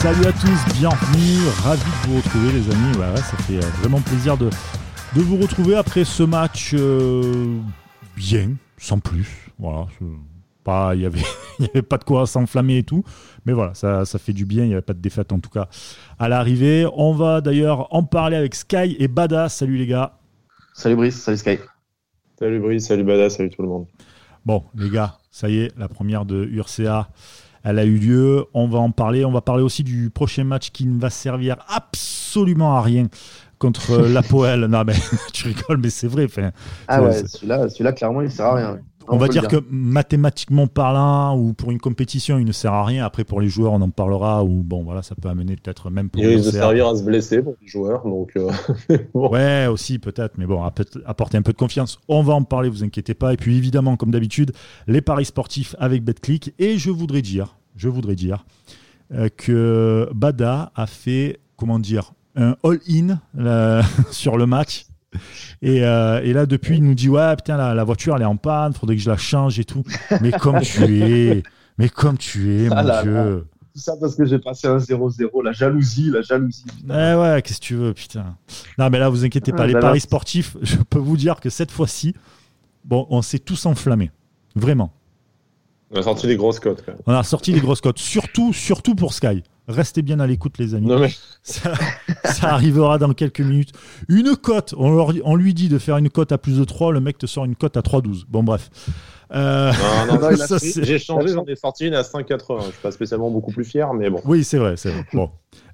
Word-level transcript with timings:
Salut 0.00 0.24
à 0.24 0.32
tous, 0.32 0.78
bienvenue, 0.78 1.46
ravi 1.62 1.82
de 1.82 2.08
vous 2.08 2.16
retrouver 2.16 2.52
les 2.52 2.70
amis. 2.70 2.96
Ouais, 2.96 3.16
ça 3.16 3.36
fait 3.36 3.58
euh, 3.58 3.68
vraiment 3.80 4.00
plaisir 4.00 4.38
de, 4.38 4.48
de 5.14 5.20
vous 5.20 5.36
retrouver 5.36 5.76
après 5.76 6.04
ce 6.04 6.22
match 6.22 6.70
euh, 6.72 7.58
bien, 8.16 8.52
sans 8.78 8.98
plus. 8.98 9.50
Voilà, 9.58 9.88
pas, 10.64 10.94
il 10.94 11.00
n'y 11.00 11.04
avait, 11.04 11.20
y 11.58 11.66
avait 11.66 11.82
pas 11.82 11.98
de 11.98 12.04
quoi 12.04 12.26
s'enflammer 12.26 12.78
et 12.78 12.82
tout. 12.82 13.04
Mais 13.44 13.52
voilà, 13.52 13.74
ça, 13.74 14.06
ça 14.06 14.18
fait 14.18 14.32
du 14.32 14.46
bien, 14.46 14.64
il 14.64 14.68
n'y 14.68 14.72
avait 14.72 14.80
pas 14.80 14.94
de 14.94 15.02
défaite 15.02 15.32
en 15.32 15.38
tout 15.38 15.50
cas 15.50 15.68
à 16.18 16.30
l'arrivée. 16.30 16.86
On 16.94 17.12
va 17.12 17.42
d'ailleurs 17.42 17.94
en 17.94 18.02
parler 18.02 18.38
avec 18.38 18.54
Sky 18.54 18.96
et 18.98 19.06
Bada. 19.06 19.50
Salut 19.50 19.76
les 19.76 19.86
gars. 19.86 20.18
Salut 20.72 20.96
Brice, 20.96 21.20
salut 21.20 21.36
Sky. 21.36 21.58
Salut 22.38 22.58
Brice, 22.58 22.86
salut 22.86 23.04
Bada, 23.04 23.28
salut 23.28 23.50
tout 23.50 23.60
le 23.60 23.68
monde. 23.68 23.86
Bon, 24.46 24.64
les 24.74 24.88
gars, 24.88 25.18
ça 25.30 25.50
y 25.50 25.58
est, 25.58 25.76
la 25.76 25.88
première 25.88 26.24
de 26.24 26.46
URCA 26.46 27.10
elle 27.64 27.78
a 27.78 27.84
eu 27.84 27.96
lieu. 27.96 28.44
On 28.54 28.68
va 28.68 28.78
en 28.78 28.90
parler. 28.90 29.24
On 29.24 29.32
va 29.32 29.40
parler 29.40 29.62
aussi 29.62 29.82
du 29.82 30.10
prochain 30.10 30.44
match 30.44 30.70
qui 30.70 30.86
ne 30.86 30.98
va 31.00 31.10
servir 31.10 31.56
absolument 31.68 32.76
à 32.76 32.82
rien 32.82 33.08
contre 33.58 33.98
la 34.08 34.22
Poel. 34.22 34.60
non, 34.66 34.84
mais 34.84 34.94
tu 35.32 35.48
rigoles, 35.48 35.78
mais 35.78 35.90
c'est 35.90 36.08
vrai. 36.08 36.26
ah 36.88 37.02
ouais, 37.02 37.26
celui-là, 37.26 37.68
celui 37.68 37.94
clairement, 37.94 38.22
il 38.22 38.30
sert 38.30 38.46
à 38.46 38.54
rien. 38.54 38.80
On, 39.10 39.18
va 39.18 39.28
dire, 39.28 39.48
que 39.48 39.56
mathématiquement 39.70 40.66
parlant, 40.66 41.36
ou 41.36 41.52
pour 41.52 41.70
une 41.70 41.80
compétition, 41.80 42.38
il 42.38 42.44
ne 42.44 42.52
sert 42.52 42.72
à 42.72 42.84
rien. 42.84 43.04
Après, 43.04 43.24
pour 43.24 43.40
les 43.40 43.48
joueurs, 43.48 43.72
on 43.72 43.80
en 43.80 43.90
parlera. 43.90 44.44
Ou 44.44 44.62
bon, 44.62 44.82
voilà, 44.84 45.02
ça 45.02 45.14
peut 45.14 45.28
amener 45.28 45.56
peut-être 45.56 45.90
même 45.90 46.10
pour. 46.10 46.22
Il 46.22 46.28
risque 46.28 46.46
de 46.46 46.50
servir 46.50 46.88
à 46.88 46.96
se 46.96 47.02
blesser 47.02 47.42
pour 47.42 47.54
les 47.60 47.66
joueurs. 47.66 48.04
Donc, 48.04 48.32
euh, 48.36 48.50
Ouais, 49.14 49.66
aussi 49.66 49.98
peut-être. 49.98 50.38
Mais 50.38 50.46
bon, 50.46 50.62
apporter 51.06 51.38
un 51.38 51.42
peu 51.42 51.52
de 51.52 51.58
confiance. 51.58 51.98
On 52.08 52.22
va 52.22 52.34
en 52.34 52.44
parler, 52.44 52.68
vous 52.68 52.84
inquiétez 52.84 53.14
pas. 53.14 53.32
Et 53.32 53.36
puis 53.36 53.56
évidemment, 53.56 53.96
comme 53.96 54.10
d'habitude, 54.10 54.52
les 54.86 55.00
paris 55.00 55.24
sportifs 55.24 55.74
avec 55.78 56.04
BetClick. 56.04 56.54
Et 56.58 56.78
je 56.78 56.90
voudrais 56.90 57.22
dire, 57.22 57.56
je 57.76 57.88
voudrais 57.88 58.14
dire 58.14 58.44
euh, 59.12 59.28
que 59.36 60.08
Bada 60.14 60.72
a 60.74 60.86
fait, 60.86 61.40
comment 61.56 61.78
dire, 61.78 62.12
un 62.36 62.56
all-in 62.62 63.20
sur 64.10 64.36
le 64.36 64.46
match 64.46 64.86
euh, 65.64 66.20
et, 66.22 66.32
là, 66.32 66.46
depuis, 66.46 66.76
il 66.76 66.84
nous 66.84 66.94
dit 66.94 67.08
Ouais, 67.08 67.34
putain, 67.36 67.56
la, 67.56 67.84
voiture, 67.84 68.16
elle 68.16 68.22
est 68.22 68.26
en 68.26 68.36
panne, 68.36 68.72
faudrait 68.72 68.96
que 68.96 69.02
je 69.02 69.10
la 69.10 69.16
change 69.16 69.58
et 69.58 69.64
tout. 69.64 69.82
Mais 70.20 70.32
comme 70.32 70.60
tu 70.60 70.82
es, 70.84 71.42
mais 71.78 71.88
comme 71.88 72.18
tu 72.18 72.54
es, 72.54 72.68
ah 72.70 72.82
mon 72.82 73.02
Dieu. 73.02 73.46
Tout 73.72 73.80
ça 73.80 73.94
parce 74.00 74.16
que 74.16 74.24
j'ai 74.24 74.38
passé 74.40 74.66
un 74.66 74.78
0-0, 74.78 75.44
la 75.44 75.52
jalousie, 75.52 76.10
la 76.10 76.22
jalousie. 76.22 76.64
Ouais, 76.88 77.14
ouais, 77.14 77.42
qu'est-ce 77.42 77.60
que 77.60 77.64
tu 77.64 77.74
veux, 77.76 77.94
putain. 77.94 78.36
Non, 78.78 78.90
mais 78.90 78.98
là, 78.98 79.08
vous 79.08 79.24
inquiétez 79.24 79.52
pas, 79.52 79.66
les 79.66 79.74
paris 79.74 80.00
sportifs, 80.00 80.56
je 80.62 80.76
peux 80.76 80.98
vous 80.98 81.16
dire 81.16 81.38
que 81.40 81.50
cette 81.50 81.70
fois-ci, 81.70 82.14
bon, 82.84 83.06
on 83.10 83.22
s'est 83.22 83.38
tous 83.38 83.66
enflammés. 83.66 84.10
Vraiment. 84.56 84.92
On 85.92 85.98
a 85.98 86.02
sorti 86.02 86.28
des 86.28 86.36
grosses 86.36 86.60
cotes. 86.60 86.84
On 87.06 87.12
a 87.12 87.22
sorti 87.24 87.52
des 87.52 87.60
grosses 87.60 87.80
cotes, 87.80 87.98
surtout, 87.98 88.52
surtout 88.52 88.94
pour 88.94 89.12
Sky. 89.12 89.42
Restez 89.66 90.02
bien 90.02 90.20
à 90.20 90.26
l'écoute, 90.26 90.58
les 90.58 90.74
amis. 90.74 90.88
ça, 91.42 91.72
arrivera 92.42 92.98
dans 92.98 93.12
quelques 93.12 93.40
minutes. 93.40 93.72
Une 94.08 94.36
cote, 94.36 94.74
on, 94.76 95.36
lui 95.36 95.54
dit 95.54 95.68
de 95.68 95.78
faire 95.78 95.96
une 95.96 96.08
cote 96.08 96.30
à 96.32 96.38
plus 96.38 96.58
de 96.58 96.64
3, 96.64 96.92
le 96.92 97.00
mec 97.00 97.18
te 97.18 97.26
sort 97.26 97.44
une 97.44 97.56
cote 97.56 97.76
à 97.76 97.80
3,12. 97.80 98.24
Bon, 98.28 98.44
bref. 98.44 98.70
Euh, 99.32 99.72
non, 100.08 100.18
non, 100.20 100.28
j'ai 100.82 100.98
changé, 100.98 101.28
j'en 101.28 101.44
ai 101.44 101.56
sorti 101.56 101.86
une 101.86 101.94
à 101.94 102.02
5,80. 102.02 102.58
Je 102.58 102.62
suis 102.64 102.72
pas 102.82 102.90
spécialement 102.92 103.30
beaucoup 103.30 103.52
plus 103.52 103.64
fier, 103.64 103.92
mais 103.92 104.10
bon. 104.10 104.20
Oui, 104.24 104.44
c'est 104.44 104.58
vrai, 104.58 104.76
c'est 104.76 104.90
vrai. 104.90 105.04
Bon. 105.12 105.30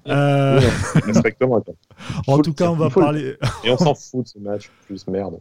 Euh... 0.07 0.61
en 2.27 2.39
tout 2.39 2.53
cas, 2.53 2.69
on 2.69 2.75
va 2.75 2.89
parler. 2.89 3.35
Et 3.63 3.71
on 3.71 3.77
s'en 3.77 3.93
fout 3.93 4.23
de 4.23 4.29
ce 4.29 4.39
match, 4.39 4.71
plus 4.85 5.07
merde. 5.07 5.39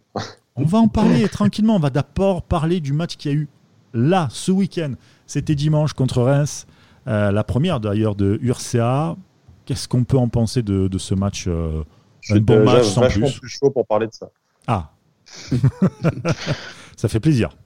on 0.54 0.64
va 0.64 0.78
en 0.78 0.88
parler 0.88 1.28
tranquillement. 1.28 1.76
On 1.76 1.80
va 1.80 1.90
d'abord 1.90 2.42
parler 2.42 2.80
du 2.80 2.92
match 2.92 3.16
qui 3.16 3.28
a 3.28 3.32
eu 3.32 3.48
là, 3.96 4.28
ce 4.30 4.52
week-end. 4.52 4.92
C'était 5.26 5.54
dimanche 5.54 5.92
contre 5.92 6.22
Reims. 6.22 6.66
Euh, 7.06 7.30
la 7.32 7.44
première 7.44 7.80
d'ailleurs 7.80 8.14
de 8.14 8.38
URCA. 8.42 9.16
Qu'est-ce 9.64 9.88
qu'on 9.88 10.04
peut 10.04 10.18
en 10.18 10.28
penser 10.28 10.62
de, 10.62 10.98
ce 10.98 11.14
match 11.14 11.46
euh, 11.48 11.82
Un 12.30 12.38
bon 12.38 12.64
match 12.64 12.84
sans 12.84 13.00
vachement 13.00 13.28
plus. 13.28 13.48
chaud 13.48 13.70
pour 13.70 13.86
parler 13.86 14.06
de 14.06 14.12
ça. 14.12 14.30
Ah, 14.68 14.92
ça 16.96 17.08
fait 17.08 17.18
plaisir. 17.20 17.56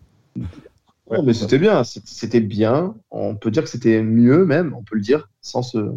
mais 1.10 1.34
c'était 1.34 1.59
bien, 1.59 1.84
c'était 1.84 2.41
bien. 2.41 2.94
On 3.10 3.34
peut 3.34 3.50
dire 3.50 3.65
que 3.65 3.69
c'était 3.69 4.03
mieux 4.03 4.47
même, 4.47 4.75
on 4.75 4.83
peut 4.83 4.94
le 4.94 5.03
dire, 5.03 5.28
sans 5.43 5.62
se, 5.62 5.93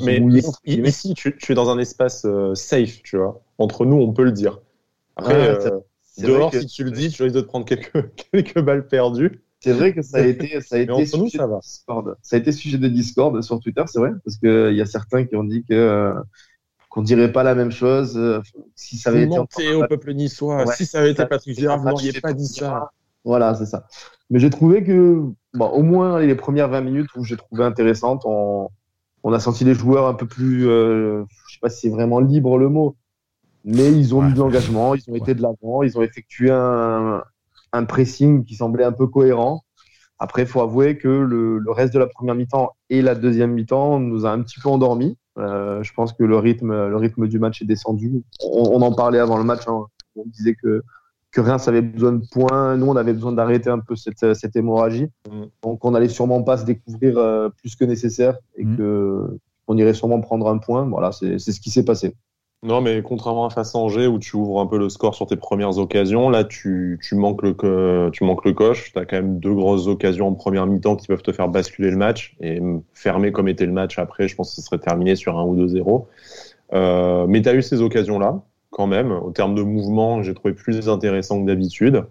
mais 0.00 0.20
mouiller. 0.20 0.42
Ici, 0.64 1.14
tu, 1.14 1.36
es 1.48 1.54
dans 1.54 1.70
un 1.70 1.78
espace 1.78 2.24
euh, 2.24 2.54
safe, 2.54 3.02
tu 3.02 3.16
vois. 3.16 3.40
Entre 3.58 3.86
nous, 3.86 3.96
on 3.96 4.12
peut 4.12 4.24
le 4.24 4.32
dire. 4.32 4.60
Après, 5.16 5.56
dehors, 6.18 6.52
si 6.52 6.66
tu 6.66 6.84
le 6.84 6.90
dis, 6.90 7.10
tu 7.10 7.22
risques 7.22 7.34
de 7.34 7.40
te 7.40 7.46
prendre 7.46 7.64
quelques, 7.64 8.10
quelques 8.32 8.60
balles 8.60 8.86
perdues. 8.86 9.42
C'est 9.60 9.72
vrai 9.72 9.92
que 9.92 10.02
ça 10.02 10.18
a 10.18 10.20
été, 10.22 10.60
ça 10.60 10.76
a 10.76 10.78
été 10.78 11.04
sujet 11.04 11.38
ça 11.38 11.46
de 11.46 11.60
Discord. 11.60 12.16
Ça 12.22 12.36
a 12.36 12.38
été 12.38 12.52
sujet 12.52 12.78
de 12.78 12.88
Discord 12.88 13.42
sur 13.42 13.58
Twitter, 13.60 13.82
c'est 13.86 13.98
vrai, 13.98 14.12
parce 14.24 14.36
qu'il 14.36 14.74
y 14.74 14.80
a 14.80 14.86
certains 14.86 15.24
qui 15.24 15.34
ont 15.34 15.44
dit 15.44 15.64
que 15.64 15.74
euh, 15.74 16.14
qu'on 16.88 17.02
dirait 17.02 17.32
pas 17.32 17.42
la 17.42 17.54
même 17.54 17.72
chose. 17.72 18.16
Euh, 18.16 18.40
si 18.76 18.98
ça 18.98 19.10
avait 19.10 19.24
été 19.24 19.74
au 19.74 19.86
peuple 19.86 20.14
niçois, 20.14 20.64
si 20.74 20.86
ça 20.86 21.00
avait 21.00 21.10
été 21.10 21.26
Patrick 21.26 21.58
Gérard, 21.58 21.78
vous 21.80 21.88
n'auriez 21.88 22.12
pas 22.20 22.32
dit 22.32 22.46
ça. 22.46 22.90
Voilà, 23.24 23.54
c'est 23.54 23.66
ça. 23.66 23.86
Mais 24.30 24.38
j'ai 24.38 24.48
trouvé 24.48 24.84
que, 24.84 25.22
bon, 25.54 25.66
au 25.66 25.82
moins 25.82 26.20
les 26.20 26.34
premières 26.36 26.68
20 26.68 26.80
minutes 26.82 27.08
où 27.16 27.24
j'ai 27.24 27.36
trouvé 27.36 27.64
intéressantes, 27.64 28.22
on, 28.24 28.68
on, 29.24 29.32
a 29.32 29.40
senti 29.40 29.64
les 29.64 29.74
joueurs 29.74 30.06
un 30.06 30.14
peu 30.14 30.26
plus, 30.26 30.68
euh, 30.68 31.24
je 31.48 31.54
sais 31.54 31.60
pas 31.60 31.68
si 31.68 31.80
c'est 31.80 31.88
vraiment 31.94 32.20
libre 32.20 32.58
le 32.58 32.68
mot, 32.68 32.96
mais 33.64 33.92
ils 33.92 34.14
ont 34.14 34.26
eu 34.26 34.32
de 34.32 34.38
l'engagement, 34.38 34.94
ils 34.94 35.02
ont 35.10 35.16
été 35.16 35.34
de 35.34 35.42
l'avant, 35.42 35.82
ils 35.82 35.98
ont 35.98 36.02
effectué 36.02 36.50
un, 36.50 37.22
un 37.72 37.84
pressing 37.84 38.44
qui 38.44 38.54
semblait 38.54 38.84
un 38.84 38.92
peu 38.92 39.06
cohérent. 39.06 39.64
Après, 40.18 40.42
il 40.42 40.48
faut 40.48 40.60
avouer 40.60 40.98
que 40.98 41.08
le, 41.08 41.62
reste 41.70 41.94
de 41.94 41.98
la 41.98 42.06
première 42.06 42.34
mi-temps 42.34 42.70
et 42.90 43.02
la 43.02 43.14
deuxième 43.14 43.52
mi-temps 43.52 44.00
nous 44.00 44.26
a 44.26 44.30
un 44.30 44.42
petit 44.42 44.58
peu 44.60 44.68
endormis. 44.68 45.16
Euh, 45.38 45.82
je 45.84 45.92
pense 45.92 46.12
que 46.12 46.24
le 46.24 46.36
rythme, 46.36 46.88
le 46.88 46.96
rythme 46.96 47.28
du 47.28 47.38
match 47.38 47.62
est 47.62 47.66
descendu. 47.66 48.22
On, 48.42 48.82
en 48.82 48.92
parlait 48.92 49.20
avant 49.20 49.38
le 49.38 49.44
match. 49.44 49.68
Hein. 49.68 49.86
On 50.16 50.24
disait 50.26 50.56
que, 50.60 50.82
que 51.30 51.40
Reims 51.40 51.68
avait 51.68 51.82
besoin 51.82 52.12
de 52.12 52.24
points. 52.32 52.76
Nous, 52.76 52.86
on 52.86 52.96
avait 52.96 53.12
besoin 53.12 53.30
d'arrêter 53.30 53.70
un 53.70 53.78
peu 53.78 53.94
cette, 53.94 54.34
cette 54.34 54.56
hémorragie. 54.56 55.06
Mm. 55.30 55.44
Donc, 55.62 55.84
on 55.84 55.94
allait 55.94 56.08
sûrement 56.08 56.42
pas 56.42 56.56
se 56.56 56.64
découvrir 56.64 57.16
euh, 57.18 57.48
plus 57.50 57.76
que 57.76 57.84
nécessaire 57.84 58.36
et 58.56 58.64
mm. 58.64 58.76
que 58.76 59.38
on 59.68 59.76
irait 59.76 59.94
sûrement 59.94 60.20
prendre 60.20 60.48
un 60.48 60.58
point. 60.58 60.84
Voilà, 60.86 61.12
c'est 61.12 61.38
ce 61.38 61.60
qui 61.60 61.70
s'est 61.70 61.84
passé. 61.84 62.16
Non, 62.64 62.80
mais 62.80 63.02
contrairement 63.02 63.46
à 63.46 63.50
face 63.50 63.72
Angers 63.76 64.08
où 64.08 64.18
tu 64.18 64.34
ouvres 64.34 64.60
un 64.60 64.66
peu 64.66 64.78
le 64.78 64.88
score 64.88 65.14
sur 65.14 65.26
tes 65.26 65.36
premières 65.36 65.78
occasions, 65.78 66.28
là 66.28 66.42
tu, 66.42 66.98
manques 67.12 67.42
le 67.42 68.10
tu 68.10 68.24
manques 68.24 68.44
le 68.44 68.52
coche. 68.52 68.92
Tu 68.92 68.98
as 68.98 69.04
quand 69.04 69.16
même 69.16 69.38
deux 69.38 69.54
grosses 69.54 69.86
occasions 69.86 70.26
en 70.26 70.34
première 70.34 70.66
mi-temps 70.66 70.96
qui 70.96 71.06
peuvent 71.06 71.22
te 71.22 71.30
faire 71.30 71.48
basculer 71.48 71.90
le 71.90 71.96
match 71.96 72.36
et 72.40 72.60
fermer 72.94 73.30
comme 73.30 73.46
était 73.46 73.66
le 73.66 73.72
match 73.72 73.98
après. 74.00 74.26
Je 74.26 74.34
pense 74.34 74.50
que 74.50 74.56
ce 74.56 74.62
serait 74.62 74.78
terminé 74.78 75.14
sur 75.14 75.38
un 75.38 75.44
ou 75.44 75.54
deux 75.54 75.68
0 75.68 76.08
euh, 76.74 77.26
mais 77.28 77.42
tu 77.42 77.48
as 77.48 77.54
eu 77.54 77.62
ces 77.62 77.80
occasions-là 77.80 78.42
quand 78.70 78.86
même. 78.88 79.12
Au 79.12 79.30
terme 79.30 79.54
de 79.54 79.62
mouvement, 79.62 80.22
j'ai 80.22 80.34
trouvé 80.34 80.52
plus 80.52 80.88
intéressant 80.88 81.40
que 81.40 81.46
d'habitude. 81.46 82.04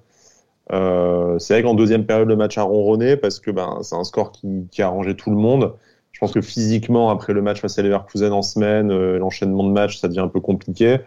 Euh, 0.72 1.38
c'est 1.40 1.54
vrai 1.54 1.64
qu'en 1.64 1.76
deuxième 1.76 2.06
période, 2.06 2.28
le 2.28 2.36
match 2.36 2.58
a 2.58 2.64
ronronné 2.64 3.18
parce 3.18 3.40
que 3.40 3.52
ben, 3.52 3.80
c'est 3.82 3.96
un 3.96 4.04
score 4.04 4.32
qui, 4.32 4.68
qui 4.72 4.82
a 4.82 4.88
arrangé 4.88 5.16
tout 5.16 5.30
le 5.30 5.38
monde. 5.38 5.74
Je 6.18 6.20
pense 6.20 6.32
que 6.32 6.42
physiquement, 6.42 7.12
après 7.12 7.32
le 7.32 7.44
match 7.44 7.62
face 7.62 7.78
à 7.78 7.84
Leverkusen 7.84 8.34
en 8.34 8.42
semaine, 8.42 8.90
euh, 8.90 9.20
l'enchaînement 9.20 9.64
de 9.64 9.70
matchs, 9.70 10.00
ça 10.00 10.08
devient 10.08 10.22
un 10.22 10.28
peu 10.28 10.40
compliqué. 10.40 10.98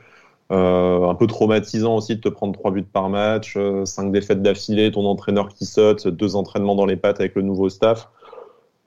Euh, 0.52 1.08
un 1.08 1.16
peu 1.16 1.26
traumatisant 1.26 1.96
aussi 1.96 2.14
de 2.14 2.20
te 2.20 2.28
prendre 2.28 2.52
trois 2.52 2.70
buts 2.70 2.84
par 2.84 3.08
match, 3.08 3.54
euh, 3.56 3.84
cinq 3.84 4.12
défaites 4.12 4.40
d'affilée, 4.40 4.92
ton 4.92 5.04
entraîneur 5.06 5.48
qui 5.48 5.66
saute, 5.66 6.06
deux 6.06 6.36
entraînements 6.36 6.76
dans 6.76 6.86
les 6.86 6.94
pattes 6.94 7.18
avec 7.18 7.34
le 7.34 7.42
nouveau 7.42 7.68
staff 7.68 8.08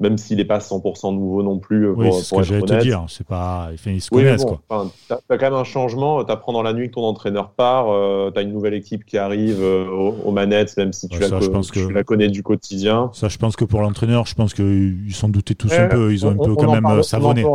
même 0.03 0.17
s'il 0.17 0.37
n'est 0.37 0.45
pas 0.45 0.59
100% 0.59 1.15
nouveau 1.15 1.41
non 1.41 1.57
plus. 1.57 1.87
Euh, 1.87 1.93
oui, 1.95 2.11
c'est 2.11 2.23
ce 2.23 2.35
que 2.35 2.43
j'allais 2.43 2.61
te 2.61 2.81
dire. 2.81 3.05
C'est 3.07 3.25
pas, 3.25 3.69
ils 3.85 4.01
se 4.01 4.09
connaissent 4.09 4.45
quoi. 4.45 4.61
Tu 5.07 5.13
as, 5.13 5.37
quand 5.37 5.41
même 5.41 5.53
un 5.53 5.63
changement. 5.63 6.23
Tu 6.23 6.31
apprends 6.31 6.53
dans 6.53 6.61
la 6.61 6.73
nuit 6.73 6.89
que 6.89 6.95
ton 6.95 7.05
entraîneur 7.05 7.51
part. 7.51 7.89
Euh, 7.89 8.29
tu 8.31 8.39
as 8.39 8.43
une 8.43 8.51
nouvelle 8.51 8.73
équipe 8.73 9.05
qui 9.05 9.17
arrive 9.17 9.61
euh, 9.61 9.87
aux, 9.89 10.31
manettes, 10.31 10.75
même 10.77 10.93
si 10.93 11.07
tu, 11.07 11.19
la, 11.19 11.29
la, 11.29 12.03
connais 12.03 12.27
du 12.27 12.43
quotidien. 12.43 13.09
Ça, 13.13 13.29
je 13.29 13.37
pense 13.37 13.55
que 13.55 13.65
pour 13.65 13.81
l'entraîneur, 13.81 14.25
je 14.25 14.35
pense 14.35 14.53
qu'ils 14.53 15.13
s'en 15.13 15.29
doutaient 15.29 15.55
tous 15.55 15.71
un 15.73 15.87
peu. 15.87 16.11
Ils 16.11 16.25
ont 16.25 16.31
un 16.31 16.37
peu 16.37 16.53
quand 16.55 16.71
même 16.71 17.01
savonné. 17.01 17.45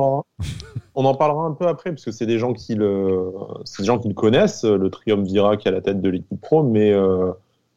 On 1.00 1.04
en 1.04 1.14
parlera 1.14 1.44
un 1.44 1.52
peu 1.52 1.68
après, 1.68 1.90
parce 1.90 2.04
que 2.04 2.10
c'est 2.10 2.26
des 2.26 2.38
gens 2.40 2.52
qui 2.52 2.74
le, 2.74 3.30
des 3.78 3.84
gens 3.84 4.00
qui 4.00 4.08
le 4.08 4.14
connaissent, 4.14 4.64
le 4.64 4.90
triumvirat 4.90 5.56
qui 5.56 5.68
est 5.68 5.70
à 5.70 5.74
la 5.74 5.80
tête 5.80 6.00
de 6.00 6.08
l'équipe 6.08 6.40
pro, 6.40 6.64
mais 6.64 6.92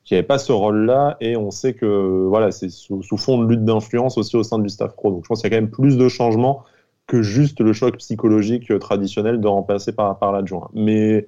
qui 0.04 0.14
n'avait 0.16 0.26
pas 0.26 0.40
ce 0.40 0.52
rôle-là, 0.52 1.18
et 1.22 1.38
on 1.38 1.52
sait 1.52 1.74
que 1.74 2.26
voilà, 2.28 2.52
c'est 2.52 2.70
sous, 2.70 3.02
fond 3.18 3.44
de 3.44 3.48
lutte 3.48 3.64
d'influence 3.64 4.18
aussi 4.18 4.36
au 4.36 4.44
sein 4.44 4.60
du 4.60 4.70
staff 4.70 4.94
pro. 4.96 5.12
Donc 5.12 5.24
je 5.24 5.28
pense 5.28 5.42
qu'il 5.42 5.52
y 5.52 5.54
a 5.54 5.58
quand 5.58 5.62
même 5.62 5.72
plus 5.72 5.98
de 5.98 6.08
changements 6.10 6.64
que 7.08 7.22
juste 7.22 7.60
le 7.60 7.74
choc 7.74 7.98
psychologique 7.98 8.78
traditionnel 8.80 9.42
de 9.42 9.48
remplacer 9.48 9.92
par, 9.92 10.18
par 10.18 10.32
l'adjoint. 10.32 10.70
Mais, 10.74 11.28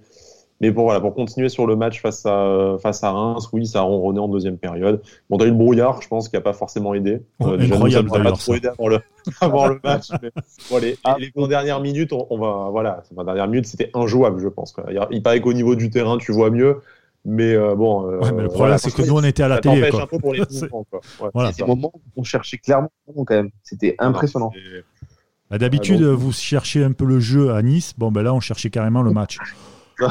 mais 0.62 0.72
pour, 0.72 0.86
voilà, 0.86 1.02
pour 1.02 1.14
continuer 1.14 1.50
sur 1.50 1.68
le 1.68 1.76
match 1.76 2.02
face 2.02 2.26
à, 2.26 2.78
face 2.82 3.04
à 3.04 3.12
Reims, 3.12 3.50
oui, 3.52 3.68
ça 3.68 3.80
a 3.80 3.82
ronronné 3.82 4.20
en 4.20 4.30
deuxième 4.30 4.58
période. 4.58 5.02
Bon, 5.30 5.38
dans 5.38 5.46
eu 5.46 5.50
le 5.50 5.56
brouillard, 5.56 6.02
je 6.02 6.08
pense, 6.08 6.30
qui 6.30 6.36
n'a 6.36 6.42
pas 6.42 6.54
forcément 6.54 6.94
aidé. 6.94 7.22
Euh, 7.42 7.58
déjà, 7.58 7.78
nous, 7.78 7.92
ça 7.92 8.02
n'a 8.02 8.24
pas 8.24 8.32
trop 8.32 8.56
aidé 8.56 8.70
avant 8.70 8.88
le, 8.88 9.00
avant 9.42 9.68
le 9.68 9.80
match. 9.84 10.08
Mais, 10.22 10.32
bon, 10.72 10.78
les, 10.78 10.98
ah. 11.04 11.18
les, 11.20 11.48
dernières 11.48 11.82
minutes, 11.82 12.14
on, 12.14 12.38
va, 12.38 12.70
voilà, 12.72 13.04
les 13.16 13.24
dernières 13.26 13.48
minutes, 13.48 13.68
c'était 13.68 13.92
injouable, 13.94 14.40
je 14.40 14.48
pense. 14.48 14.72
Quoi. 14.72 14.86
Il 15.12 15.22
paraît 15.22 15.42
qu'au 15.42 15.54
niveau 15.54 15.76
du 15.76 15.90
terrain, 15.90 16.18
tu 16.18 16.32
vois 16.32 16.50
mieux. 16.50 16.78
Mais 17.26 17.54
euh, 17.54 17.76
bon. 17.76 18.10
Euh, 18.10 18.20
mais 18.36 18.44
le 18.44 18.50
problème, 18.50 18.78
c'est 18.78 18.94
que 18.94 19.02
nous, 19.02 19.16
on 19.16 19.24
était 19.24 19.44
à 19.44 19.48
la 19.48 19.60
télé. 19.60 19.90
Quoi. 19.90 20.04
un 20.04 20.08
peu 20.08 20.20
pour 20.20 20.34
les 20.34 20.42
mouvements. 20.52 20.86
Quoi. 20.90 21.00
Ouais, 21.22 21.30
voilà. 21.34 21.54
Ces 21.54 21.64
moments, 21.66 21.94
on 22.18 22.24
cherchait 22.24 22.58
clairement 22.58 22.92
quand 23.08 23.30
même. 23.30 23.50
C'était 23.64 23.96
impressionnant. 24.00 24.52
Bah, 25.50 25.58
D'habitude, 25.58 26.04
Ah, 26.04 26.14
vous 26.14 26.32
cherchez 26.34 26.84
un 26.84 26.92
peu 26.92 27.06
le 27.06 27.20
jeu 27.20 27.52
à 27.52 27.62
Nice. 27.62 27.94
Bon, 27.98 28.12
ben 28.12 28.24
là, 28.24 28.34
on 28.34 28.40
cherchait 28.40 28.70
carrément 28.70 29.04
le 29.04 29.12
match. 29.12 29.38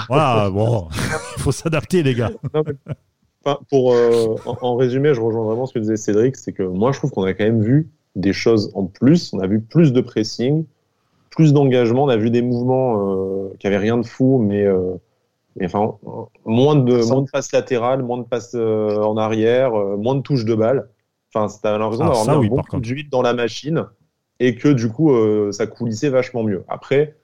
voilà, 0.08 0.48
bon, 0.52 0.88
il 0.90 0.96
faut 1.42 1.52
s'adapter, 1.52 2.02
les 2.02 2.14
gars. 2.14 2.30
Enfin, 3.44 3.58
pour, 3.68 3.92
euh, 3.92 4.36
en, 4.46 4.56
en 4.62 4.76
résumé, 4.76 5.14
je 5.14 5.20
rejoins 5.20 5.44
vraiment 5.44 5.66
ce 5.66 5.74
que 5.74 5.80
disait 5.80 5.96
Cédric, 5.96 6.36
c'est 6.36 6.52
que 6.52 6.62
moi, 6.62 6.92
je 6.92 6.98
trouve 6.98 7.10
qu'on 7.10 7.24
a 7.24 7.34
quand 7.34 7.44
même 7.44 7.62
vu 7.62 7.90
des 8.14 8.32
choses 8.32 8.70
en 8.74 8.84
plus. 8.84 9.32
On 9.34 9.40
a 9.40 9.46
vu 9.46 9.60
plus 9.60 9.92
de 9.92 10.00
pressing, 10.00 10.64
plus 11.28 11.52
d'engagement. 11.52 12.04
On 12.04 12.08
a 12.08 12.16
vu 12.16 12.30
des 12.30 12.42
mouvements 12.42 13.16
euh, 13.16 13.48
qui 13.58 13.66
avaient 13.66 13.78
rien 13.78 13.98
de 13.98 14.06
fou, 14.06 14.38
mais, 14.38 14.64
mais 15.56 15.66
enfin, 15.66 15.96
moins 16.44 16.76
de, 16.76 17.04
moins 17.08 17.22
de 17.22 17.30
passes 17.30 17.52
latérales, 17.52 18.02
moins 18.02 18.18
de 18.18 18.24
passes 18.24 18.54
euh, 18.54 18.96
en 19.02 19.16
arrière, 19.16 19.74
euh, 19.78 19.96
moins 19.96 20.14
de 20.14 20.20
touches 20.22 20.44
de 20.44 20.54
balle. 20.54 20.88
Enfin, 21.34 21.54
t'as 21.62 21.78
l'impression 21.78 22.04
Ah, 22.06 22.08
d'avoir 22.08 22.36
mis 22.38 22.40
oui, 22.40 22.46
un 22.46 22.50
bon 22.50 22.56
par 22.56 22.64
coup 22.66 22.70
contre. 22.72 22.82
d'huile 22.82 23.08
dans 23.10 23.22
la 23.22 23.34
machine 23.34 23.86
et 24.40 24.54
que 24.56 24.68
du 24.68 24.88
coup, 24.90 25.12
euh, 25.12 25.52
ça 25.52 25.66
coulissait 25.66 26.08
vachement 26.08 26.42
mieux. 26.42 26.64
Après, 26.68 27.16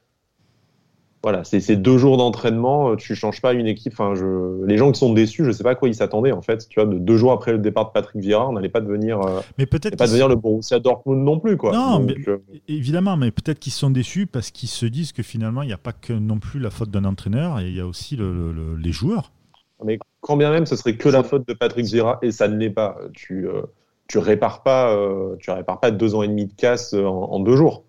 voilà, 1.23 1.43
c'est 1.43 1.75
deux 1.77 1.99
jours 1.99 2.17
d'entraînement, 2.17 2.91
euh, 2.93 2.97
tu 2.97 3.15
changes 3.17 3.41
pas 3.43 3.53
une 3.53 3.67
équipe. 3.67 3.93
Enfin, 3.93 4.15
je... 4.15 4.65
Les 4.67 4.77
gens 4.77 4.93
qui 4.93 5.01
sont 5.01 5.13
déçus, 5.13 5.45
je 5.45 5.51
sais 5.51 5.65
pas 5.65 5.71
à 5.71 5.75
quoi 5.75 5.89
ils 5.89 5.95
s'attendaient 5.95 6.31
en 6.33 6.43
fait. 6.43 6.69
Tu 6.69 6.81
vois, 6.81 6.89
de 6.89 6.97
deux 6.99 7.17
jours 7.17 7.33
après 7.33 7.51
le 7.53 7.59
départ 7.59 7.87
de 7.87 7.91
Patrick 7.91 8.23
Vieira, 8.23 8.49
on 8.49 8.53
n'allait 8.53 8.69
pas 8.69 8.81
devenir, 8.81 9.21
euh, 9.21 9.41
Mais 9.59 9.67
peut-être 9.67 9.97
pas 9.97 10.07
devenir 10.07 10.29
le 10.29 10.37
Borussia 10.37 10.79
Dortmund 10.79 11.25
non 11.25 11.41
plus, 11.41 11.57
quoi. 11.57 11.73
Non, 11.73 11.99
Donc, 11.99 12.15
mais- 12.17 12.29
euh, 12.29 12.39
évidemment, 12.69 13.17
mais 13.17 13.31
peut-être 13.33 13.59
qu'ils 13.59 13.73
sont 13.73 13.91
déçus 13.91 14.27
parce 14.27 14.51
qu'ils 14.53 14.69
se 14.69 14.87
disent 14.87 15.13
que 15.13 15.23
finalement, 15.25 15.63
il 15.63 15.67
n'y 15.67 15.73
a 15.73 15.79
pas 15.79 15.93
que 15.93 16.13
non 16.13 16.39
plus 16.39 16.61
la 16.61 16.71
faute 16.71 16.91
d'un 16.91 17.05
entraîneur, 17.05 17.59
et 17.61 17.69
il 17.69 17.77
y 17.77 17.81
a 17.81 17.87
aussi 17.87 18.15
le- 18.17 18.33
le- 18.33 18.53
le- 18.53 18.77
les 18.77 18.93
joueurs. 18.93 19.33
mais 19.85 19.99
quand 20.21 20.37
bien 20.37 20.51
même 20.51 20.67
ce 20.67 20.75
serait 20.77 20.97
que 20.97 21.09
la 21.09 21.23
faute 21.23 21.47
de 21.47 21.53
Patrick 21.55 21.87
Vieira 21.87 22.19
et 22.23 22.33
ça 22.33 22.49
ne 22.49 22.57
l'est 22.57 22.71
pas. 22.71 22.97
Tu 23.15 23.47
euh, 23.49 23.63
tu 24.09 24.19
répares 24.19 24.63
pas, 24.63 24.97
tu 25.39 25.51
répares 25.51 25.81
pas 25.81 25.91
deux 25.91 26.15
ans 26.15 26.23
et 26.23 26.29
demi 26.29 26.47
de 26.47 26.53
casse 26.55 26.95
en, 26.95 27.07
en 27.07 27.41
deux 27.41 27.57
jours. 27.57 27.85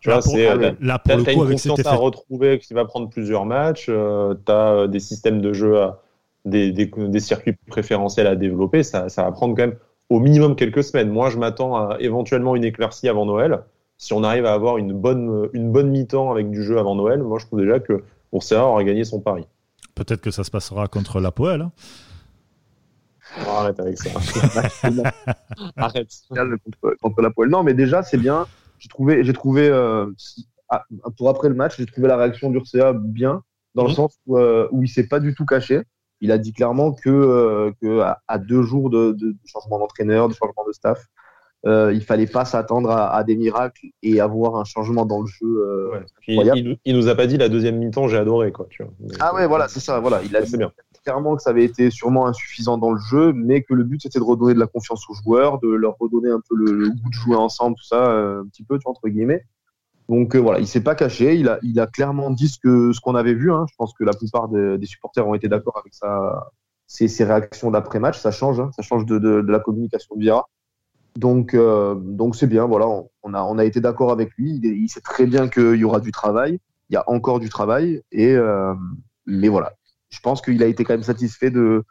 Tu 0.00 0.08
là, 0.08 0.16
vois, 0.16 0.22
pour, 0.22 0.32
c'est, 0.32 0.48
euh, 0.50 0.72
là, 0.80 0.98
pour 0.98 1.12
T'as 1.12 1.16
le 1.16 1.22
t'as 1.24 1.32
coup, 1.32 1.40
une 1.40 1.46
avec 1.46 1.62
confiance 1.62 1.86
à 1.86 1.94
retrouver 1.94 2.58
qui 2.58 2.74
va 2.74 2.84
prendre 2.84 3.08
plusieurs 3.08 3.44
matchs. 3.44 3.86
Euh, 3.88 4.34
t'as 4.44 4.72
euh, 4.72 4.86
des 4.86 5.00
systèmes 5.00 5.40
de 5.40 5.52
jeu, 5.52 5.80
à, 5.80 6.02
des, 6.44 6.72
des, 6.72 6.86
des 6.96 7.20
circuits 7.20 7.56
préférentiels 7.66 8.26
à 8.26 8.36
développer. 8.36 8.82
Ça, 8.82 9.08
ça 9.08 9.22
va 9.22 9.32
prendre 9.32 9.54
quand 9.56 9.62
même 9.62 9.76
au 10.10 10.20
minimum 10.20 10.56
quelques 10.56 10.84
semaines. 10.84 11.10
Moi, 11.10 11.30
je 11.30 11.38
m'attends 11.38 11.76
à 11.76 11.96
éventuellement 12.00 12.56
une 12.56 12.64
éclaircie 12.64 13.08
avant 13.08 13.26
Noël. 13.26 13.60
Si 13.96 14.12
on 14.12 14.22
arrive 14.22 14.46
à 14.46 14.52
avoir 14.52 14.78
une 14.78 14.92
bonne, 14.92 15.48
une 15.52 15.72
bonne 15.72 15.90
mi-temps 15.90 16.30
avec 16.30 16.50
du 16.50 16.62
jeu 16.62 16.78
avant 16.78 16.94
Noël, 16.94 17.22
moi, 17.22 17.38
je 17.38 17.46
trouve 17.46 17.60
déjà 17.60 17.80
que 17.80 18.04
Bourséa 18.32 18.64
aura 18.64 18.84
gagné 18.84 19.04
son 19.04 19.20
pari. 19.20 19.46
Peut-être 19.94 20.20
que 20.20 20.30
ça 20.30 20.44
se 20.44 20.50
passera 20.50 20.86
contre 20.86 21.18
la 21.20 21.32
Poel. 21.32 21.62
hein. 21.62 21.72
Oh, 23.46 23.50
arrête 23.50 23.78
avec 23.80 23.98
ça. 23.98 24.10
arrête. 25.76 26.08
finale 26.28 26.56
contre, 26.64 26.96
contre 27.00 27.22
la 27.22 27.30
poêle. 27.30 27.50
Non, 27.50 27.62
mais 27.62 27.74
déjà, 27.74 28.02
c'est 28.02 28.16
bien. 28.16 28.46
J'ai 28.78 28.88
trouvé, 28.88 29.24
j'ai 29.24 29.32
trouvé 29.32 29.68
euh, 29.68 30.06
ah, 30.68 30.84
pour 31.16 31.28
après 31.30 31.48
le 31.48 31.54
match, 31.54 31.76
j'ai 31.78 31.86
trouvé 31.86 32.08
la 32.08 32.16
réaction 32.16 32.50
d'Urcea 32.50 32.92
bien, 32.94 33.42
dans 33.74 33.84
le 33.84 33.88
Mhm. 33.90 33.94
sens 33.94 34.18
où, 34.26 34.38
euh, 34.38 34.68
où 34.70 34.82
il 34.82 34.88
s'est 34.88 35.06
pas 35.08 35.20
du 35.20 35.34
tout 35.34 35.44
caché. 35.46 35.82
Il 36.20 36.32
a 36.32 36.38
dit 36.38 36.52
clairement 36.52 36.92
que, 36.92 37.08
euh, 37.10 37.70
que 37.80 38.00
à, 38.00 38.20
à 38.26 38.38
deux 38.38 38.62
jours 38.62 38.90
de, 38.90 39.12
de- 39.12 39.32
de 39.32 39.36
changement 39.46 39.78
d'entraîneur, 39.78 40.28
de 40.28 40.34
changement 40.34 40.64
de 40.66 40.72
staff, 40.72 41.04
euh, 41.66 41.92
il 41.92 42.02
fallait 42.02 42.26
pas 42.26 42.44
s'attendre 42.44 42.90
à, 42.90 43.14
à 43.14 43.24
des 43.24 43.36
miracles 43.36 43.86
et 44.02 44.20
avoir 44.20 44.56
un 44.56 44.64
changement 44.64 45.06
dans 45.06 45.20
le 45.22 45.26
jeu. 45.26 45.46
euh. 45.46 45.90
Ouais. 45.92 46.04
Il, 46.56 46.78
il 46.84 46.96
nous 46.96 47.08
a 47.08 47.14
pas 47.14 47.26
dit 47.26 47.36
la 47.36 47.48
deuxième 47.48 47.78
mi-temps, 47.78 48.06
j'ai 48.08 48.16
adoré, 48.18 48.52
quoi. 48.52 48.66
Tu 48.70 48.82
vois. 48.82 48.92
Donc, 49.00 49.12
Ah 49.20 49.34
ouais, 49.34 49.46
voilà, 49.46 49.66
c'est 49.68 49.80
ça. 49.80 49.98
Voilà, 50.00 50.20
il 50.22 50.34
a 50.36 50.40
ça, 50.40 50.44
dit 50.44 50.50
c'est 50.52 50.58
bien. 50.58 50.72
Clairement 51.08 51.36
que 51.36 51.42
ça 51.42 51.50
avait 51.50 51.64
été 51.64 51.90
sûrement 51.90 52.26
insuffisant 52.26 52.76
dans 52.76 52.92
le 52.92 53.00
jeu, 53.00 53.32
mais 53.32 53.62
que 53.62 53.72
le 53.72 53.82
but 53.82 54.02
c'était 54.02 54.18
de 54.18 54.24
redonner 54.24 54.52
de 54.52 54.58
la 54.58 54.66
confiance 54.66 55.08
aux 55.08 55.14
joueurs, 55.14 55.58
de 55.58 55.68
leur 55.68 55.96
redonner 55.98 56.30
un 56.30 56.42
peu 56.46 56.54
le, 56.54 56.90
goût 56.90 57.08
de 57.08 57.14
jouer 57.14 57.34
ensemble, 57.34 57.76
tout 57.76 57.84
ça, 57.84 58.10
euh, 58.10 58.42
un 58.42 58.46
petit 58.48 58.62
peu, 58.62 58.76
tu 58.76 58.82
vois, 58.82 58.92
entre 58.92 59.08
guillemets. 59.08 59.42
Donc 60.10 60.36
euh, 60.36 60.38
voilà, 60.38 60.60
il 60.60 60.66
s'est 60.66 60.82
pas 60.82 60.94
caché, 60.94 61.36
il 61.36 61.48
a, 61.48 61.58
il 61.62 61.80
a 61.80 61.86
clairement 61.86 62.30
dit 62.30 62.48
ce 62.48 62.58
que 62.58 62.92
ce 62.92 63.00
qu'on 63.00 63.14
avait 63.14 63.32
vu. 63.32 63.50
Hein. 63.50 63.64
Je 63.70 63.74
pense 63.78 63.94
que 63.94 64.04
la 64.04 64.12
plupart 64.12 64.48
de- 64.48 64.76
des 64.76 64.84
supporters 64.84 65.26
ont 65.26 65.32
été 65.32 65.48
d'accord 65.48 65.78
avec 65.78 65.94
ça, 65.94 66.50
ses, 66.86 67.08
ses 67.08 67.24
réactions 67.24 67.70
d'après-match. 67.70 68.18
Ça 68.18 68.30
change, 68.30 68.60
hein. 68.60 68.70
ça 68.76 68.82
change 68.82 69.06
de, 69.06 69.18
de, 69.18 69.50
la 69.50 69.60
communication 69.60 70.14
de 70.14 70.20
Vieira. 70.20 70.46
Donc 71.16 71.54
euh, 71.54 71.94
donc 71.94 72.36
c'est 72.36 72.46
bien, 72.46 72.66
voilà, 72.66 72.86
on, 73.22 73.32
a 73.32 73.42
on 73.42 73.56
a 73.56 73.64
été 73.64 73.80
d'accord 73.80 74.12
avec 74.12 74.34
lui. 74.36 74.60
Il, 74.62 74.88
sait 74.90 75.00
très 75.00 75.24
bien 75.24 75.48
qu'il 75.48 75.76
y 75.76 75.84
aura 75.84 76.00
du 76.00 76.12
travail, 76.12 76.60
il 76.90 76.94
y 76.94 76.96
a 76.96 77.04
encore 77.08 77.40
du 77.40 77.48
travail, 77.48 78.02
et 78.12 78.36
mais 79.26 79.48
voilà, 79.48 79.74
je 80.10 80.20
pense 80.20 80.40
qu'il 80.40 80.62
a 80.62 80.66
été 80.66 80.84
quand 80.84 80.94
même 80.94 81.02
satisfait 81.02 81.50
de, 81.50 81.84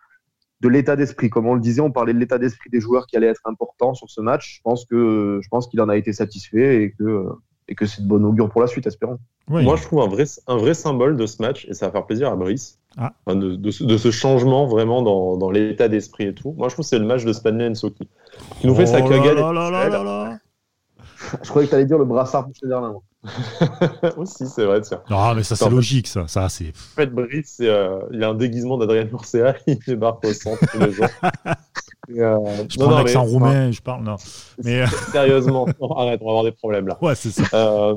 de 0.62 0.70
l'état 0.70 0.96
d'esprit. 0.96 1.30
Comme 1.30 1.48
on 1.48 1.54
le 1.54 1.62
disait, 1.62 1.82
on 1.82 1.92
parlait 1.92 2.14
de 2.14 2.20
l'état 2.20 2.38
d'esprit 2.38 2.70
des 2.70 2.80
joueurs 2.82 3.06
qui 3.08 3.18
allait 3.18 3.28
être 3.28 3.42
important 3.46 3.94
sur 3.94 4.10
ce 4.10 4.22
match. 4.22 4.58
Je 4.58 4.62
pense 4.64 4.86
que 4.86 5.40
je 5.42 5.48
pense 5.50 5.68
qu'il 5.68 5.82
en 5.82 5.90
a 5.90 5.98
été 5.98 6.14
satisfait 6.14 6.84
et 6.84 6.92
que 6.92 7.26
et 7.70 7.76
que 7.76 7.86
c'est 7.86 8.02
de 8.02 8.08
bon 8.08 8.24
augure 8.26 8.50
pour 8.50 8.62
la 8.62 8.68
suite, 8.68 8.88
espérons. 8.88 9.20
Oui. 9.50 9.64
Moi, 9.64 9.76
je 9.76 9.84
trouve 9.84 10.02
un 10.02 10.08
vrai, 10.08 10.24
un 10.48 10.58
vrai 10.58 10.74
symbole 10.74 11.18
de 11.18 11.26
ce 11.26 11.42
match, 11.42 11.66
et 11.70 11.74
ça 11.74 11.88
va 11.88 11.92
faire 11.92 12.06
plaisir 12.06 12.32
à 12.32 12.36
Brice, 12.36 12.80
Ah. 12.98 13.14
Enfin, 13.26 13.38
de, 13.38 13.56
de 13.56 13.72
ce, 13.72 13.84
de 13.84 13.98
ce 13.98 14.10
changement 14.10 14.68
vraiment 14.68 15.02
dans, 15.02 15.36
dans 15.38 15.52
l'état 15.52 15.90
d'esprit 15.90 16.28
et 16.28 16.34
tout. 16.34 16.54
Moi, 16.58 16.70
je 16.70 16.76
trouve 16.76 16.86
que 16.86 16.90
c'est 16.90 17.00
le 17.00 17.06
match 17.06 17.26
de 17.26 17.34
Stanley 17.34 17.70
Nsoki. 17.70 18.08
Qui 18.60 18.68
nous 18.68 18.76
fait 18.76 18.86
sa 18.86 19.04
Oh 19.04 19.10
là 19.10 19.18
cagade. 19.20 20.40
Je 21.44 21.50
croyais 21.50 21.68
que 21.68 21.72
tu 21.72 21.76
allais 21.76 21.86
dire 21.86 21.98
le 21.98 22.06
brassard 22.06 22.46
pour 22.46 22.56
Schneiderlin. 22.56 22.96
Aussi, 24.18 24.48
c'est 24.48 24.66
vrai. 24.66 24.82
tiens. 24.82 25.02
Non, 25.10 25.34
mais 25.36 25.44
ça, 25.44 25.56
c'est 25.56 25.70
logique, 25.70 26.08
ça. 26.08 26.28
Ça, 26.28 26.48
c'est. 26.50 26.70
En 26.70 26.96
fait, 26.96 27.08
Brice, 27.08 27.56
c'est, 27.58 27.68
euh, 27.68 28.00
il 28.12 28.24
a 28.24 28.30
un 28.30 28.36
déguisement 28.36 28.78
d'Adrien 28.78 29.06
Murcia, 29.06 29.56
il 29.68 29.80
débarque 29.80 30.24
au 30.26 30.34
centre 30.34 30.60
tous 30.72 30.80
les 30.80 30.92
jours. 30.92 31.08
Et, 32.10 32.22
euh, 32.22 32.38
Je 32.70 32.80
non, 32.80 32.86
prends 32.86 32.92
non, 32.92 32.98
l'accent 33.00 33.26
mais, 33.26 33.32
roumain, 33.32 33.72
je 33.72 33.82
parle. 33.82 34.04
Non. 34.04 34.16
Mais. 34.64 34.82
euh, 34.82 34.86
enfin, 34.86 35.12
Sérieusement, 35.12 35.68
non, 35.82 35.92
arrête, 35.98 36.22
on 36.22 36.26
va 36.26 36.32
avoir 36.32 36.44
des 36.44 36.52
problèmes 36.54 36.88
là. 36.88 36.98
Ouais, 37.02 37.16
c'est 37.16 37.32
ça. 37.32 37.44
Euh, 37.54 37.96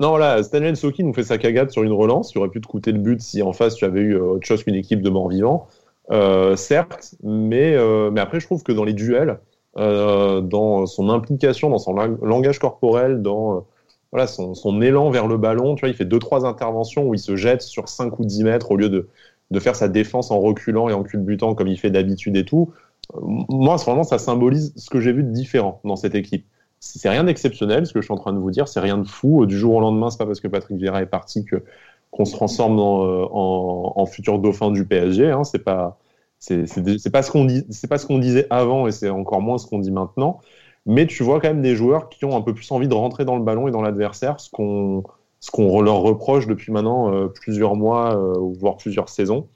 non, 0.00 0.10
voilà, 0.10 0.42
Stanley 0.42 0.72
Nsoki 0.72 1.04
nous 1.04 1.12
fait 1.12 1.24
sa 1.24 1.36
cagade 1.36 1.70
sur 1.70 1.82
une 1.82 1.92
relance 1.92 2.32
qui 2.32 2.38
aurait 2.38 2.48
pu 2.48 2.60
te 2.60 2.66
coûter 2.66 2.90
le 2.92 2.98
but 2.98 3.20
si 3.20 3.42
en 3.42 3.52
face 3.52 3.74
tu 3.74 3.84
avais 3.84 4.00
eu 4.00 4.14
euh, 4.16 4.22
autre 4.22 4.46
chose 4.46 4.64
qu'une 4.64 4.74
équipe 4.74 5.02
de 5.02 5.10
morts-vivants. 5.10 5.66
Euh, 6.10 6.56
certes, 6.56 7.14
mais, 7.22 7.74
euh, 7.74 8.10
mais 8.10 8.20
après, 8.20 8.40
je 8.40 8.46
trouve 8.46 8.62
que 8.62 8.72
dans 8.72 8.84
les 8.84 8.94
duels, 8.94 9.40
euh, 9.78 10.40
dans 10.40 10.86
son 10.86 11.10
implication, 11.10 11.70
dans 11.70 11.78
son 11.78 11.94
lang- 11.94 12.18
langage 12.22 12.58
corporel, 12.58 13.22
dans 13.22 13.58
euh, 13.58 13.60
voilà, 14.12 14.26
son, 14.26 14.82
élan 14.82 15.10
vers 15.10 15.26
le 15.28 15.36
ballon, 15.36 15.74
tu 15.76 15.80
vois, 15.80 15.88
il 15.88 15.94
fait 15.94 16.04
deux, 16.04 16.18
trois 16.18 16.44
interventions 16.46 17.06
où 17.08 17.14
il 17.14 17.20
se 17.20 17.36
jette 17.36 17.62
sur 17.62 17.88
5 17.88 18.18
ou 18.18 18.24
10 18.24 18.42
mètres 18.44 18.70
au 18.72 18.76
lieu 18.76 18.88
de, 18.88 19.08
de 19.50 19.60
faire 19.60 19.76
sa 19.76 19.88
défense 19.88 20.30
en 20.30 20.40
reculant 20.40 20.88
et 20.88 20.92
en 20.92 21.02
culbutant 21.04 21.54
comme 21.54 21.68
il 21.68 21.78
fait 21.78 21.90
d'habitude 21.90 22.36
et 22.36 22.44
tout. 22.44 22.72
Euh, 23.14 23.18
Moi, 23.48 23.76
vraiment, 23.76 24.02
ça 24.04 24.18
symbolise 24.18 24.72
ce 24.76 24.90
que 24.90 25.00
j'ai 25.00 25.12
vu 25.12 25.22
de 25.22 25.30
différent 25.32 25.80
dans 25.84 25.96
cette 25.96 26.14
équipe 26.14 26.46
c'est 26.82 27.10
rien 27.10 27.24
d'exceptionnel, 27.24 27.86
ce 27.86 27.92
que 27.92 28.00
je 28.00 28.06
suis 28.06 28.14
en 28.14 28.16
train 28.16 28.32
de 28.32 28.38
vous 28.38 28.50
dire, 28.50 28.66
c'est 28.66 28.80
rien 28.80 28.96
de 28.96 29.06
fou. 29.06 29.44
Du 29.44 29.58
jour 29.58 29.74
au 29.74 29.80
lendemain, 29.80 30.08
c'est 30.08 30.16
pas 30.16 30.24
parce 30.24 30.40
que 30.40 30.48
Patrick 30.48 30.78
Vieira 30.78 31.02
est 31.02 31.06
parti 31.06 31.44
que 31.44 31.62
qu'on 32.10 32.24
se 32.24 32.32
transforme 32.34 32.78
en 32.80 34.06
futur 34.06 34.38
dauphin 34.38 34.70
du 34.70 34.86
PSG. 34.86 35.30
Hein. 35.30 35.44
C'est 35.44 35.58
pas 35.64 35.99
c'est 36.40 37.12
pas 37.12 37.22
ce 37.22 37.30
qu'on 37.30 37.46
c'est 37.70 37.88
pas 37.88 37.98
ce 37.98 38.06
qu'on 38.06 38.18
disait 38.18 38.46
avant 38.50 38.86
et 38.86 38.92
c'est 38.92 39.10
encore 39.10 39.40
moins 39.40 39.58
ce 39.58 39.66
qu'on 39.66 39.78
dit 39.78 39.90
maintenant. 39.92 40.40
Mais 40.86 41.06
tu 41.06 41.22
vois 41.22 41.40
quand 41.40 41.48
même 41.48 41.62
des 41.62 41.76
joueurs 41.76 42.08
qui 42.08 42.24
ont 42.24 42.36
un 42.36 42.40
peu 42.40 42.54
plus 42.54 42.70
envie 42.72 42.88
de 42.88 42.94
rentrer 42.94 43.24
dans 43.24 43.36
le 43.36 43.44
ballon 43.44 43.68
et 43.68 43.70
dans 43.70 43.82
l'adversaire, 43.82 44.40
ce 44.40 44.50
qu'on 44.50 45.04
ce 45.40 45.50
qu'on 45.50 45.80
leur 45.80 46.00
reproche 46.00 46.46
depuis 46.46 46.72
maintenant 46.72 47.12
euh, 47.12 47.28
plusieurs 47.28 47.76
mois 47.76 48.16
euh, 48.16 48.38
ou 48.38 48.54
voire 48.54 48.76
plusieurs 48.76 49.08
saisons. 49.08 49.48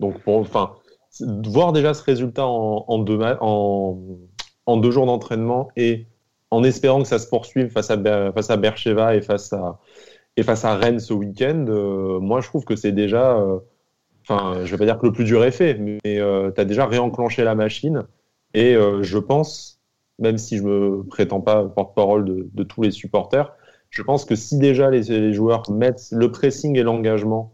Donc 0.00 0.16
enfin 0.26 0.74
voir 1.20 1.72
déjà 1.72 1.94
ce 1.94 2.02
résultat 2.04 2.46
en, 2.46 2.98
deux 3.00 3.18
en 3.40 4.76
deux 4.76 4.90
jours 4.92 5.06
d'entraînement 5.06 5.68
et 5.76 6.06
en 6.50 6.62
espérant 6.62 7.02
que 7.02 7.08
ça 7.08 7.18
se 7.18 7.26
poursuive 7.26 7.70
face 7.70 7.90
à, 7.90 8.32
face 8.32 8.50
à 8.50 8.56
Bercheva 8.56 9.16
et 9.16 9.20
face 9.20 9.52
à, 9.52 9.80
et 10.36 10.42
face 10.42 10.64
à 10.64 10.76
Rennes 10.76 11.00
ce 11.00 11.12
week-end, 11.12 11.66
euh, 11.68 12.20
moi 12.20 12.40
je 12.40 12.48
trouve 12.48 12.64
que 12.64 12.76
c'est 12.76 12.92
déjà, 12.92 13.42
je 14.28 14.70
vais 14.70 14.76
pas 14.76 14.84
dire 14.84 14.98
que 14.98 15.06
le 15.06 15.12
plus 15.12 15.24
dur 15.24 15.44
est 15.44 15.50
fait, 15.50 15.74
mais 15.74 15.98
tu 16.02 16.60
as 16.60 16.64
déjà 16.64 16.86
réenclenché 16.86 17.44
la 17.44 17.54
machine 17.54 18.04
et 18.54 18.74
euh, 18.74 19.02
je 19.02 19.18
pense, 19.18 19.80
même 20.18 20.38
si 20.38 20.56
je 20.56 20.62
me 20.62 21.04
prétends 21.04 21.40
pas 21.40 21.64
porte-parole 21.64 22.50
de, 22.52 22.62
tous 22.62 22.82
les 22.82 22.90
supporters, 22.90 23.52
je 23.90 24.02
pense 24.02 24.24
que 24.24 24.34
si 24.34 24.58
déjà 24.58 24.90
les, 24.90 25.32
joueurs 25.32 25.70
mettent 25.70 26.08
le 26.12 26.30
pressing 26.30 26.76
et 26.76 26.82
l'engagement 26.82 27.52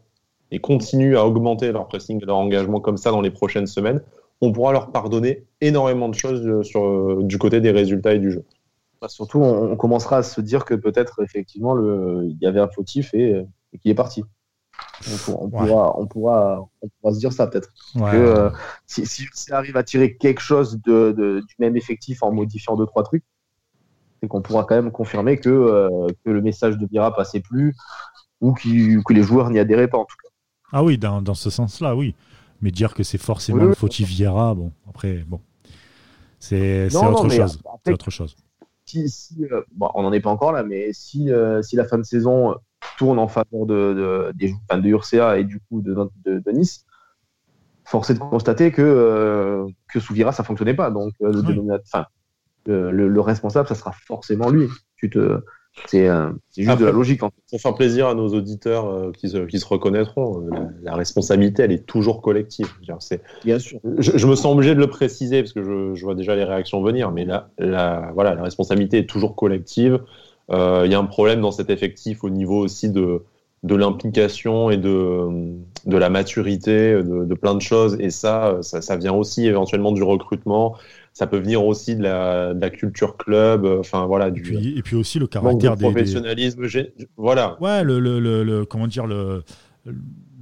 et 0.50 0.58
continuent 0.60 1.16
à 1.16 1.26
augmenter 1.26 1.72
leur 1.72 1.88
pressing 1.88 2.22
et 2.22 2.26
leur 2.26 2.36
engagement 2.36 2.80
comme 2.80 2.96
ça 2.96 3.10
dans 3.10 3.20
les 3.20 3.30
prochaines 3.30 3.66
semaines, 3.66 4.02
on 4.40 4.52
pourra 4.52 4.72
leur 4.72 4.92
pardonner 4.92 5.46
énormément 5.60 6.08
de 6.08 6.14
choses 6.14 6.46
euh, 6.46 6.62
sur, 6.62 6.84
euh, 6.84 7.20
du 7.22 7.38
côté 7.38 7.60
des 7.60 7.70
résultats 7.70 8.14
et 8.14 8.18
du 8.18 8.30
jeu. 8.30 8.44
Bah, 9.00 9.08
surtout, 9.08 9.40
on, 9.40 9.76
commencera 9.76 10.18
à 10.18 10.22
se 10.22 10.40
dire 10.40 10.64
que 10.64 10.74
peut-être 10.74 11.22
effectivement 11.22 11.76
il 12.22 12.38
y 12.40 12.46
avait 12.46 12.60
un 12.60 12.68
fautif 12.68 13.12
et 13.14 13.44
qu'il 13.80 13.90
est 13.90 13.94
parti. 13.94 14.24
On, 15.12 15.16
pour- 15.18 15.42
on 15.42 15.46
Ouais. 15.46 15.66
pourra, 15.68 15.98
on, 16.00 16.06
pourra, 16.06 16.68
on 16.82 16.88
pourra 17.00 17.12
se 17.14 17.18
dire 17.18 17.32
ça 17.32 17.46
peut-être. 17.46 17.68
Ouais. 17.94 18.10
euh, 18.14 18.48
si, 18.86 19.04
si 19.06 19.26
ça 19.34 19.58
arrive 19.58 19.76
à 19.76 19.82
tirer 19.82 20.16
quelque 20.16 20.40
chose 20.40 20.80
de, 20.84 21.12
de- 21.12 21.40
du 21.46 21.54
même 21.58 21.76
effectif 21.76 22.22
en 22.22 22.32
modifiant 22.32 22.76
deux 22.76 22.86
trois 22.86 23.02
trucs, 23.02 23.24
c'est 24.22 24.28
qu'on 24.28 24.40
pourra 24.40 24.64
quand 24.64 24.76
même 24.76 24.90
confirmer 24.92 25.36
que, 25.38 25.48
euh, 25.50 26.06
que 26.24 26.30
le 26.30 26.40
message 26.40 26.78
de 26.78 26.86
Bira 26.86 27.14
passait 27.14 27.40
plus 27.40 27.74
ou 28.40 28.52
que 28.54 29.12
les 29.12 29.22
joueurs 29.22 29.50
n'y 29.50 29.58
adhéraient 29.58 29.88
pas 29.88 29.98
en 29.98 30.04
tout 30.04 30.16
cas. 30.22 30.28
Ah 30.72 30.82
oui, 30.82 30.96
dans, 30.96 31.20
dans 31.22 31.34
ce 31.34 31.50
sens-là, 31.50 31.94
oui. 31.96 32.14
Mais 32.62 32.70
dire 32.70 32.94
que 32.94 33.02
c'est 33.02 33.18
forcément 33.18 33.58
Oui, 33.58 33.64
le 33.64 33.70
oui. 33.70 33.76
fautif 33.76 34.08
Vieira, 34.08 34.54
bon, 34.54 34.72
après, 34.88 35.24
bon. 35.26 35.40
C'est 36.38 36.86
autre 36.94 37.28
chose. 37.28 37.60
après- 37.74 37.92
autre 37.92 38.10
chose. 38.10 38.36
si, 38.84 39.08
si 39.08 39.44
euh, 39.50 39.62
bon, 39.72 39.90
on 39.94 40.02
n'en 40.02 40.12
est 40.12 40.20
pas 40.20 40.30
encore 40.30 40.52
là, 40.52 40.62
mais 40.62 40.92
si, 40.92 41.30
si 41.62 41.76
la 41.76 41.84
fin 41.84 41.98
de 41.98 42.02
saison 42.04 42.54
tourne 42.98 43.18
en 43.18 43.28
faveur 43.28 43.66
de, 43.66 43.74
de, 43.94 44.32
des, 44.34 44.54
enfin, 44.68 44.80
de 44.80 44.88
Urca 44.88 45.38
et 45.38 45.44
du 45.44 45.60
coup 45.60 45.80
de, 45.82 45.94
de, 46.24 46.38
de 46.38 46.50
Nice, 46.52 46.84
force 47.84 48.10
est 48.10 48.14
de 48.14 48.18
constater 48.18 48.72
que, 48.72 48.82
euh, 48.82 49.66
que 49.92 50.00
Souvira, 50.00 50.32
ça 50.32 50.42
fonctionnait 50.44 50.74
pas. 50.74 50.90
Donc, 50.90 51.12
euh, 51.22 51.32
Oui. 51.46 51.58
enfin, 51.84 52.06
le, 52.66 52.90
le- 52.90 53.08
le 53.08 53.20
responsable, 53.20 53.68
ça 53.68 53.74
sera 53.74 53.92
forcément 53.92 54.48
lui. 54.50 54.68
Tu 54.96 55.10
te, 55.10 55.40
c'est, 55.86 56.08
euh, 56.08 56.30
c'est 56.50 56.62
juste 56.62 56.70
Après- 56.72 56.84
de 56.84 56.86
la 56.86 56.92
logique. 56.92 57.22
En 57.22 57.28
fait. 57.28 57.34
Pour 57.50 57.60
faire 57.60 57.74
plaisir 57.74 58.06
à 58.08 58.14
nos 58.14 58.28
auditeurs 58.28 58.86
euh, 58.88 59.12
qui, 59.12 59.28
se, 59.28 59.38
qui 59.38 59.58
se 59.58 59.66
reconnaîtront, 59.66 60.40
euh, 60.46 60.50
la, 60.50 60.68
la 60.82 60.94
responsabilité, 60.96 61.62
elle 61.64 61.72
est 61.72 61.84
toujours 61.84 62.22
collective. 62.22 62.68
C'est- 63.00 63.22
Bien 63.44 63.58
sûr. 63.58 63.80
je, 63.98 64.16
je 64.16 64.26
me 64.26 64.34
sens 64.34 64.54
obligé 64.54 64.74
de 64.74 64.80
le 64.80 64.86
préciser 64.86 65.42
parce 65.42 65.52
que 65.52 65.62
je, 65.62 65.94
je 65.94 66.04
vois 66.04 66.14
déjà 66.14 66.34
les 66.36 66.44
réactions 66.44 66.82
venir, 66.82 67.10
mais 67.12 67.24
la, 67.26 67.50
la, 67.58 68.12
voilà, 68.14 68.34
la 68.34 68.42
responsabilité 68.44 68.98
est 68.98 69.08
toujours 69.08 69.36
collective. 69.36 70.00
Euh, 70.50 70.82
Il 70.84 70.92
y 70.92 70.94
a 70.94 70.98
un 70.98 71.04
problème 71.04 71.40
dans 71.40 71.52
cet 71.52 71.70
effectif 71.70 72.24
au 72.24 72.30
niveau 72.30 72.58
aussi 72.58 72.90
de, 72.90 73.22
de 73.62 73.74
l'implication 73.74 74.70
et 74.70 74.76
de, 74.76 75.26
de 75.86 75.96
la 75.96 76.10
maturité, 76.10 76.92
de, 77.02 77.24
de 77.24 77.34
plein 77.34 77.54
de 77.54 77.62
choses. 77.62 77.96
Et 78.00 78.10
ça, 78.10 78.58
ça, 78.62 78.82
ça 78.82 78.96
vient 78.96 79.14
aussi 79.14 79.46
éventuellement 79.46 79.92
du 79.92 80.02
recrutement. 80.02 80.76
Ça 81.12 81.26
peut 81.26 81.38
venir 81.38 81.64
aussi 81.64 81.94
de 81.96 82.02
la, 82.02 82.54
de 82.54 82.60
la 82.60 82.70
culture 82.70 83.16
club. 83.16 83.64
Enfin 83.64 84.04
voilà, 84.06 84.28
Et 84.28 84.32
du 84.32 84.42
puis, 84.42 84.76
et 84.76 84.82
puis 84.82 84.96
aussi 84.96 85.18
le 85.18 85.26
caractère 85.26 85.76
des- 85.76 85.84
professionnalisme. 85.84 86.66
Voilà. 87.16 87.56
Ouais, 87.60 87.84
le, 87.84 87.98
le, 88.00 88.18
le, 88.20 88.42
le- 88.44 88.64
comment 88.66 88.86
dire, 88.88 89.06
le, 89.06 89.42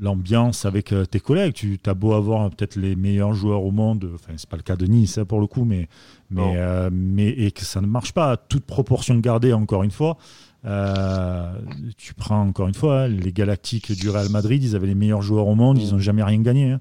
l'ambiance 0.02 0.66
avec 0.66 0.92
euh, 0.92 1.06
tes 1.06 1.20
collègues. 1.20 1.54
Tu 1.54 1.78
as 1.86 1.94
beau 1.94 2.12
avoir 2.12 2.42
euh, 2.42 2.48
peut-être 2.50 2.76
les 2.76 2.96
meilleurs 2.96 3.32
joueurs 3.32 3.62
au 3.64 3.70
monde, 3.70 4.10
enfin, 4.14 4.32
c'est 4.36 4.48
pas 4.48 4.56
le 4.56 4.62
cas 4.62 4.76
de 4.76 4.84
Nice 4.84 5.16
hein, 5.16 5.24
pour 5.24 5.40
le 5.40 5.46
coup, 5.46 5.64
mais, 5.64 5.88
euh, 6.36 6.90
mais 6.92 7.28
et 7.28 7.52
que 7.52 7.64
ça 7.64 7.80
ne 7.80 7.86
marche 7.86 8.12
pas, 8.12 8.36
toute 8.36 8.64
proportion 8.64 9.16
gardée, 9.18 9.52
encore 9.52 9.84
une 9.84 9.90
fois. 9.90 10.18
Euh, 10.64 11.54
tu 11.96 12.14
prends 12.14 12.40
encore 12.42 12.68
une 12.68 12.74
fois 12.74 13.02
hein, 13.02 13.08
les 13.08 13.32
Galactiques 13.32 13.90
du 13.92 14.10
Real 14.10 14.28
Madrid, 14.28 14.62
ils 14.62 14.76
avaient 14.76 14.86
les 14.86 14.94
meilleurs 14.94 15.22
joueurs 15.22 15.46
au 15.48 15.54
monde, 15.54 15.78
ils 15.78 15.92
n'ont 15.92 15.98
jamais 15.98 16.22
rien 16.22 16.40
gagné. 16.40 16.72
hein. 16.72 16.80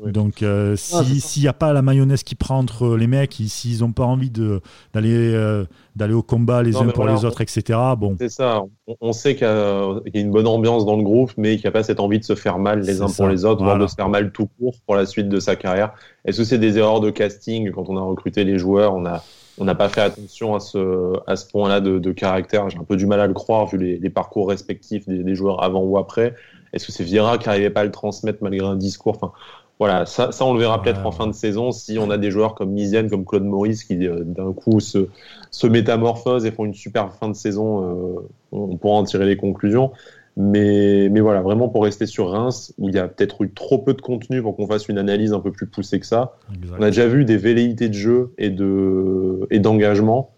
Oui. 0.00 0.12
Donc, 0.12 0.42
euh, 0.42 0.76
ça. 0.76 1.04
s'il 1.04 1.42
n'y 1.42 1.48
a 1.48 1.52
pas 1.52 1.72
la 1.72 1.82
mayonnaise 1.82 2.22
qui 2.24 2.34
prend 2.34 2.58
entre 2.58 2.96
les 2.96 3.06
mecs, 3.06 3.38
ils- 3.40 3.48
s'ils 3.48 3.80
n'ont 3.80 3.92
pas 3.92 4.04
envie 4.04 4.30
d'aller 4.30 5.34
euh, 5.34 5.64
d'aller 5.96 6.14
au 6.14 6.22
combat 6.22 6.62
les 6.62 6.72
Non, 6.72 6.80
uns 6.82 6.86
pour 6.88 7.04
voilà, 7.04 7.14
les 7.14 7.24
autres, 7.24 7.40
etc., 7.40 7.78
bon, 7.96 8.16
C'est 8.18 8.28
ça. 8.28 8.62
On, 8.88 8.96
on 9.00 9.12
sait 9.12 9.34
qu'il 9.36 9.46
y, 9.46 9.50
a 9.50 10.00
qu'il 10.06 10.16
y 10.16 10.18
a 10.18 10.20
une 10.22 10.32
bonne 10.32 10.46
ambiance 10.48 10.84
dans 10.84 10.96
le 10.96 11.02
groupe, 11.04 11.32
mais 11.36 11.54
qu'il 11.56 11.62
n'y 11.64 11.68
a 11.68 11.72
pas 11.72 11.84
cette 11.84 12.00
envie 12.00 12.18
de 12.18 12.24
se 12.24 12.34
faire 12.34 12.58
mal 12.58 12.80
les 12.80 13.00
uns 13.00 13.08
ça. 13.08 13.22
pour 13.22 13.30
les 13.30 13.44
autres, 13.44 13.62
voire 13.62 13.78
de 13.78 13.86
se 13.86 13.94
faire 13.94 14.08
mal 14.08 14.32
tout 14.32 14.48
court 14.58 14.74
pour 14.86 14.96
la 14.96 15.06
suite 15.06 15.28
de 15.28 15.38
sa 15.38 15.54
carrière. 15.56 15.92
Est-ce 16.24 16.38
que 16.38 16.44
c'est 16.44 16.58
des 16.58 16.78
erreurs 16.78 17.00
de 17.00 17.10
casting 17.10 17.70
quand 17.70 17.88
on 17.88 17.96
a 17.96 18.02
recruté 18.02 18.44
les 18.44 18.58
joueurs? 18.58 18.94
On 18.94 19.06
a 19.06 19.22
on 19.56 19.64
n'a 19.64 19.76
pas 19.76 19.88
fait 19.88 20.00
attention 20.00 20.56
à 20.56 20.58
ce, 20.58 21.12
à 21.28 21.36
ce 21.36 21.46
point-là 21.48 21.80
de, 21.80 22.00
de 22.00 22.10
caractère. 22.10 22.68
J'ai 22.70 22.78
un 22.78 22.82
peu 22.82 22.96
du 22.96 23.06
mal 23.06 23.20
à 23.20 23.28
le 23.28 23.34
croire 23.34 23.66
vu 23.68 23.78
les, 23.78 23.98
les 24.00 24.10
parcours 24.10 24.48
respectifs 24.48 25.06
des, 25.06 25.22
des 25.22 25.34
joueurs 25.36 25.62
avant 25.62 25.82
ou 25.84 25.96
après. 25.96 26.34
Est-ce 26.72 26.86
que 26.86 26.90
c'est 26.90 27.04
Vieira 27.04 27.38
qui 27.38 27.46
n'arrivait 27.48 27.70
pas 27.70 27.82
à 27.82 27.84
le 27.84 27.92
transmettre 27.92 28.40
malgré 28.42 28.66
un 28.66 28.74
discours? 28.74 29.14
Enfin, 29.14 29.30
voilà, 29.78 30.06
ça, 30.06 30.30
ça 30.30 30.44
on 30.44 30.54
le 30.54 30.60
verra 30.60 30.76
Ouais, 30.76 30.84
peut-être 30.84 31.04
en 31.04 31.10
fin 31.10 31.26
de 31.26 31.32
saison 31.32 31.72
si 31.72 31.98
on 31.98 32.10
a 32.10 32.18
des 32.18 32.30
joueurs 32.30 32.54
comme 32.54 32.70
Misienne, 32.70 33.10
comme 33.10 33.24
Claude 33.24 33.44
Maurice 33.44 33.84
qui 33.84 34.06
euh, 34.06 34.22
d'un 34.24 34.52
coup 34.52 34.78
se, 34.80 35.08
se 35.50 35.66
métamorphosent 35.66 36.46
et 36.46 36.52
font 36.52 36.64
une 36.64 36.74
super 36.74 37.12
fin 37.14 37.28
de 37.28 37.34
saison. 37.34 37.82
euh, 37.82 38.28
on 38.52 38.76
pourra 38.76 38.98
en 38.98 39.04
tirer 39.04 39.26
les 39.26 39.36
conclusions. 39.36 39.90
Mais, 40.36 41.08
mais 41.10 41.20
voilà, 41.20 41.42
vraiment 41.42 41.68
pour 41.68 41.84
rester 41.84 42.06
sur 42.06 42.30
Reims, 42.30 42.74
où 42.78 42.88
il 42.88 42.94
y 42.96 42.98
a 42.98 43.06
peut-être 43.06 43.42
eu 43.42 43.52
trop 43.52 43.78
peu 43.78 43.94
de 43.94 44.00
contenu 44.00 44.42
pour 44.42 44.56
qu'on 44.56 44.66
fasse 44.66 44.88
une 44.88 44.98
analyse 44.98 45.32
un 45.32 45.38
peu 45.38 45.52
plus 45.52 45.66
poussée 45.66 46.00
que 46.00 46.06
ça. 46.06 46.36
On 46.78 46.82
a 46.82 46.86
déjà 46.86 47.06
vu 47.06 47.24
des 47.24 47.36
velléités 47.36 47.88
de 47.88 47.94
jeu 47.94 48.32
et 48.36 48.50
de 48.50 49.46
et 49.50 49.60
d'engagement. 49.60 50.30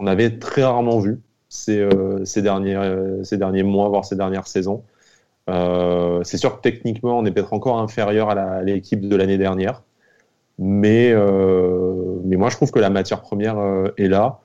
On 0.00 0.06
avait 0.08 0.38
très 0.38 0.64
rarement 0.64 0.98
vu 0.98 1.20
ces, 1.48 1.78
euh, 1.78 2.24
ces, 2.24 2.42
derniers, 2.42 2.76
ces 3.22 3.36
derniers 3.36 3.62
mois, 3.62 3.88
voire 3.88 4.04
ces 4.04 4.16
dernières 4.16 4.48
saisons. 4.48 4.82
Euh, 5.50 6.20
c'est 6.22 6.36
sûr 6.36 6.56
que 6.56 6.60
techniquement, 6.62 7.18
on 7.18 7.24
est 7.24 7.30
peut-être 7.32 7.52
encore 7.52 7.78
inférieur 7.78 8.30
à 8.30 8.34
la- 8.34 8.62
l'équipe 8.62 9.06
de 9.08 9.16
l'année 9.16 9.38
dernière. 9.38 9.82
Mais, 10.58 11.10
euh, 11.12 12.18
mais 12.24 12.36
moi, 12.36 12.50
je 12.50 12.56
trouve 12.56 12.70
que 12.70 12.78
la 12.78 12.90
matière 12.90 13.22
première 13.22 13.58
euh, 13.58 13.88
est 13.96 14.08
là. 14.08 14.40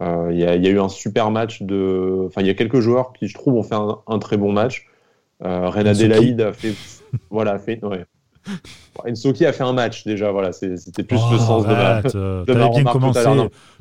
Il 0.00 0.38
y, 0.38 0.44
a, 0.46 0.54
il 0.56 0.64
y 0.64 0.66
a 0.66 0.70
eu 0.70 0.80
un 0.80 0.88
super 0.88 1.30
match 1.30 1.60
de. 1.62 2.24
Enfin, 2.26 2.40
il 2.40 2.46
y 2.46 2.50
a 2.50 2.54
quelques 2.54 2.80
joueurs 2.80 3.12
qui, 3.12 3.28
je 3.28 3.34
trouve, 3.34 3.54
ont 3.54 3.62
fait 3.62 3.74
un, 3.74 3.98
un 4.06 4.18
très 4.18 4.38
bon 4.38 4.50
match. 4.50 4.86
Reina. 5.42 5.92
Delaïde 5.92 6.40
a 6.40 6.52
fait. 6.54 6.72
voilà, 7.30 7.52
a 7.52 7.58
fait. 7.58 7.84
Ouais. 7.84 8.04
Ensoki 9.06 9.44
a 9.44 9.52
fait 9.52 9.62
un 9.62 9.74
match 9.74 10.04
déjà. 10.04 10.32
Voilà, 10.32 10.52
c'était 10.52 11.02
plus 11.02 11.16
le 11.30 11.36
Oh, 11.36 11.38
sens 11.38 11.66
de 11.66 11.72
arrête, 11.72 12.04
t'avais 12.46 12.54
ma 12.58 12.68
bien 12.70 12.84
commencé, 12.84 13.20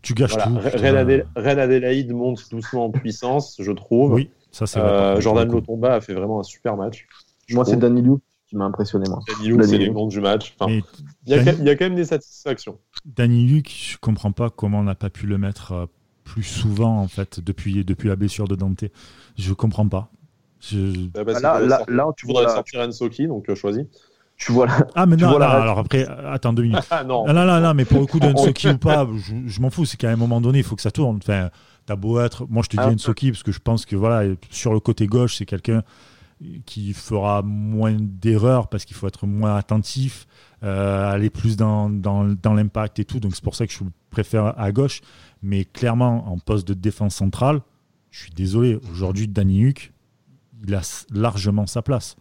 tu 0.02 0.14
gâches 0.14 0.32
Voilà, 0.32 0.46
tout. 0.48 0.54
Re- 0.58 0.72
putain. 0.72 0.78
Reine, 0.82 0.96
Adé- 0.98 1.24
Reine 1.38 1.60
Adélaïde 1.60 2.14
monte 2.14 2.42
doucement 2.52 2.86
en 2.86 2.90
puissance, 2.92 3.56
je 3.60 3.72
trouve. 3.72 4.14
Oui, 4.14 4.30
ça 4.52 4.66
c'est 4.68 4.80
vrai. 4.80 4.90
Euh, 4.90 5.22
Jordan. 5.22 5.50
Lotomba 5.52 5.96
a 5.96 6.02
fait 6.02 6.14
vraiment 6.14 6.40
un 6.40 6.44
super 6.44 6.76
match. 6.78 7.08
Moi, 7.52 7.66
c'est 7.66 7.78
Liu 7.82 8.18
qui 8.48 8.56
m'a 8.56 8.66
impressionné. 8.66 9.08
Moi. 9.10 9.20
Danilou, 9.28 9.62
c'est 9.64 9.78
les 9.78 9.90
du 9.90 10.22
match. 10.22 10.56
Enfin, 10.60 10.72
il, 10.72 10.84
y 11.30 11.34
a, 11.34 11.38
Danny- 11.38 11.52
quand- 11.52 11.58
il 11.60 11.66
y 11.66 11.70
a 11.70 11.76
quand 11.76 11.86
même 11.86 11.96
des 11.96 12.06
satisfactions. 12.06 12.78
Danny 13.06 13.46
Luc, 13.46 13.70
je 13.70 13.98
comprends 14.00 14.32
pas 14.32 14.50
comment 14.50 14.80
on 14.80 14.84
n'a 14.84 14.96
pas 14.96 15.10
pu 15.10 15.28
le 15.28 15.38
mettre 15.38 15.72
euh, 15.74 15.86
plus 16.24 16.44
souvent 16.44 17.00
en 17.00 17.08
fait 17.08 17.40
depuis, 17.40 17.84
depuis 17.86 18.10
la 18.10 18.16
blessure 18.16 18.48
de 18.48 18.56
Dante. 18.56 18.86
Je 19.38 19.54
comprends 19.54 19.88
pas. 19.88 20.10
Je- 20.62 21.08
Bah, 21.14 21.24
Là, 21.40 21.60
là, 21.88 22.08
faudrait 22.20 22.44
là, 22.44 22.50
sortir- 22.56 22.82
tu 22.82 22.88
Ensoki, 22.88 23.28
donc 23.28 23.50
euh, 23.50 23.56
choisis. 23.56 23.84
tu 24.36 24.52
vois 24.52 24.66
là. 24.68 24.88
Ah 24.96 25.06
mais 25.06 25.16
Tu 25.16 25.24
non, 25.24 25.38
la 25.38 25.50
règle. 25.50 25.62
alors 25.64 25.80
après, 25.80 26.08
euh, 26.10 26.32
attends 26.34 26.54
deux 26.54 26.64
minutes. 26.64 26.80
Ah 26.92 27.04
non. 27.04 27.26
Ah, 27.28 27.34
non, 27.34 27.46
non, 27.46 27.60
non, 27.60 27.74
mais 27.74 27.86
pour 27.86 28.00
le 28.00 28.06
coup 28.08 28.20
d'Ensoki 28.20 28.68
ou 28.70 28.78
pas, 28.78 29.08
je, 29.16 29.34
je 29.48 29.62
m'en 29.62 29.70
fous, 29.70 29.86
c'est 29.86 29.98
qu'à 29.98 30.10
un 30.12 30.16
moment 30.16 30.42
donné, 30.42 30.60
il 30.60 30.64
faut 30.64 30.76
que 30.76 30.82
ça 30.82 30.92
tourne. 30.92 31.18
Enfin, 31.18 31.50
t'as 31.90 31.96
beau 31.96 32.20
être, 32.20 32.46
moi 32.50 32.62
je 32.64 32.70
te 32.70 32.78
dis 32.78 32.84
Ah. 32.86 32.92
Ensoki 32.92 33.32
parce 33.32 33.42
que 33.42 33.52
je 33.52 33.60
pense 33.60 33.84
que 33.88 33.96
voilà, 33.96 34.32
sur 34.52 34.74
le 34.74 34.80
côté 34.80 35.08
gauche, 35.08 35.38
c'est 35.38 35.46
quelqu'un 35.48 35.82
qui 36.68 36.94
fera 36.94 37.42
moins 37.42 37.98
d'erreurs 38.00 38.68
parce 38.68 38.86
qu'il 38.86 38.96
faut 38.96 39.08
être 39.08 39.26
moins 39.26 39.56
attentif, 39.56 40.28
euh, 40.64 41.12
aller 41.12 41.32
plus 41.32 41.58
dans, 41.58 41.90
dans, 41.90 42.26
dans 42.26 42.54
l'impact 42.54 43.00
et 43.00 43.06
tout. 43.06 43.20
Donc 43.20 43.34
c'est 43.34 43.44
pour 43.44 43.56
ça 43.56 43.66
que 43.66 43.74
je 43.74 43.80
préfère 44.12 44.54
à 44.60 44.72
gauche. 44.72 45.02
Mais 45.42 45.66
clairement, 45.66 46.32
en 46.32 46.38
poste 46.38 46.68
de 46.68 46.76
défense 46.76 47.16
centrale, 47.16 47.60
je 48.12 48.20
suis 48.22 48.32
désolé, 48.32 48.80
aujourd'hui, 48.92 49.28
Danny 49.28 49.66
Huck, 49.66 49.92
il 50.68 50.76
a 50.76 50.82
largement 51.12 51.66
sa 51.66 51.82
place. 51.82 52.16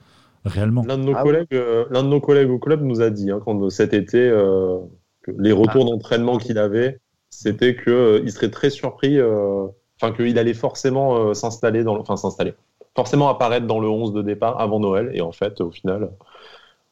Réellement. 0.47 0.83
L'un 0.87 0.97
de 0.97 1.03
nos 1.03 1.15
Ah 1.15 1.23
collègues, 1.23 1.47
euh, 1.53 1.85
l'un 1.91 2.03
de 2.03 2.09
nos 2.09 2.21
collègues 2.21 2.49
au 2.51 2.59
club 2.59 2.83
nous 2.83 3.03
a 3.03 3.11
dit 3.11 3.31
hein, 3.31 3.41
quand 3.45 3.69
cet 3.69 3.93
été 3.93 4.19
euh, 4.19 4.79
que 5.23 5.33
les 5.39 5.53
retours 5.53 5.85
Ah. 5.87 5.91
d'entraînement 5.91 6.39
qu'il 6.39 6.57
avait, 6.59 7.01
c'était 7.31 7.75
que 7.77 7.91
euh, 7.91 8.21
il 8.25 8.33
serait 8.33 8.51
très 8.51 8.71
surpris, 8.71 9.19
euh, 9.19 9.67
enfin 10.01 10.13
qu'il 10.13 10.39
allait 10.39 10.55
forcément 10.55 11.17
euh, 11.31 11.35
s'installer 11.35 11.85
dans, 11.85 11.99
enfin 11.99 12.17
s'installer, 12.17 12.55
forcément 12.97 13.29
apparaître 13.29 13.67
dans 13.67 13.81
le 13.81 13.89
11 13.89 14.13
de 14.13 14.23
départ 14.23 14.61
avant 14.61 14.81
Noël. 14.81 15.11
Et 15.15 15.21
en 15.21 15.33
fait, 15.33 15.61
au 15.61 15.71
final, 15.71 16.11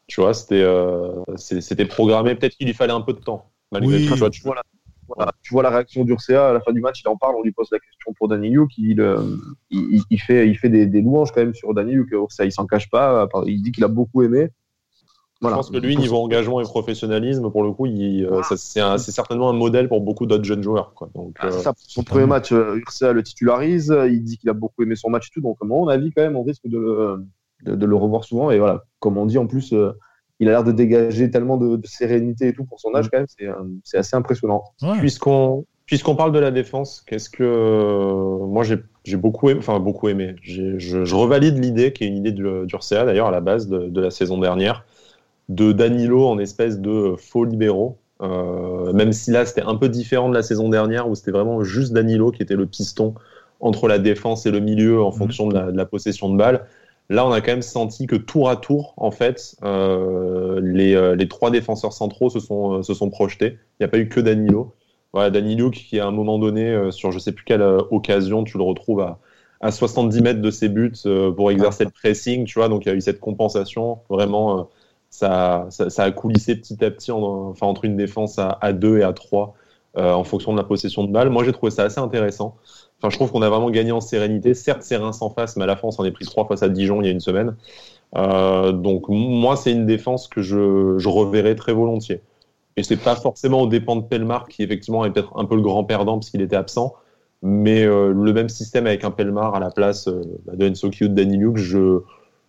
tu 0.07 0.21
vois, 0.21 0.35
c'était 0.35 0.65
c'était 1.37 1.87
programmé. 1.87 2.35
Peut-être 2.35 2.57
qu'il 2.57 2.67
lui 2.67 2.75
fallait 2.75 2.93
un 2.93 3.01
peu 3.01 3.13
de 3.13 3.21
temps. 3.21 3.51
Malgré 3.73 3.97
Oui. 3.97 4.07
tu 4.07 4.15
vois, 4.15 4.31
tu- 4.31 4.43
Voilà. 4.43 4.63
Voilà. 5.09 5.33
Tu 5.41 5.55
vois 5.55 5.63
la 5.63 5.71
réaction 5.71 6.05
d'Urcea 6.05 6.49
à 6.51 6.53
la 6.53 6.61
fin 6.61 6.73
du 6.73 6.81
match, 6.81 7.01
il 7.05 7.09
en 7.09 7.17
parle, 7.17 7.37
on 7.37 7.43
lui 7.45 7.53
pose 7.53 7.69
la 7.71 7.79
question 7.79 8.13
pour 8.15 8.27
Danny 8.27 8.51
Liu, 8.51 8.67
il, 8.77 9.01
il, 10.11 10.21
fait, 10.21 10.49
il 10.49 10.57
fait 10.59 10.69
des, 10.69 10.87
des 10.87 11.01
louanges 11.01 11.31
quand 11.31 11.43
même 11.43 11.55
sur 11.55 11.73
Danny 11.75 11.93
Liu, 11.93 12.07
que 12.07 12.17
Urcea, 12.17 12.45
il 12.45 12.51
s'en 12.51 12.67
cache 12.67 12.91
pas, 12.91 13.29
il 13.47 13.63
dit 13.63 13.71
qu'il 13.71 13.85
a 13.85 13.89
beaucoup 13.89 14.23
aimé. 14.25 14.49
Je 15.43 15.49
pense 15.49 15.71
que 15.71 15.77
lui, 15.77 15.97
niveau 15.97 16.17
engagement 16.17 16.61
et 16.61 16.65
professionnalisme, 16.65 17.51
pour 17.51 17.63
le 17.63 17.73
coup, 17.73 17.87
il, 17.87 18.25
euh, 18.25 18.41
c'est 18.57 18.81
un- 18.81 18.97
c'est 18.99 19.13
certainement 19.13 19.51
un 19.51 19.53
modèle 19.53 19.89
pour 19.89 20.01
beaucoup 20.01 20.25
d'autres 20.27 20.45
jeunes 20.45 20.63
joueurs. 20.63 20.95
Quoi. 20.95 21.11
Donc, 21.15 21.37
Ah, 21.41 21.49
euh, 21.49 21.51
ça, 21.51 21.73
son 21.77 22.03
premier 22.03 22.27
match, 22.27 22.53
euh, 22.53 22.77
Urcea 22.77 23.13
le 23.13 23.23
titularise, 23.23 23.95
il 24.09 24.25
dit 24.25 24.39
qu'il 24.39 24.49
a 24.49 24.55
beaucoup 24.55 24.83
aimé 24.83 24.97
son 24.97 25.11
match 25.11 25.29
et 25.29 25.31
tout, 25.35 25.43
donc 25.43 25.59
à 25.63 25.67
mon 25.67 25.89
avis, 25.89 26.11
quand 26.11 26.23
même, 26.23 26.37
on 26.37 26.43
risque 26.43 26.67
de 26.67 26.79
le, 26.79 27.25
de, 27.65 27.75
de 27.77 27.87
le 27.87 27.97
revoir 27.97 28.25
souvent. 28.25 28.51
Et 28.51 28.59
voilà, 28.59 28.85
comme 28.99 29.19
on 29.19 29.27
dit, 29.27 29.37
en 29.39 29.47
plus, 29.47 29.73
euh, 29.75 29.93
il 30.41 30.49
a 30.49 30.53
l'air 30.53 30.65
de 30.65 30.73
dégager 30.73 31.31
tellement 31.31 31.59
de, 31.59 31.77
de 31.77 31.87
sérénité 31.87 32.49
et 32.49 32.53
tout 32.55 32.65
pour 32.65 32.81
son 32.81 32.95
âge, 32.95 33.09
quand 33.11 33.19
même, 33.19 33.27
c'est 33.29 33.47
euh, 33.47 33.55
c'est 33.85 33.99
assez 33.99 34.17
impressionnant. 34.17 34.65
Ouais. 34.83 34.99
Puisqu'on 34.99 35.65
puisqu'on 35.87 36.17
parle 36.17 36.33
de 36.33 36.39
la 36.39 36.51
défense, 36.51 37.03
qu'est-ce 37.07 37.31
que 37.31 37.45
euh, 37.45 38.47
moi 38.47 38.65
j'ai 38.65 38.79
j'ai 39.05 39.17
beaucoup 39.17 39.49
aimé, 39.51 39.61
enfin 39.61 39.79
beaucoup 39.81 40.09
aimé. 40.09 40.35
J'ai- 40.43 40.79
Je, 40.79 41.05
je 41.05 41.15
revalide 41.15 41.63
l'idée 41.63 41.93
qui 41.93 42.05
est 42.05 42.09
une 42.09 42.17
idée 42.17 42.33
du- 42.33 42.67
d'Urcea 42.67 43.05
d'ailleurs 43.05 43.29
à 43.29 43.31
la 43.31 43.41
base 43.41 43.69
de, 43.69 43.87
de 43.89 44.01
la 44.01 44.11
saison 44.11 44.37
dernière 44.39 44.85
de 45.49 45.73
Danilo 45.73 46.27
en 46.27 46.39
espèce 46.39 46.81
de 46.81 47.15
faux 47.19 47.45
libéraux. 47.45 47.99
Euh, 48.23 48.93
même 48.95 49.13
si 49.13 49.31
là 49.31 49.45
c'était 49.45 49.63
un 49.63 49.77
peu 49.77 49.89
différent 49.91 50.29
de 50.31 50.35
la 50.35 50.43
saison 50.43 50.71
dernière 50.71 51.07
où 51.09 51.15
c'était 51.15 51.33
vraiment 51.33 51.63
juste 51.63 51.93
Danilo 51.93 52.31
qui 52.33 52.43
était 52.43 52.57
le 52.57 52.65
piston 52.67 53.15
entre 53.61 53.89
la 53.89 53.99
défense 53.99 54.47
et 54.47 54.51
le 54.51 54.61
milieu 54.61 55.03
en 55.03 55.11
Mhm. 55.11 55.13
fonction 55.13 55.49
de 55.49 55.55
la, 55.55 55.71
de 55.73 55.77
la 55.77 55.87
possession 55.87 56.31
de 56.31 56.37
balle. 56.37 56.67
Là, 57.09 57.27
on 57.27 57.31
a 57.33 57.41
quand 57.41 57.53
même 57.53 57.63
senti 57.63 58.07
que 58.07 58.17
tour 58.17 58.49
à 58.51 58.57
tour, 58.57 58.95
en 58.97 59.11
fait, 59.13 59.55
euh, 59.63 60.61
les, 60.63 60.95
euh, 60.95 61.15
les 61.15 61.29
trois 61.29 61.51
défenseurs 61.51 61.93
centraux 61.93 62.31
se 62.31 62.41
sont, 62.41 62.83
se 62.83 62.95
sont 62.95 63.11
projetés. 63.11 63.59
Il 63.79 63.83
n'y 63.83 63.85
a 63.87 63.89
pas 63.89 63.99
eu 63.99 64.09
que 64.09 64.21
Danilo. 64.21 64.75
Voilà, 65.13 65.31
Danilo 65.31 65.71
qui, 65.71 66.01
à 66.01 66.07
un 66.07 66.11
moment 66.11 66.39
donné, 66.39 66.91
sur 66.91 67.13
je 67.13 67.19
sais 67.21 67.33
plus 67.33 67.45
quelle 67.45 67.63
occasion, 67.63 68.45
tu 68.45 68.59
le 68.59 68.65
retrouves 68.65 69.01
à, 69.01 69.21
à 69.61 69.71
70 69.71 70.21
mètres 70.21 70.43
de 70.43 70.51
ses 70.51 70.69
buts 70.69 70.93
pour 71.37 71.51
exercer 71.51 71.85
le 71.85 71.91
pressing, 71.91 72.45
tu 72.45 72.59
vois. 72.59 72.69
Donc, 72.69 72.85
il 72.85 72.89
y 72.89 72.93
a 72.93 72.95
eu 72.95 73.01
cette 73.01 73.21
compensation. 73.21 74.01
Vraiment, 74.11 74.69
ça, 75.11 75.69
a 75.99 76.11
coulissé 76.13 76.57
petit 76.57 76.85
à 76.85 76.91
petit 76.91 77.11
en- 77.13 77.49
enfin, 77.51 77.67
entre 77.67 77.85
une 77.85 77.97
défense 77.97 78.39
à, 78.39 78.59
à 78.61 78.73
2 78.73 78.99
et 78.99 79.03
à 79.03 79.13
3 79.13 79.55
en 79.99 80.25
fonction 80.25 80.53
de 80.53 80.59
la 80.59 80.65
possession 80.65 81.05
de 81.05 81.11
balle. 81.13 81.31
Moi, 81.31 81.43
j'ai 81.45 81.53
trouvé 81.53 81.71
ça 81.71 81.85
assez 81.85 82.01
intéressant. 82.01 82.57
Enfin, 82.99 83.09
je 83.11 83.17
trouve 83.17 83.31
qu'on 83.33 83.41
a 83.43 83.49
vraiment 83.49 83.71
gagné 83.71 83.93
en 83.93 84.01
sérénité. 84.03 84.53
Certes, 84.53 84.83
c'est 84.83 84.97
Reims 84.97 85.23
en 85.23 85.31
face, 85.31 85.57
mais 85.57 85.65
à 85.65 85.67
la 85.67 85.77
fin, 85.77 85.89
on 85.99 86.05
est 86.05 86.11
pris 86.13 86.27
trois 86.27 86.45
fois 86.47 86.63
à 86.63 86.69
Dijon 86.69 87.01
il 87.01 87.07
y 87.07 87.09
a 87.09 87.13
une 87.13 87.21
semaine. 87.21 87.57
donc, 88.15 89.09
moi, 89.09 89.57
c'est 89.57 89.73
une 89.73 89.87
défense 89.87 90.29
que 90.29 90.43
je, 90.43 90.97
je 90.99 91.09
reverrai 91.09 91.55
très 91.57 91.73
volontiers. 91.73 92.21
Et 92.77 92.85
c'est 92.85 92.99
pas 92.99 93.17
forcément 93.17 93.63
au 93.63 93.67
dépend 93.69 93.97
de 93.97 94.03
Pelmar, 94.03 94.49
qui 94.49 94.63
effectivement 94.63 95.05
est 95.05 95.13
peut-être 95.13 95.33
un 95.39 95.45
peu 95.47 95.57
le 95.57 95.63
grand 95.63 95.85
perdant 95.85 96.19
parce 96.19 96.31
qu'il 96.31 96.43
était 96.43 96.57
absent. 96.57 96.95
Mais 97.43 97.85
euh, 97.85 98.13
le 98.13 98.33
même 98.33 98.49
système 98.49 98.87
avec 98.87 99.05
un 99.05 99.11
Pelmar 99.11 99.55
à 99.55 99.61
la 99.61 99.71
place 99.71 100.09
euh, 100.09 100.23
bah, 100.47 100.55
de 100.57 100.71
Enso 100.71 100.89
ou 100.89 100.91
de 100.91 101.09
Danny 101.09 101.39
Luke, 101.39 101.59
je, 101.59 102.01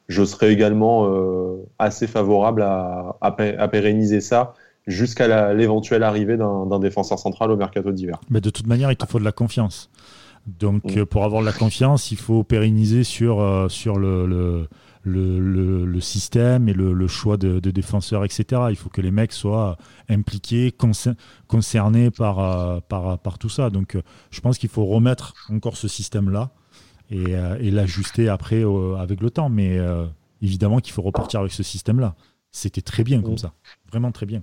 je 0.08 0.24
serais 0.24 0.52
également 0.52 1.08
euh, 1.08 1.66
assez 1.80 2.08
favorable 2.08 2.62
à, 2.62 3.18
à, 3.22 3.68
pérenniser 3.68 4.22
ça 4.22 4.54
jusqu'à 4.86 5.54
l'éventuelle 5.54 6.04
arrivée 6.04 6.38
d'un 6.38 6.80
défenseur 6.80 7.20
central 7.20 7.52
au 7.52 7.58
mercato 7.58 7.92
d'hiver. 7.92 8.20
Mais 8.30 8.40
de 8.40 8.50
toute 8.50 8.68
manière, 8.68 8.92
il 8.92 8.96
te 8.96 9.06
faut 9.06 9.20
de 9.20 9.26
la 9.26 9.34
confiance. 9.34 9.90
Donc, 10.46 10.96
mm. 10.96 11.06
pour 11.06 11.26
avoir 11.26 11.42
de 11.42 11.46
la 11.46 11.54
confiance, 11.54 12.12
il 12.12 12.18
faut 12.18 12.44
pérenniser 12.44 13.04
sur, 13.04 13.66
sur 13.70 14.00
le 14.00 14.68
le, 15.08 15.86
le, 15.86 16.02
système 16.02 16.70
et 16.70 16.74
le, 16.74 17.08
choix 17.08 17.38
de, 17.38 17.60
défenseurs, 17.60 18.26
etc. 18.26 18.64
Il 18.70 18.76
faut 18.76 18.90
que 18.90 19.02
les 19.02 19.12
mecs 19.12 19.34
soient 19.34 19.78
impliqués, 20.10 20.74
concernés 21.48 22.12
par, 22.12 22.40
euh, 22.40 22.80
par, 22.88 23.18
par, 23.20 23.38
tout 23.38 23.50
ça. 23.50 23.70
Donc 23.70 23.96
euh, 23.96 24.02
je 24.32 24.42
pense 24.42 24.58
qu'il 24.58 24.70
faut 24.70 24.86
remettre 24.86 25.34
encore 25.50 25.78
ce 25.78 25.88
système-là 25.88 26.52
et, 27.10 27.36
euh, 27.36 27.58
et 27.60 27.72
l'ajuster 27.72 28.30
après 28.30 28.64
avec 28.98 29.22
le 29.22 29.30
temps. 29.30 29.50
Mais 29.50 29.78
évidemment 30.42 30.80
qu'il 30.80 30.94
faut 30.94 31.02
repartir 31.02 31.42
avec 31.42 31.52
ce 31.52 31.64
système-là. 31.64 32.16
C'était 32.52 32.82
très 32.82 33.04
bien 33.04 33.22
comme 33.22 33.38
ça, 33.38 33.54
vraiment 33.92 34.12
très 34.12 34.26
bien. 34.26 34.42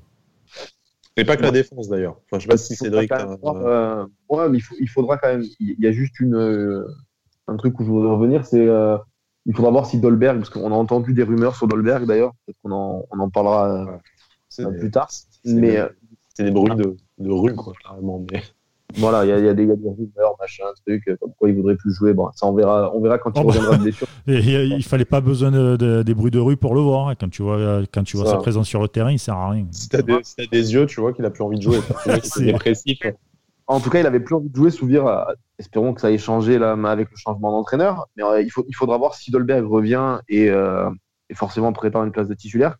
Et 1.16 1.24
pas 1.24 1.36
que 1.36 1.42
la 1.42 1.52
défense 1.52 1.88
d'ailleurs. 1.88 2.20
Enfin, 2.24 2.38
je 2.38 2.42
sais 2.42 2.48
pas 2.48 2.56
si 2.56 2.74
Cédric. 2.76 3.10
ouais, 3.12 4.48
mais 4.48 4.58
il, 4.80 4.88
faudra 4.88 5.16
quand 5.16 5.28
même. 5.28 5.44
Il 5.60 5.78
y 5.78 5.86
a 5.86 5.92
juste 5.92 6.20
une, 6.20 6.84
un 7.46 7.56
truc 7.56 7.78
où 7.80 7.84
je 7.84 7.88
voudrais 7.88 8.10
revenir, 8.10 8.44
c'est 8.44 8.68
il 9.46 9.54
faudra 9.54 9.70
voir 9.70 9.86
si 9.86 9.98
Dolberg, 9.98 10.38
parce 10.38 10.50
qu'on 10.50 10.72
a 10.72 10.74
entendu 10.74 11.12
des 11.12 11.22
rumeurs 11.22 11.54
sur 11.56 11.68
Dolberg 11.68 12.06
d'ailleurs, 12.06 12.32
peut-être 12.46 12.58
qu'on 12.62 12.72
en, 12.72 13.04
on 13.10 13.18
en 13.18 13.28
parlera 13.28 14.00
euh, 14.58 14.78
plus 14.78 14.90
tard. 14.90 15.10
Mais 15.44 15.76
euh, 15.76 15.88
c'est 16.34 16.44
des 16.44 16.50
bruits 16.50 16.76
de, 16.76 16.96
de 17.18 17.30
rue, 17.30 17.54
quoi, 17.54 17.74
carrément. 17.82 18.24
Mais... 18.30 18.42
Voilà, 18.96 19.24
il 19.24 19.28
y, 19.28 19.32
a, 19.32 19.38
y, 19.38 19.48
a 19.48 19.54
des, 19.54 19.64
rumeurs, 19.64 20.36
machin, 20.38 20.64
truc, 20.86 21.02
comme 21.20 21.32
quoi 21.38 21.48
il 21.48 21.56
voudrait 21.56 21.74
plus 21.74 21.92
jouer. 21.92 22.12
Bon, 22.12 22.30
ça 22.32 22.46
on 22.46 22.54
verra, 22.54 22.94
on 22.94 23.00
verra 23.00 23.18
quand 23.18 23.32
il 23.34 23.42
oh, 23.42 23.48
reviendra 23.48 23.72
bah, 23.72 23.78
de 23.78 23.82
blessure. 23.82 24.06
il 24.26 24.84
fallait 24.84 25.04
pas 25.04 25.20
besoin 25.20 25.50
de, 25.50 26.02
des 26.02 26.14
bruits 26.14 26.30
de 26.30 26.38
rue 26.38 26.56
pour 26.56 26.74
le 26.74 26.80
voir. 26.80 27.08
Hein. 27.08 27.14
Quand 27.18 27.28
tu 27.28 27.42
vois, 27.42 27.82
quand 27.92 28.04
tu 28.04 28.16
vois 28.16 28.26
sa 28.26 28.36
présence 28.36 28.68
sur 28.68 28.82
le 28.82 28.88
terrain, 28.88 29.10
il 29.10 29.18
sert 29.18 29.36
à 29.36 29.50
rien. 29.50 29.66
Si 29.70 29.88
t'as 29.88 30.02
des, 30.02 30.18
si 30.22 30.48
des, 30.48 30.74
yeux, 30.74 30.86
tu 30.86 31.00
vois 31.00 31.12
qu'il 31.12 31.24
a 31.24 31.30
plus 31.30 31.42
envie 31.42 31.58
de 31.58 31.62
jouer. 31.62 31.80
c'est 32.22 32.44
dépressif. 32.44 32.98
En 33.66 33.80
tout 33.80 33.90
cas, 33.90 34.00
il 34.00 34.06
avait 34.06 34.20
plus 34.20 34.34
envie 34.34 34.50
de 34.50 34.56
jouer. 34.56 34.70
Souvir, 34.70 35.06
euh, 35.06 35.24
espérons 35.58 35.94
que 35.94 36.00
ça 36.00 36.12
ait 36.12 36.18
changé 36.18 36.58
là 36.58 36.72
avec 36.72 37.10
le 37.10 37.16
changement 37.16 37.50
d'entraîneur. 37.50 38.06
Mais 38.16 38.22
euh, 38.22 38.42
il, 38.42 38.50
faut, 38.50 38.64
il 38.68 38.74
faudra 38.74 38.98
voir 38.98 39.14
si 39.14 39.30
Dolberg 39.30 39.66
revient 39.66 40.20
et, 40.28 40.50
euh, 40.50 40.90
et, 41.30 41.34
forcément 41.34 41.72
prépare 41.72 42.04
une 42.04 42.12
place 42.12 42.28
de 42.28 42.34
titulaire. 42.34 42.76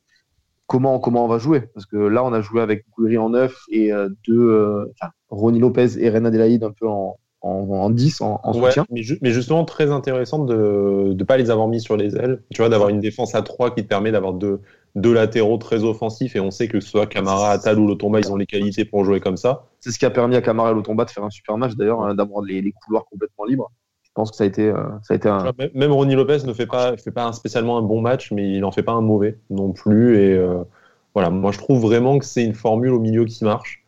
Comment, 0.67 0.99
comment 0.99 1.25
on 1.25 1.29
va 1.29 1.39
jouer? 1.39 1.61
Parce 1.75 1.87
que 1.87 1.97
là, 1.97 2.25
on 2.25 2.33
a 2.33 2.41
joué 2.41 2.61
avec 2.61 2.85
Gouiri 2.97 3.19
en 3.19 3.31
neuf 3.31 3.55
et 3.71 3.91
deux, 4.27 4.91
enfin, 4.93 5.13
Ronnie 5.35 5.61
Lopez 5.61 5.99
et 5.99 6.11
René 6.11 6.29
Adelaide 6.29 6.65
un 6.65 6.73
peu 6.73 6.89
en, 6.89 7.19
en, 7.45 7.91
10 7.91 8.21
en, 8.23 8.53
soutien. 8.53 8.87
Mais, 8.91 9.03
mais, 9.21 9.31
justement, 9.31 9.65
très 9.65 9.91
intéressant 9.91 10.45
de 10.45 11.15
ne 11.15 11.25
pas 11.25 11.37
les 11.37 11.51
avoir 11.51 11.69
mis 11.69 11.81
sur 11.81 11.97
les 11.97 12.17
ailes. 12.17 12.43
Tu 12.53 12.63
vois, 12.63 12.69
d'avoir 12.69 12.89
une 12.89 13.01
défense 13.01 13.35
à 13.35 13.43
3 13.43 13.75
qui 13.75 13.83
te 13.83 13.89
permet 13.89 14.13
d'avoir 14.13 14.33
deux, 14.33 14.61
deux 14.95 15.13
latéraux 15.13 15.59
très 15.59 15.85
offensifs. 15.85 16.37
Et 16.37 16.41
on 16.41 16.51
sait 16.51 16.69
que 16.69 16.81
ce 16.81 16.89
soit 16.89 17.07
Camara, 17.07 17.51
Atal 17.51 17.79
ou 17.79 17.87
Lotomba, 17.87 18.21
ils 18.21 18.33
ont 18.33 18.37
les 18.37 18.47
qualités 18.47 18.85
pour 18.85 19.05
jouer 19.05 19.21
comme 19.21 19.37
ça. 19.37 19.67
C'est 19.81 19.91
ce 19.91 19.99
qui 19.99 20.07
a 20.07 20.11
permis 20.11 20.37
à 20.37 20.43
Camara 20.43 20.71
et 20.71 20.75
Lotomba 20.75 21.05
de 21.05 21.11
faire 21.11 21.25
un 21.25 21.31
super 21.31 21.59
match 21.59 21.75
d'ailleurs, 21.75 22.03
hein, 22.03 22.15
d'avoir 22.15 22.43
les, 22.43 22.73
couloirs 22.73 23.05
complètement 23.11 23.45
libres. 23.45 23.71
Je 24.03 24.11
pense 24.15 24.31
que 24.31 24.37
ça 24.37 24.45
a 24.45 24.47
été, 24.47 24.69
euh, 24.69 24.77
ça 25.03 25.15
a 25.15 25.17
été 25.17 25.29
un. 25.29 25.53
Même 25.75 25.93
Ronnie 25.93 26.15
Lopez 26.15 26.47
ne 26.47 26.53
fait 26.53 26.67
pas, 26.67 26.97
fait 26.97 27.11
pas 27.11 27.33
spécialement 27.33 27.77
un 27.79 27.83
bon 27.83 28.01
match, 28.01 28.31
mais 28.31 28.49
il 28.49 28.61
n'en 28.61 28.71
fait 28.71 28.85
pas 28.85 28.93
un 28.93 29.01
mauvais 29.01 29.39
non 29.51 29.73
plus. 29.73 30.17
Et 30.17 30.35
euh, 30.35 30.63
voilà, 31.15 31.31
moi 31.31 31.51
je 31.51 31.59
trouve 31.59 31.81
vraiment 31.83 32.21
que 32.21 32.25
c'est 32.25 32.45
une 32.45 32.55
formule 32.55 32.93
au 32.93 33.01
milieu 33.01 33.25
qui 33.25 33.45
marche. 33.45 33.84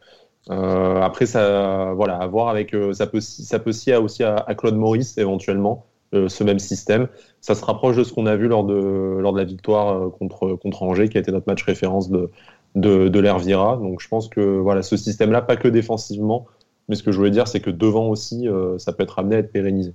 Euh, 0.50 1.00
après, 1.00 1.26
ça, 1.26 1.92
voilà, 1.94 2.16
à 2.16 2.26
voir 2.26 2.48
avec, 2.48 2.74
euh, 2.74 2.92
ça 2.92 3.06
peut, 3.06 3.20
ça 3.20 3.58
peut 3.58 3.70
aussi 3.96 4.22
à, 4.22 4.36
à, 4.36 4.54
Claude 4.54 4.76
Maurice 4.76 5.18
éventuellement 5.18 5.86
euh, 6.14 6.28
ce 6.28 6.44
même 6.44 6.58
système. 6.58 7.08
Ça 7.40 7.54
se 7.54 7.64
rapproche 7.64 7.96
de 7.96 8.04
ce 8.04 8.12
qu'on 8.12 8.26
a 8.26 8.36
vu 8.36 8.46
lors 8.46 8.64
de, 8.64 8.74
lors 8.74 9.32
de 9.32 9.38
la 9.38 9.44
victoire 9.44 10.10
contre, 10.12 10.54
contre 10.54 10.82
Angers, 10.82 11.08
qui 11.08 11.16
a 11.16 11.20
été 11.20 11.32
notre 11.32 11.48
match 11.48 11.64
référence 11.64 12.10
de, 12.10 12.30
de, 12.76 13.08
de 13.08 13.20
l'Hervira. 13.20 13.76
Donc, 13.76 14.00
je 14.00 14.08
pense 14.08 14.28
que 14.28 14.40
voilà, 14.40 14.82
ce 14.82 14.96
système-là, 14.96 15.42
pas 15.42 15.56
que 15.56 15.68
défensivement, 15.68 16.46
mais 16.88 16.94
ce 16.94 17.02
que 17.02 17.10
je 17.10 17.18
voulais 17.18 17.30
dire, 17.30 17.48
c'est 17.48 17.60
que 17.60 17.70
devant 17.70 18.08
aussi, 18.08 18.48
ça 18.78 18.92
peut 18.92 19.02
être 19.02 19.18
amené 19.18 19.36
à 19.36 19.38
être 19.40 19.50
pérennisé. 19.50 19.94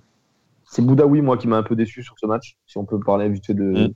C'est 0.66 0.82
Boudaoui, 0.82 1.22
moi, 1.22 1.38
qui 1.38 1.48
m'a 1.48 1.58
un 1.58 1.64
peu 1.64 1.76
déçu 1.76 2.04
sur 2.04 2.16
ce 2.20 2.26
match, 2.26 2.58
si 2.68 2.78
on 2.78 2.86
peut 2.86 3.00
parler 3.00 3.30
vite 3.30 3.46
fait 3.46 3.54
de, 3.54 3.88
mm 3.88 3.94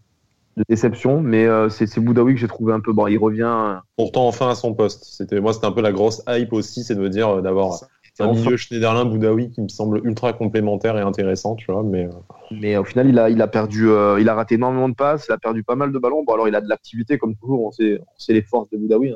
de 0.58 0.64
déception, 0.70 1.22
mais 1.22 1.46
euh, 1.46 1.70
c'est 1.70 2.00
Boudaoui 2.00 2.34
que 2.34 2.40
j'ai 2.40 2.48
trouvé 2.48 2.74
un 2.74 2.80
peu. 2.80 2.94
Bon, 2.94 3.08
il 3.08 3.18
revient. 3.18 3.44
Euh, 3.44 3.76
Pourtant, 3.98 4.28
enfin 4.28 4.50
à 4.50 4.56
son 4.56 4.74
poste. 4.74 5.04
C'était 5.04 5.40
moi, 5.40 5.54
c'était 5.54 5.66
un 5.66 5.72
peu 5.72 5.82
la 5.82 5.92
grosse 5.92 6.22
hype 6.28 6.54
aussi, 6.54 6.84
c'est 6.84 6.96
de 6.96 7.02
me 7.02 7.10
dire 7.10 7.30
euh, 7.30 7.42
d'avoir 7.42 7.80
un 8.20 8.32
milieu 8.32 8.56
Schneiderlin 8.56 9.04
Boudaoui 9.06 9.52
qui 9.52 9.62
me 9.62 9.68
semble 9.68 10.00
ultra 10.06 10.32
complémentaire 10.32 10.98
et 10.98 11.02
intéressant, 11.02 11.56
tu 11.56 11.72
vois. 11.72 11.84
Mais 11.84 12.08
mais 12.52 12.78
au 12.78 12.86
final, 12.86 13.10
il 13.10 13.20
a 13.20 13.30
il 13.30 13.42
a 13.42 13.48
perdu, 13.48 13.90
il 14.20 14.30
a 14.30 14.34
raté 14.34 14.56
énormément 14.56 14.88
de 14.88 14.96
passes, 14.96 15.26
il 15.28 15.34
a 15.34 15.38
perdu 15.38 15.64
pas 15.64 15.76
mal 15.76 15.92
de 15.92 16.00
ballons. 16.00 16.24
Bon, 16.24 16.34
alors 16.34 16.48
il 16.48 16.56
a 16.56 16.62
de 16.62 16.70
l'activité 16.70 17.18
comme 17.18 17.36
toujours. 17.36 17.66
On 17.66 17.72
sait 17.72 18.00
on 18.00 18.20
sait 18.20 18.34
les 18.34 18.42
forces 18.42 18.70
de 18.70 18.78
Boudaoui. 18.78 19.14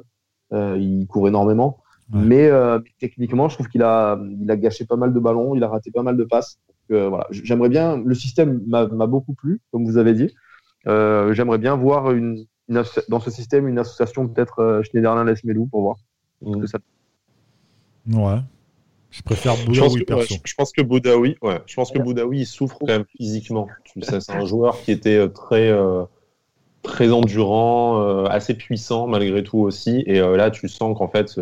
Hein. 0.52 0.76
il 0.78 1.08
court 1.08 1.28
énormément. 1.28 1.78
Mais 2.12 2.50
techniquement, 3.00 3.48
je 3.48 3.54
trouve 3.54 3.70
qu'il 3.70 3.84
a, 3.84 4.20
il 4.42 4.50
a 4.52 4.58
gâché 4.58 4.84
pas 4.86 4.98
mal 4.98 5.14
de 5.14 5.20
ballons, 5.20 5.56
il 5.56 5.64
a 5.64 5.70
raté 5.70 5.92
pas 5.92 6.04
mal 6.04 6.18
de 6.18 6.24
passes. 6.26 6.60
voilà, 6.90 7.28
j'aimerais 7.30 7.70
bien. 7.70 8.02
Le 8.04 8.16
système 8.16 8.62
m'a 8.68 8.86
beaucoup 9.08 9.34
plu, 9.34 9.62
comme 9.72 9.86
vous 9.86 9.98
avez 9.98 10.14
dit. 10.14 10.34
Euh, 10.88 11.34
j'aimerais 11.34 11.58
bien 11.58 11.76
voir 11.76 12.12
une, 12.12 12.46
dans 12.68 13.20
ce 13.20 13.32
système 13.32 13.68
une 13.68 13.80
association 13.80 14.28
peut-être 14.28 14.60
euh, 14.60 14.84
Schneiderlin-Lesmelou 14.84 15.68
pour 15.68 15.82
voir. 15.82 15.98
Mm. 16.42 16.66
Ça... 16.68 16.80
Ouais. 18.08 18.40
Je 19.12 19.24
préfère 19.24 19.56
Boudaoui 19.66 20.06
perso. 20.06 20.36
je, 20.44 20.54
pense 20.54 20.72
que 20.72 20.82
Boudaoui, 20.82 21.38
ouais, 21.42 21.60
je 21.66 21.76
pense 21.76 21.92
que 21.92 21.98
Boudaoui 21.98 22.42
il 22.42 22.46
souffre 22.46 22.78
quand 22.80 22.88
même 22.88 23.06
physiquement. 23.18 23.68
Tu 23.84 24.02
sais, 24.04 24.22
c'est 24.22 24.34
un 24.34 24.46
joueur 24.46 24.80
qui 24.82 24.92
était 24.92 25.18
euh, 25.18 25.28
très 25.28 25.74
très 26.84 27.12
endurant, 27.12 28.26
assez 28.26 28.54
puissant 28.54 29.08
malgré 29.08 29.44
tout 29.44 29.58
aussi. 29.58 30.04
Et 30.06 30.20
là, 30.20 30.50
tu 30.52 30.70
sens 30.70 30.98
qu'en 30.98 31.08
fait, 31.08 31.38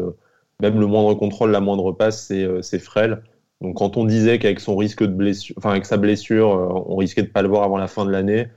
même 0.61 0.79
le 0.79 0.87
moindre 0.87 1.13
contrôle, 1.13 1.51
la 1.51 1.59
moindre 1.59 1.91
passe, 1.91 2.31
c'est 2.61 2.79
frêle. 2.79 3.21
Donc, 3.61 3.75
quand 3.75 3.97
on 3.97 4.05
disait 4.05 4.39
qu'avec 4.39 4.59
son 4.59 4.77
risque 4.77 5.03
de 5.03 5.13
blessure, 5.13 5.55
enfin 5.57 5.71
avec 5.71 5.85
sa 5.85 5.97
blessure, 5.97 6.47
on 6.87 6.95
risquait 6.95 7.23
de 7.23 7.27
pas 7.27 7.41
le 7.41 7.49
voir 7.49 7.63
avant 7.63 7.77
la 7.77 7.87
fin 7.87 8.05
de 8.05 8.11
l'année, 8.11 8.47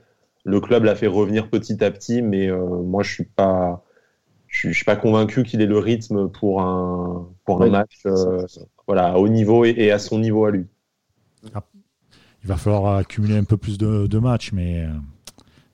le 0.45 0.61
club 0.61 0.85
l'a 0.85 0.95
fait 0.95 1.07
revenir 1.07 1.49
petit 1.49 1.83
à 1.85 1.91
petit, 1.91 2.23
mais 2.23 2.49
euh, 2.49 2.65
moi 2.67 3.03
je 3.03 3.13
suis 3.13 3.25
pas, 3.25 3.85
je 4.47 4.73
suis, 4.73 4.85
pas 4.85 4.97
convaincu 4.97 5.43
qu'il 5.43 5.61
ait 5.61 5.67
le 5.67 5.79
rythme 5.79 6.29
pour 6.29 6.63
un 6.63 7.29
pour 7.45 7.63
un 7.63 7.71
match 7.71 8.03
euh, 8.07 8.47
voilà 8.87 9.13
à 9.13 9.19
haut 9.19 9.29
niveau 9.29 9.65
et, 9.65 9.91
à 9.91 9.99
son 9.99 10.19
niveau 10.19 10.47
à 10.47 10.51
lui. 10.51 10.67
Ah, 11.55 11.63
il 12.43 12.49
va 12.49 12.57
falloir 12.57 12.97
accumuler 12.97 13.37
un 13.37 13.45
peu 13.45 13.57
plus 13.57 13.79
de, 13.79 14.19
matchs, 14.19 14.53
mais 14.53 14.85
euh, 14.85 14.93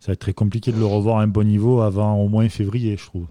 ça 0.01 0.09
va 0.09 0.13
être 0.15 0.21
très 0.21 0.33
compliqué 0.33 0.73
de 0.73 0.79
le 0.79 0.87
revoir 0.87 1.19
à 1.19 1.23
un 1.23 1.29
bon 1.29 1.47
niveau 1.47 1.81
avant 1.81 2.17
au 2.17 2.29
moins 2.29 2.49
février, 2.49 2.97
je 2.97 3.05
trouve. 3.05 3.27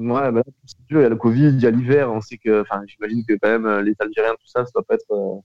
Ouais, 0.00 0.32
bah, 0.32 0.42
il 0.90 0.96
y 0.96 1.04
a 1.04 1.08
le 1.08 1.16
Covid, 1.16 1.48
il 1.48 1.60
y 1.60 1.66
a 1.66 1.70
l'hiver, 1.70 2.10
on 2.10 2.20
sait 2.20 2.36
que, 2.36 2.62
enfin, 2.62 2.82
j'imagine 2.86 3.24
que 3.24 3.34
quand 3.34 3.48
même 3.48 3.84
les 3.84 3.94
Algériens, 4.00 4.32
tout 4.32 4.46
ça, 4.46 4.64
ça 4.64 4.70
doit 4.74 4.82
pas 4.82 4.94
être 4.94 5.42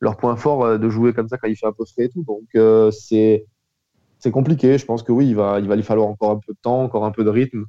leur 0.00 0.18
point 0.18 0.36
fort 0.36 0.78
de 0.78 0.88
jouer 0.90 1.14
comme 1.14 1.26
ça 1.26 1.38
quand 1.38 1.48
il 1.48 1.56
fait 1.56 1.66
un 1.66 1.72
peu 1.72 1.86
frais 1.86 2.04
et 2.04 2.08
tout. 2.10 2.22
Donc 2.22 2.92
c'est 2.92 3.46
c'est 4.18 4.30
compliqué. 4.30 4.78
Je 4.78 4.84
pense 4.84 5.02
que 5.02 5.12
oui, 5.12 5.28
il 5.28 5.36
va, 5.36 5.60
il 5.60 5.68
va 5.68 5.76
lui 5.76 5.82
falloir 5.82 6.08
encore 6.08 6.30
un 6.32 6.38
peu 6.38 6.52
de 6.52 6.58
temps, 6.60 6.82
encore 6.82 7.04
un 7.04 7.10
peu 7.10 7.24
de 7.24 7.30
rythme. 7.30 7.64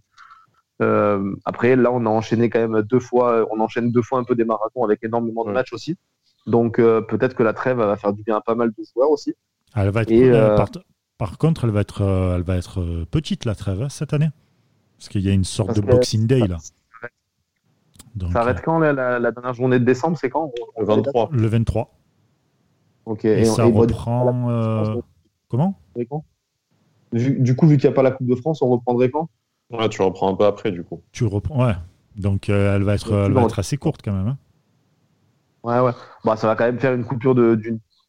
Euh, 0.82 1.36
après, 1.46 1.76
là, 1.76 1.92
on 1.92 2.06
a 2.06 2.10
enchaîné 2.10 2.50
quand 2.50 2.60
même 2.60 2.82
deux 2.84 3.00
fois, 3.00 3.46
on 3.52 3.60
enchaîne 3.60 3.92
deux 3.92 4.02
fois 4.02 4.20
un 4.20 4.24
peu 4.24 4.36
des 4.36 4.46
marathons 4.46 4.84
avec 4.84 5.04
énormément 5.04 5.46
de 5.46 5.52
matchs 5.52 5.74
aussi. 5.74 5.98
Donc 6.48 6.80
euh, 6.80 7.02
peut-être 7.02 7.36
que 7.36 7.44
la 7.44 7.54
trêve 7.54 7.78
va 7.78 7.96
faire 7.98 8.14
du 8.14 8.24
bien 8.24 8.38
à 8.38 8.42
pas 8.42 8.56
mal 8.56 8.70
de 8.70 8.84
joueurs 8.94 9.12
aussi. 9.12 9.36
Elle 9.76 9.90
va 9.90 10.04
être, 10.04 10.12
euh, 10.12 10.58
par, 11.18 11.38
contre, 11.38 11.66
elle 11.66 11.72
va 11.72 11.82
être, 11.82 12.02
elle 12.02 12.44
va 12.44 12.56
être 12.56 13.06
petite 13.12 13.46
la 13.46 13.56
trêve 13.56 13.82
hein, 13.84 13.90
cette 13.90 14.14
année, 14.14 14.30
parce 14.98 15.10
qu'il 15.10 15.22
y 15.22 15.30
a 15.30 15.34
une 15.34 15.44
sorte 15.44 15.76
de 15.76 15.82
Boxing 15.82 16.26
Day 16.26 16.48
là. 16.48 16.58
ça 18.32 18.40
arrête 18.40 18.62
quand 18.64 18.80
la, 18.80 19.20
dernière 19.20 19.54
journée 19.54 19.80
de 19.80 19.86
décembre? 19.86 20.18
C'est 20.18 20.30
quand? 20.30 20.52
Le 20.80 20.86
23. 20.86 21.30
Le 21.34 21.48
23. 21.48 21.94
Ok. 23.06 23.26
Et, 23.26 23.44
ça 23.44 23.66
reprend. 23.66 25.04
Comment? 25.50 25.78
Du 27.14 27.56
coup, 27.56 27.68
vu 27.68 27.78
qu'il 27.78 27.90
n'y 27.90 27.94
a 27.94 27.96
pas 27.96 28.04
la 28.04 28.12
Coupe 28.12 28.28
de 28.28 28.36
France, 28.36 28.62
on 28.62 28.70
reprendrait 28.70 29.10
quand? 29.10 29.30
Ouais, 29.72 29.90
tu 29.90 30.02
reprends 30.02 30.32
un 30.32 30.36
peu 30.36 30.46
après, 30.46 30.72
du 30.72 30.84
coup. 30.84 31.02
Tu 31.12 31.26
reprends, 31.26 31.66
ouais. 31.66 31.76
Donc, 32.16 32.50
euh, 32.50 32.76
elle 32.76 32.84
va 32.84 32.96
être, 32.96 33.14
elle 33.14 33.34
va 33.34 33.44
être 33.44 33.60
assez 33.60 33.78
courte 33.78 34.02
quand 34.04 34.12
même. 34.12 34.28
Hein. 34.28 34.38
Ouais, 35.64 35.80
ouais. 35.80 35.92
Bah, 36.24 36.36
ça 36.36 36.48
va 36.48 36.56
quand 36.56 36.66
même 36.66 36.80
faire 36.80 36.94
une 36.94 37.06
coupure 37.06 37.36
de, 37.36 37.60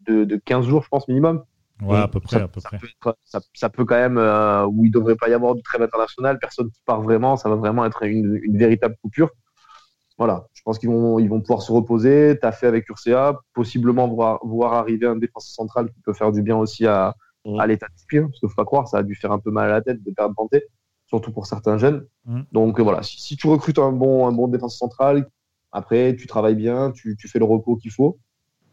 de, 0.06 0.24
de 0.24 0.36
15 0.44 0.66
jours, 0.66 0.82
je 0.82 0.88
pense, 0.88 1.06
minimum. 1.08 1.42
Ouais, 1.82 1.96
à 1.96 2.08
peu 2.08 2.20
près, 2.20 2.38
ça, 2.38 2.44
à 2.44 2.48
peu 2.48 2.60
près. 2.60 2.78
Peut 2.78 3.12
ça, 3.24 3.70
peut 3.70 3.84
quand 3.84 3.96
même, 3.96 4.18
euh, 4.18 4.66
où 4.66 4.84
il 4.84 4.88
ne 4.88 4.92
devrait 4.92 5.16
pas 5.16 5.28
y 5.28 5.32
avoir 5.32 5.54
de 5.54 5.60
trêve 5.62 5.82
internationale, 5.82 6.38
personne 6.38 6.70
qui 6.70 6.80
part 6.84 7.00
vraiment, 7.00 7.36
ça 7.36 7.48
va 7.48 7.56
vraiment 7.56 7.84
être 7.86 8.02
une, 8.02 8.38
une 8.42 8.58
véritable 8.58 8.96
coupure. 9.02 9.30
voilà, 10.18 10.46
je 10.52 10.60
pense 10.62 10.78
qu'ils 10.78 10.90
vont, 10.90 11.18
ils 11.18 11.28
vont 11.28 11.40
pouvoir 11.40 11.62
se 11.62 11.72
reposer. 11.72 12.38
Fait 12.52 12.66
avec 12.66 12.88
Urca, 12.88 13.38
possiblement 13.54 14.08
voir, 14.08 14.40
voir 14.44 14.74
arriver 14.74 15.06
un 15.06 15.16
défenseur 15.16 15.52
central 15.54 15.90
qui 15.90 16.00
peut 16.00 16.12
faire 16.12 16.32
du 16.32 16.42
bien 16.42 16.56
aussi 16.56 16.86
à, 16.86 17.14
Mhm. 17.44 17.60
à 17.60 17.66
l'état 17.66 17.86
d'esprit. 17.88 18.20
Parce 18.20 18.38
qu'il 18.38 18.48
faut 18.48 18.54
pas 18.54 18.64
croire, 18.64 18.88
ça 18.88 18.98
a 18.98 19.02
dû 19.02 19.14
faire 19.14 19.32
un 19.32 19.38
peu 19.38 19.50
mal 19.50 19.70
à 19.70 19.74
la 19.74 19.82
tête 19.82 20.02
de 20.02 20.10
perdre 20.12 20.34
Banté, 20.34 20.64
surtout 21.06 21.32
pour 21.32 21.46
certains 21.46 21.78
jeunes. 21.78 22.06
Mhm. 22.26 22.44
Donc 22.52 22.78
euh, 22.78 22.82
voilà, 22.82 23.02
si, 23.02 23.20
si 23.20 23.36
tu 23.36 23.46
recrutes 23.46 23.78
un 23.78 23.92
bon, 23.92 24.26
un 24.26 24.32
bon 24.32 24.48
défenseur 24.48 24.88
central, 24.88 25.28
après 25.72 26.16
tu 26.16 26.26
travailles 26.26 26.56
bien, 26.56 26.90
tu, 26.92 27.16
tu 27.16 27.28
fais 27.28 27.38
le 27.38 27.44
repos 27.44 27.76
qu'il 27.76 27.92
faut. 27.92 28.18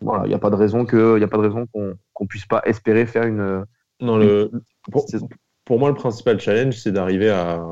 Voilà, 0.02 0.26
il 0.26 0.30
n'y 0.30 0.36
a 0.36 0.40
pas 0.40 0.52
de 0.52 0.56
raison 0.56 0.86
que, 0.86 1.18
il 1.18 1.22
y 1.22 1.24
a 1.24 1.28
pas 1.28 1.38
de 1.38 1.44
raison 1.44 1.66
qu'on 1.74 1.96
qu'on 2.14 2.28
puisse 2.28 2.46
pas 2.46 2.62
espérer 2.66 3.06
faire 3.06 3.24
une. 3.24 3.66
Non, 4.00 4.18
le, 4.18 4.52
pour, 4.92 5.10
saison. 5.10 5.28
pour 5.66 5.80
moi, 5.80 5.90
le 5.90 5.96
principal 5.96 6.40
challenge, 6.40 6.78
c'est 6.78 6.92
d'arriver 6.92 7.30
à, 7.32 7.64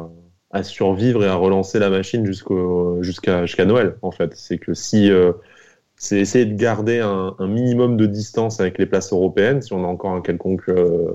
à 0.50 0.64
survivre 0.64 1.24
et 1.24 1.28
à 1.28 1.36
relancer 1.36 1.78
la 1.78 1.90
machine 1.92 2.26
jusqu'au, 2.26 3.04
jusqu'à, 3.04 3.46
jusqu'à 3.46 3.66
Noël, 3.66 3.98
en 4.02 4.10
fait. 4.10 4.34
C'est 4.36 4.58
que 4.58 4.74
si, 4.74 5.12
euh, 5.12 5.34
c'est 5.98 6.20
essayer 6.20 6.46
de 6.46 6.56
garder 6.56 7.00
un, 7.00 7.36
minimum 7.40 7.98
de 7.98 8.06
distance 8.06 8.60
avec 8.60 8.78
les 8.78 8.86
places 8.86 9.14
européennes, 9.14 9.62
si 9.62 9.74
on 9.74 9.84
a 9.84 9.88
encore 9.88 10.12
un 10.12 10.22
quelconque, 10.22 10.70
euh, 10.70 11.14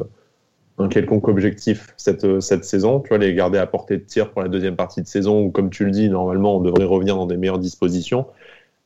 un 0.78 0.88
quelconque 0.88 1.28
objectif 1.28 1.94
cette, 1.96 2.40
cette 2.40 2.64
saison, 2.64 3.00
tu 3.00 3.08
vois, 3.08 3.18
les 3.18 3.34
garder 3.34 3.58
à 3.58 3.66
portée 3.66 3.98
de 3.98 4.02
tir 4.04 4.30
pour 4.30 4.42
la 4.42 4.48
deuxième 4.48 4.76
partie 4.76 5.02
de 5.02 5.06
saison, 5.06 5.42
où, 5.42 5.50
comme 5.50 5.70
tu 5.70 5.84
le 5.84 5.90
dis, 5.90 6.08
normalement, 6.08 6.56
on 6.56 6.60
devrait 6.60 6.84
revenir 6.84 7.16
dans 7.16 7.26
des 7.26 7.36
meilleures 7.36 7.58
dispositions. 7.58 8.26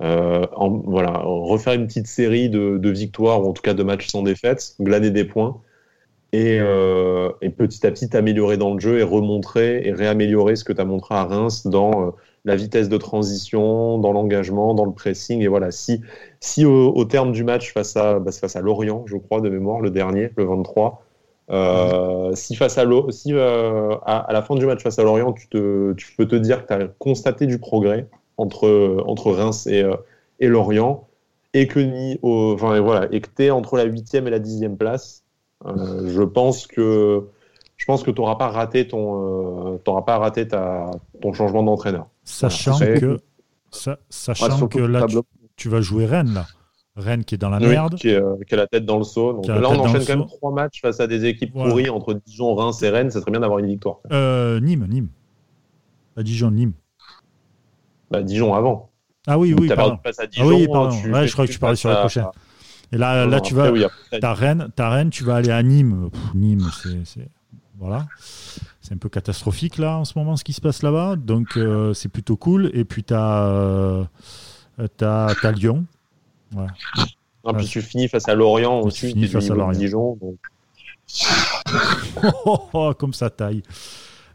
Euh, 0.02 0.44
voilà, 0.86 1.22
refaire 1.24 1.74
une 1.74 1.86
petite 1.86 2.06
série 2.08 2.48
de, 2.50 2.90
victoires, 2.90 3.42
ou 3.44 3.48
en 3.50 3.52
tout 3.52 3.62
cas 3.62 3.74
de 3.74 3.82
matchs 3.82 4.08
sans 4.08 4.22
défaite, 4.22 4.74
glaner 4.80 5.10
des 5.10 5.24
points, 5.24 5.60
et, 6.32 6.58
euh, 6.60 7.30
et 7.42 7.50
petit 7.50 7.86
à 7.86 7.92
petit 7.92 8.08
t'améliorer 8.08 8.56
dans 8.56 8.74
le 8.74 8.80
jeu 8.80 8.98
et 8.98 9.02
remontrer 9.04 9.86
et 9.86 9.92
réaméliorer 9.92 10.56
ce 10.56 10.64
que 10.64 10.72
tu 10.72 10.80
as 10.80 10.84
montré 10.84 11.14
à 11.14 11.24
Reims 11.24 11.66
dans 11.66 12.08
euh, 12.08 12.10
la 12.44 12.56
vitesse 12.56 12.88
de 12.88 12.96
transition, 12.96 13.98
dans 13.98 14.12
l'engagement, 14.12 14.74
dans 14.74 14.84
le 14.84 14.92
pressing. 14.92 15.40
Et 15.40 15.48
voilà, 15.48 15.70
si, 15.70 16.00
si 16.40 16.64
au, 16.64 17.04
terme 17.04 17.32
du 17.32 17.44
match 17.44 17.72
face 17.72 17.96
à, 17.96 18.18
bah, 18.18 18.32
face 18.32 18.56
à 18.56 18.60
Lorient, 18.60 19.04
je 19.06 19.16
crois, 19.16 19.40
de 19.40 19.48
mémoire, 19.48 19.80
le 19.80 19.90
dernier, 19.90 20.30
le 20.36 20.44
23, 20.44 21.02
euh, 21.50 22.34
si 22.34 22.54
face 22.54 22.78
à, 22.78 22.84
si, 23.10 23.32
euh, 23.32 23.96
à, 24.04 24.32
la 24.32 24.42
fin 24.42 24.54
du 24.56 24.66
match 24.66 24.82
face 24.82 24.98
à 24.98 25.02
Lorient, 25.02 25.32
tu, 25.32 25.48
te, 25.48 25.92
tu 25.94 26.14
peux 26.16 26.26
te 26.26 26.36
dire 26.36 26.66
que 26.66 26.74
tu 26.74 26.82
as 26.82 26.88
constaté 26.98 27.46
du 27.46 27.58
progrès 27.58 28.08
entre, 28.36 29.02
entre 29.06 29.32
Reims 29.32 29.66
et, 29.66 29.82
euh, 29.82 29.96
et 30.40 30.48
Lorient, 30.48 31.06
et 31.54 31.66
que, 31.66 31.80
ni 31.80 32.18
au, 32.22 32.56
et 32.74 32.80
voilà, 32.80 33.08
et 33.12 33.20
que 33.20 33.28
tu 33.34 33.44
es 33.44 33.50
entre 33.50 33.76
la 33.76 33.86
8e 33.86 34.26
et 34.26 34.30
la 34.30 34.40
10e 34.40 34.76
place, 34.76 35.22
je 35.64 36.22
pense 36.22 36.66
que 36.66 37.26
je 37.76 37.86
pense 37.86 38.02
que 38.02 38.10
tu 38.10 38.20
n'auras 38.20 38.36
pas 38.36 38.48
raté 38.48 38.86
ton, 38.86 39.78
t'auras 39.84 40.02
pas 40.02 40.18
raté 40.18 40.46
ta, 40.46 40.90
ton 41.22 41.32
changement 41.32 41.62
d'entraîneur. 41.62 42.06
Sachant 42.24 42.74
Après- 42.76 42.98
que, 43.00 43.18
sa- 43.70 43.98
sachant 44.08 44.66
que 44.66 44.78
là, 44.78 45.06
tu, 45.56 45.68
vas 45.68 45.80
jouer 45.80 46.06
Rennes, 46.06 46.34
là. 46.34 46.46
Rennes 46.96 47.24
qui 47.24 47.34
est 47.34 47.38
dans 47.38 47.50
la 47.50 47.58
Oui, 47.58 47.66
merde. 47.68 47.96
qui, 47.96 48.08
est, 48.08 48.14
euh, 48.22 48.36
qui 48.46 48.54
a 48.54 48.56
la 48.56 48.66
tête 48.66 48.84
dans 48.86 48.98
le 48.98 49.04
seau. 49.04 49.32
Donc 49.34 49.46
là, 49.48 49.56
on 49.56 49.60
dans 49.74 49.80
enchaîne 49.84 50.04
quand 50.06 50.16
même 50.16 50.26
trois 50.26 50.52
matchs 50.52 50.80
face 50.80 51.00
à 51.00 51.06
des 51.08 51.24
équipes 51.24 51.50
Voilà. 51.52 51.70
pourries 51.70 51.90
entre 51.90 52.14
Dijon, 52.14 52.54
Reims 52.54 52.80
et 52.82 52.88
Rennes. 52.88 53.10
Ça 53.10 53.20
serait 53.20 53.32
bien 53.32 53.40
d'avoir 53.40 53.58
une 53.58 53.66
victoire. 53.66 53.96
Euh, 54.12 54.60
Nîmes, 54.60 54.86
Nîmes. 54.88 55.08
À 56.16 56.22
Dijon, 56.22 56.50
Nîmes. 56.52 56.72
Bah, 58.10 58.22
Dijon 58.22 58.54
avant. 58.54 58.90
Ah 59.26 59.38
oui, 59.38 59.54
oui, 59.58 59.68
pardon. 59.68 59.94
à 60.04 60.10
Ah 60.18 60.26
Dijon. 60.26 60.46
oui, 60.46 60.68
pardon. 60.68 60.96
tu 61.00 61.10
Ouais, 61.12 61.20
fais 61.22 61.26
je 61.28 61.32
crois 61.32 61.46
que 61.46 61.52
tu 61.52 61.58
parlais 61.58 61.76
sur 61.76 61.88
la 61.88 61.96
à- 61.96 62.00
prochaine. 62.00 62.26
Et 62.92 62.96
là, 62.96 63.24
Non, 63.24 63.30
là 63.30 63.36
non, 63.38 63.42
tu 63.42 63.54
vas. 63.54 63.72
oui, 63.72 63.82
après, 63.84 64.20
Rennes, 64.34 64.68
t'as 64.76 64.88
Rennes, 64.90 65.10
tu 65.10 65.24
vas 65.24 65.36
aller 65.36 65.50
à 65.50 65.62
Nîmes. 65.64 66.10
Pff, 66.12 66.34
Nîmes, 66.34 66.68
c'est, 66.80 67.04
c'est- 67.04 67.28
voilà, 67.76 68.06
c'est 68.86 68.92
un 68.92 68.98
peu 68.98 69.08
catastrophique 69.08 69.78
là 69.78 69.96
en 69.96 70.04
ce 70.04 70.12
moment 70.18 70.36
ce 70.36 70.44
qui 70.44 70.52
se 70.52 70.60
passe 70.60 70.82
là-bas. 70.82 71.16
Donc 71.16 71.56
euh, 71.56 71.94
c'est 71.94 72.10
plutôt 72.10 72.36
cool. 72.36 72.70
Et 72.74 72.84
puis 72.84 73.02
t'as, 73.02 73.46
euh, 73.48 74.04
t'as, 74.98 75.34
t'as 75.40 75.52
Lyon. 75.52 75.86
Voilà. 76.50 76.68
Non, 77.46 77.54
puis 77.54 77.66
tu 77.66 77.80
finis 77.80 78.08
face 78.08 78.28
à 78.28 78.34
Lorient 78.34 78.82
Tu 78.82 78.86
aussi, 78.88 79.08
finis 79.08 79.26
face 79.26 79.50
à 79.50 79.54
Lorient. 79.54 79.78
Dijon. 79.78 80.18
donc- 80.20 80.36
Oh, 82.46 82.58
oh, 82.74 82.92
comme 82.98 83.14
ça 83.14 83.30
taille. 83.30 83.62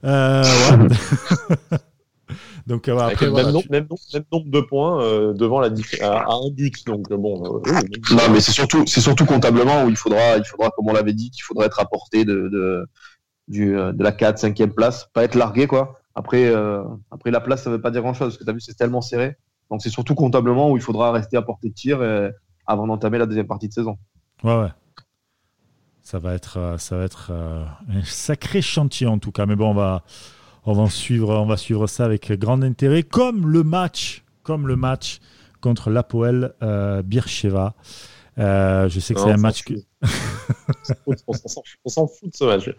Euh, 0.03 0.43
ouais. 0.43 1.77
Donc 2.67 2.87
euh, 2.87 2.97
après, 2.99 3.27
voilà, 3.27 3.45
même, 3.45 3.53
nombre, 3.53 3.63
tu- 3.65 3.71
même, 3.71 3.87
nombre, 3.89 4.01
même 4.13 4.23
nombre 4.31 4.51
de 4.51 4.61
points 4.61 5.01
euh, 5.03 5.33
devant 5.33 5.59
la 5.59 5.69
à, 6.01 6.07
à 6.19 6.33
un 6.33 6.49
but. 6.51 6.85
Donc 6.85 7.09
euh, 7.11 7.17
bon, 7.17 7.43
euh, 7.65 7.71
Non, 8.11 8.29
mais 8.31 8.39
c'est 8.41 8.51
surtout, 8.51 8.83
c'est 8.85 9.01
surtout 9.01 9.25
comptablement 9.25 9.85
où 9.85 9.89
il 9.89 9.95
faudra, 9.95 10.37
il 10.37 10.45
faudra, 10.45 10.69
comme 10.71 10.87
on 10.87 10.93
l'avait 10.93 11.13
dit, 11.13 11.31
qu'il 11.31 11.41
faudra 11.43 11.65
être 11.65 11.79
à 11.79 11.85
portée 11.85 12.25
de, 12.25 12.47
de, 12.51 12.85
euh, 13.51 13.91
de 13.91 14.03
la 14.03 14.11
4, 14.11 14.37
5e 14.41 14.69
place, 14.69 15.09
pas 15.13 15.23
être 15.23 15.35
largué, 15.35 15.67
quoi. 15.67 15.99
Après, 16.15 16.45
euh, 16.45 16.83
après 17.11 17.31
la 17.31 17.39
place, 17.39 17.63
ça 17.63 17.69
veut 17.69 17.81
pas 17.81 17.91
dire 17.91 18.01
grand 18.01 18.13
chose, 18.13 18.29
parce 18.29 18.37
que 18.37 18.43
tu 18.43 18.49
as 18.49 18.53
vu, 18.53 18.59
c'est 18.59 18.75
tellement 18.75 19.01
serré. 19.01 19.37
Donc 19.69 19.81
c'est 19.81 19.89
surtout 19.89 20.15
comptablement 20.15 20.71
où 20.71 20.77
il 20.77 20.83
faudra 20.83 21.11
rester 21.11 21.37
à 21.37 21.41
portée 21.41 21.69
de 21.69 21.73
tir 21.73 21.99
euh, 22.01 22.29
avant 22.65 22.87
d'entamer 22.87 23.17
la 23.17 23.25
deuxième 23.25 23.47
partie 23.47 23.67
de 23.67 23.73
saison. 23.73 23.97
Ouais, 24.43 24.55
ouais. 24.55 24.69
Ça 26.01 26.17
va 26.17 26.33
être, 26.33 26.75
ça 26.79 26.97
va 26.97 27.03
être 27.03 27.31
un 27.31 28.03
sacré 28.03 28.63
chantier 28.63 29.05
en 29.05 29.19
tout 29.19 29.31
cas. 29.31 29.45
Mais 29.45 29.55
bon, 29.55 29.69
on 29.69 29.73
va, 29.75 30.03
on 30.65 30.73
va 30.73 30.89
suivre, 30.89 31.29
on 31.35 31.45
va 31.45 31.55
suivre 31.55 31.85
ça 31.85 32.05
avec 32.05 32.31
grand 32.31 32.63
intérêt, 32.63 33.03
comme 33.03 33.47
le 33.47 33.63
match, 33.63 34.23
comme 34.41 34.67
le 34.67 34.75
match 34.75 35.19
contre 35.61 35.89
l'Apoel 35.89 36.53
euh, 36.63 37.01
Bircheva. 37.01 37.73
Euh, 38.39 38.87
je 38.89 38.99
sais 38.99 39.13
que 39.13 39.19
c'est 39.19 39.29
un 39.29 39.37
match 39.37 39.63
que. 39.63 39.73
on 41.85 41.89
s'en- 41.89 42.07
fout 42.07 42.29
de 42.31 42.35
ce 42.35 42.43
match. 42.45 42.69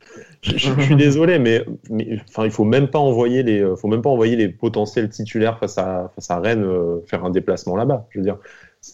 Je, 0.42 0.56
je- 0.56 0.74
je 0.74 0.80
suis 0.80 0.96
désolé, 0.96 1.38
mais, 1.38 1.64
mais 1.90 2.18
enfin, 2.28 2.44
il 2.44 2.50
faut 2.50 2.64
même 2.64 2.88
pas 2.88 2.98
envoyer 2.98 3.42
les, 3.42 3.64
faut 3.76 3.88
même 3.88 4.02
pas 4.02 4.10
envoyer 4.10 4.36
les 4.36 4.48
potentiels 4.48 5.08
titulaires 5.10 5.58
face 5.58 5.76
à 5.78 6.10
face 6.14 6.30
à 6.30 6.40
Rennes 6.40 6.64
euh, 6.64 7.00
faire 7.06 7.24
un 7.24 7.30
déplacement 7.30 7.76
là-bas. 7.76 8.06
Je 8.10 8.18
veux 8.18 8.24
dire, 8.24 8.38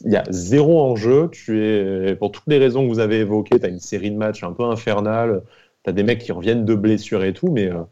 il 0.05 0.13
y 0.13 0.17
a 0.17 0.25
zéro 0.31 0.81
enjeu. 0.83 1.29
Tu 1.31 1.65
es 1.65 2.17
pour 2.17 2.33
toutes 2.33 2.47
les 2.49 2.59
raisons 2.59 2.83
que 2.83 2.89
vous 2.89 2.99
avez 2.99 3.21
évoquées. 3.21 3.61
Tu 3.61 3.67
as 3.67 3.69
une 3.69 3.79
série 3.81 4.11
de 4.11 4.17
matchs 4.17 4.43
un 4.43 4.53
peu 4.53 4.65
infernale. 4.65 5.43
Tu 5.85 5.91
as 5.91 5.93
des 5.93 6.03
mecs 6.03 6.21
qui 6.21 6.33
reviennent 6.33 6.65
de 6.65 6.75
blessures 6.75 7.23
et 7.25 7.33
tout, 7.33 7.51
mais 7.53 7.71
euh, 7.71 7.83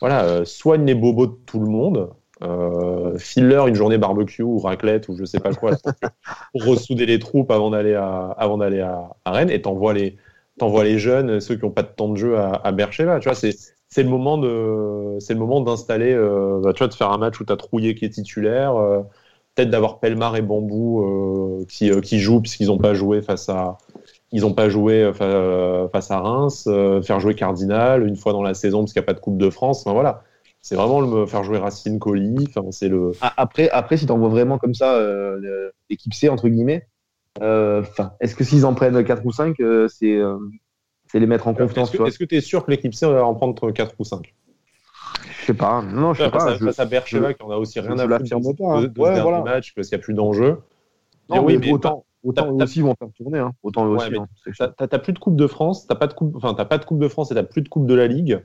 voilà, 0.00 0.24
euh, 0.24 0.44
soigne 0.44 0.86
les 0.86 0.94
bobos 0.94 1.26
de 1.26 1.36
tout 1.46 1.60
le 1.60 1.66
monde. 1.68 2.10
Euh, 2.42 3.18
file-leur 3.18 3.66
une 3.66 3.74
journée 3.74 3.98
barbecue 3.98 4.42
ou 4.42 4.58
raclette 4.58 5.08
ou 5.08 5.16
je 5.16 5.24
sais 5.26 5.40
pas 5.40 5.52
quoi 5.52 5.74
pour, 5.76 5.92
ressouder 6.54 7.06
les 7.06 7.18
troupes 7.18 7.50
avant 7.50 7.70
d'aller 7.70 7.94
à 7.94 8.34
avant 8.38 8.58
d'aller 8.58 8.80
à, 8.80 9.10
à 9.24 9.32
Rennes. 9.32 9.50
Et 9.50 9.60
t'envoies 9.62 9.92
les 9.94 10.16
t'envoies 10.58 10.84
les 10.84 10.98
jeunes 10.98 11.40
ceux 11.40 11.56
qui 11.56 11.64
ont 11.64 11.70
pas 11.70 11.82
de 11.82 11.88
temps 11.88 12.08
de 12.08 12.16
jeu 12.16 12.38
à, 12.38 12.52
à 12.64 12.72
Bercheva 12.72 13.18
tu 13.20 13.28
vois 13.28 13.34
c'est 13.34 13.54
c'est 13.88 14.02
le 14.02 14.08
moment 14.08 14.38
de 14.38 15.16
c'est 15.20 15.34
le 15.34 15.40
moment 15.40 15.60
d'installer 15.60 16.12
euh, 16.14 16.60
bah, 16.62 16.72
tu 16.72 16.78
vois 16.78 16.88
de 16.88 16.94
faire 16.94 17.10
un 17.12 17.18
match 17.18 17.40
où 17.40 17.44
t'as 17.44 17.56
Trouillet 17.56 17.94
qui 17.94 18.04
est 18.06 18.10
titulaire 18.10 18.76
euh, 18.76 19.00
peut-être 19.54 19.70
d'avoir 19.70 20.00
Pelmar 20.00 20.36
et 20.36 20.42
Bambou 20.42 21.02
euh, 21.60 21.64
qui 21.68 21.90
qui 22.02 22.18
jouent 22.20 22.40
puisqu'ils 22.40 22.70
ont 22.70 22.78
pas 22.78 22.94
joué 22.94 23.22
face 23.22 23.48
à 23.48 23.78
ils 24.32 24.46
ont 24.46 24.54
pas 24.54 24.68
joué 24.68 25.12
fa- 25.14 25.88
face 25.92 26.10
à 26.10 26.20
Reims 26.20 26.68
faire 27.02 27.20
jouer 27.20 27.34
Cardinal 27.34 28.06
une 28.06 28.16
fois 28.16 28.32
dans 28.32 28.42
la 28.42 28.54
saison 28.54 28.80
parce 28.80 28.92
qu'il 28.92 29.00
n'y 29.00 29.04
a 29.04 29.06
pas 29.06 29.14
de 29.14 29.20
Coupe 29.20 29.38
de 29.38 29.50
France. 29.50 29.80
Enfin 29.84 29.92
voilà 29.92 30.22
c'est 30.62 30.74
vraiment 30.76 31.00
le 31.00 31.26
faire 31.26 31.42
jouer 31.42 31.58
Racine 31.58 31.98
Colli 31.98 32.36
enfin 32.48 32.70
c'est 32.70 32.88
le 32.88 33.12
Après, 33.36 33.70
après 33.70 33.96
si 33.96 34.06
tu 34.06 34.12
envoies 34.12 34.28
vraiment 34.28 34.58
comme 34.58 34.74
ça 34.74 34.94
euh, 34.96 35.70
l'équipe 35.88 36.12
C, 36.14 36.28
entre 36.28 36.48
guillemets, 36.48 36.86
euh, 37.42 37.82
est-ce 38.20 38.34
que 38.36 38.44
s'ils 38.44 38.66
en 38.66 38.74
prennent 38.74 39.02
4 39.04 39.24
ou 39.24 39.32
5, 39.32 39.58
euh, 39.60 39.88
c'est 39.88 40.16
euh, 40.16 40.36
c'est 41.06 41.18
les 41.18 41.26
mettre 41.26 41.48
en 41.48 41.54
confiance 41.54 41.94
Est-ce 41.94 42.18
que 42.18 42.24
tu 42.24 42.36
es 42.36 42.40
sûr 42.40 42.64
que 42.64 42.70
l'équipe 42.70 42.94
C 42.94 43.06
va 43.06 43.24
en 43.24 43.34
prendre 43.34 43.70
4 43.72 43.94
ou 43.98 44.04
5 44.04 44.34
Je 45.40 45.46
sais 45.46 45.54
pas. 45.54 45.82
Non, 45.82 46.12
je 46.14 46.22
sais 46.24 46.30
pas. 46.30 46.56
face 46.58 46.78
à 46.78 46.84
Bercheva 46.84 47.34
qui 47.34 47.42
en 47.42 47.50
a 47.50 47.56
aussi 47.56 47.80
rien 47.80 47.98
à 47.98 48.06
foutre 48.06 48.52
de, 48.52 48.54
pas, 48.56 48.64
hein. 48.76 48.82
de- 48.82 48.86
de 48.86 48.92
ce 48.94 49.00
Ouais, 49.00 49.06
dernier 49.14 49.22
voilà. 49.22 49.42
match 49.42 49.74
parce 49.74 49.88
qu'il 49.88 49.96
n'y 49.96 50.02
a 50.02 50.04
plus 50.04 50.14
d'enjeu. 50.14 50.58
Non, 51.28 51.44
oui, 51.44 51.56
mais 51.58 51.66
mais 51.66 51.72
autant, 51.72 52.04
autant 52.24 52.46
eux 52.52 52.62
aussi 52.62 52.80
vont 52.80 52.94
faire 52.98 53.08
tourner. 53.16 53.38
Hein. 53.38 53.52
Autant 53.62 53.86
eux 53.86 53.90
Ouais, 53.96 54.02
aussi. 54.02 54.10
mais 54.10 54.18
hein. 54.18 54.72
T'as 54.88 54.98
plus 54.98 55.12
de 55.12 55.18
Coupe 55.18 55.36
de 55.36 55.46
France, 55.46 55.86
t'as 55.86 55.94
pas 55.94 56.06
de 56.08 56.12
coupe, 56.14 56.34
enfin 56.36 56.54
t'as 56.54 56.64
pas 56.64 56.78
de 56.78 56.84
Coupe 56.84 56.98
de 57.00 57.08
France 57.08 57.30
et 57.30 57.34
t'as 57.34 57.42
plus 57.44 57.62
de 57.62 57.68
Coupe 57.68 57.86
de 57.86 57.94
la 57.94 58.06
Ligue. 58.06 58.40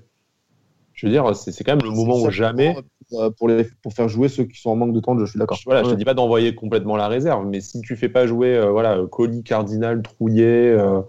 Je 1.05 1.09
veux 1.09 1.13
dire, 1.15 1.35
c'est 1.35 1.63
quand 1.63 1.73
même 1.75 1.83
le 1.85 1.91
moment 1.95 2.15
où 2.15 2.29
jamais. 2.31 2.75
euh, 3.13 3.29
pour, 3.37 3.47
les, 3.47 3.65
pour 3.83 3.93
faire 3.93 4.09
jouer 4.09 4.27
ceux 4.27 4.45
qui 4.45 4.59
sont 4.59 4.71
en 4.71 4.75
manque 4.75 4.93
de 4.93 4.99
temps 4.99 5.13
de 5.13 5.19
jeu, 5.19 5.25
je 5.25 5.31
suis 5.31 5.39
d'accord. 5.39 5.59
Voilà, 5.65 5.83
je 5.83 5.89
te 5.91 5.95
dis 5.95 6.05
pas 6.05 6.15
d'envoyer 6.15 6.55
complètement 6.55 6.97
la 6.97 7.07
réserve, 7.07 7.45
mais 7.45 7.61
si 7.61 7.81
tu 7.81 7.95
fais 7.95 8.09
pas 8.09 8.25
jouer, 8.27 8.55
euh, 8.55 8.71
voilà, 8.71 8.97
Colis, 9.11 9.43
Cardinal, 9.43 10.01
Trouillet, 10.01 10.71
euh, 10.71 11.01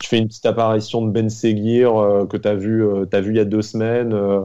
tu 0.00 0.08
fais 0.08 0.18
une 0.18 0.26
petite 0.26 0.46
apparition 0.46 1.02
de 1.06 1.10
Ben 1.10 1.30
Seguir 1.30 1.96
euh, 1.96 2.26
que 2.26 2.36
t'as 2.36 2.54
vu, 2.54 2.84
euh, 2.84 3.04
t'as 3.06 3.20
vu 3.20 3.30
il 3.32 3.36
y 3.36 3.40
a 3.40 3.44
deux 3.44 3.62
semaines. 3.62 4.12
euh, 4.12 4.40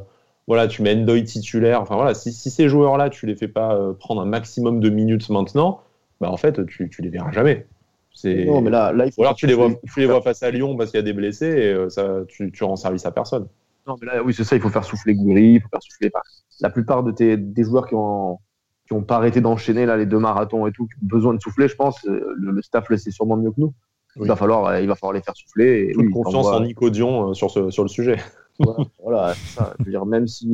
voilà, 0.48 0.68
tu 0.68 0.82
mets 0.84 0.94
Endoy 0.96 1.24
titulaire. 1.24 1.82
Enfin 1.82 1.96
voilà, 1.96 2.14
si, 2.14 2.32
si 2.32 2.50
ces 2.52 2.70
joueurs-là, 2.70 3.10
tu 3.10 3.26
les 3.26 3.36
fais 3.36 3.48
pas 3.48 3.76
euh, 3.76 3.94
prendre 3.94 4.22
un 4.22 4.26
maximum 4.26 4.80
de 4.80 4.90
minutes 4.90 5.30
maintenant, 5.30 5.82
bah 6.20 6.30
en 6.32 6.38
fait, 6.38 6.66
tu, 6.68 6.90
tu 6.90 7.02
les 7.02 7.10
verras 7.10 7.32
jamais. 7.32 7.66
C'est. 8.14 8.46
Non, 8.46 8.62
mais 8.62 8.70
là, 8.70 8.92
là, 8.92 9.06
il 9.08 9.12
faut 9.12 9.22
Ou 9.22 9.26
alors 9.26 9.36
tu 9.36 9.48
les 9.48 9.54
vois, 9.54 9.70
tu 9.94 10.00
les 10.00 10.06
vois 10.06 10.22
face 10.22 10.44
à 10.44 10.52
Lyon 10.52 10.76
parce 10.76 10.92
qu'il 10.92 10.98
y 11.00 11.02
a 11.02 11.04
des 11.04 11.14
blessés 11.14 11.48
et 11.48 11.74
euh, 11.74 11.90
ça, 11.90 12.20
tu, 12.28 12.52
tu 12.52 12.64
rends 12.64 12.76
service 12.76 13.06
à 13.06 13.12
personne. 13.12 13.48
Non, 13.92 13.98
mais 14.02 14.08
là, 14.08 14.24
oui, 14.24 14.34
c'est 14.34 14.44
ça. 14.44 14.56
Il 14.56 14.62
faut 14.62 14.70
faire 14.70 14.84
souffler 14.84 15.16
Gouiri, 15.16 15.54
il 15.54 15.62
faut 15.62 15.70
faire 15.70 15.82
souffler. 15.82 16.12
La 16.60 16.70
plupart 16.70 17.04
de 17.04 17.12
tes 17.12 17.38
des 17.38 17.64
joueurs 17.64 17.88
qui 17.88 17.96
ont 17.96 18.40
qui 18.88 18.94
ont 18.94 19.04
pas 19.04 19.16
arrêté 19.16 19.42
d'enchaîner 19.42 19.86
là 19.86 19.96
les 19.96 20.06
deux 20.06 20.20
marathons 20.20 20.68
et 20.68 20.72
tout, 20.72 20.86
qui 20.86 20.96
ont 21.04 21.08
besoin 21.08 21.34
de 21.34 21.40
souffler, 21.40 21.68
je 21.68 21.76
pense. 21.76 22.06
euh, 22.06 22.34
Le, 22.38 22.52
le 22.52 22.62
staff 22.62 22.90
le 22.90 22.98
sait 22.98 23.12
sûrement 23.12 23.38
mieux 23.38 23.52
que 23.52 23.60
nous. 23.60 23.74
Oui. 24.18 24.24
Il 24.26 24.28
va 24.28 24.36
falloir, 24.36 24.66
euh, 24.66 24.82
il 24.82 24.88
va 24.88 24.96
falloir 24.96 25.14
les 25.14 25.22
faire 25.22 25.36
souffler. 25.36 25.88
Et, 25.90 25.94
Toute 25.94 26.06
oui, 26.06 26.12
confiance 26.12 26.48
en 26.48 26.60
Nico 26.62 26.90
Dion 26.90 27.30
euh, 27.30 27.34
sur, 27.34 27.50
ce, 27.50 27.70
sur 27.70 27.84
le 27.84 27.90
sujet. 27.90 28.18
Voilà, 29.04 29.34
c'est 29.34 29.58
ça. 29.60 29.74
Je 29.80 29.86
veux 29.86 29.92
dire, 29.92 30.06
même 30.06 30.28
si, 30.28 30.46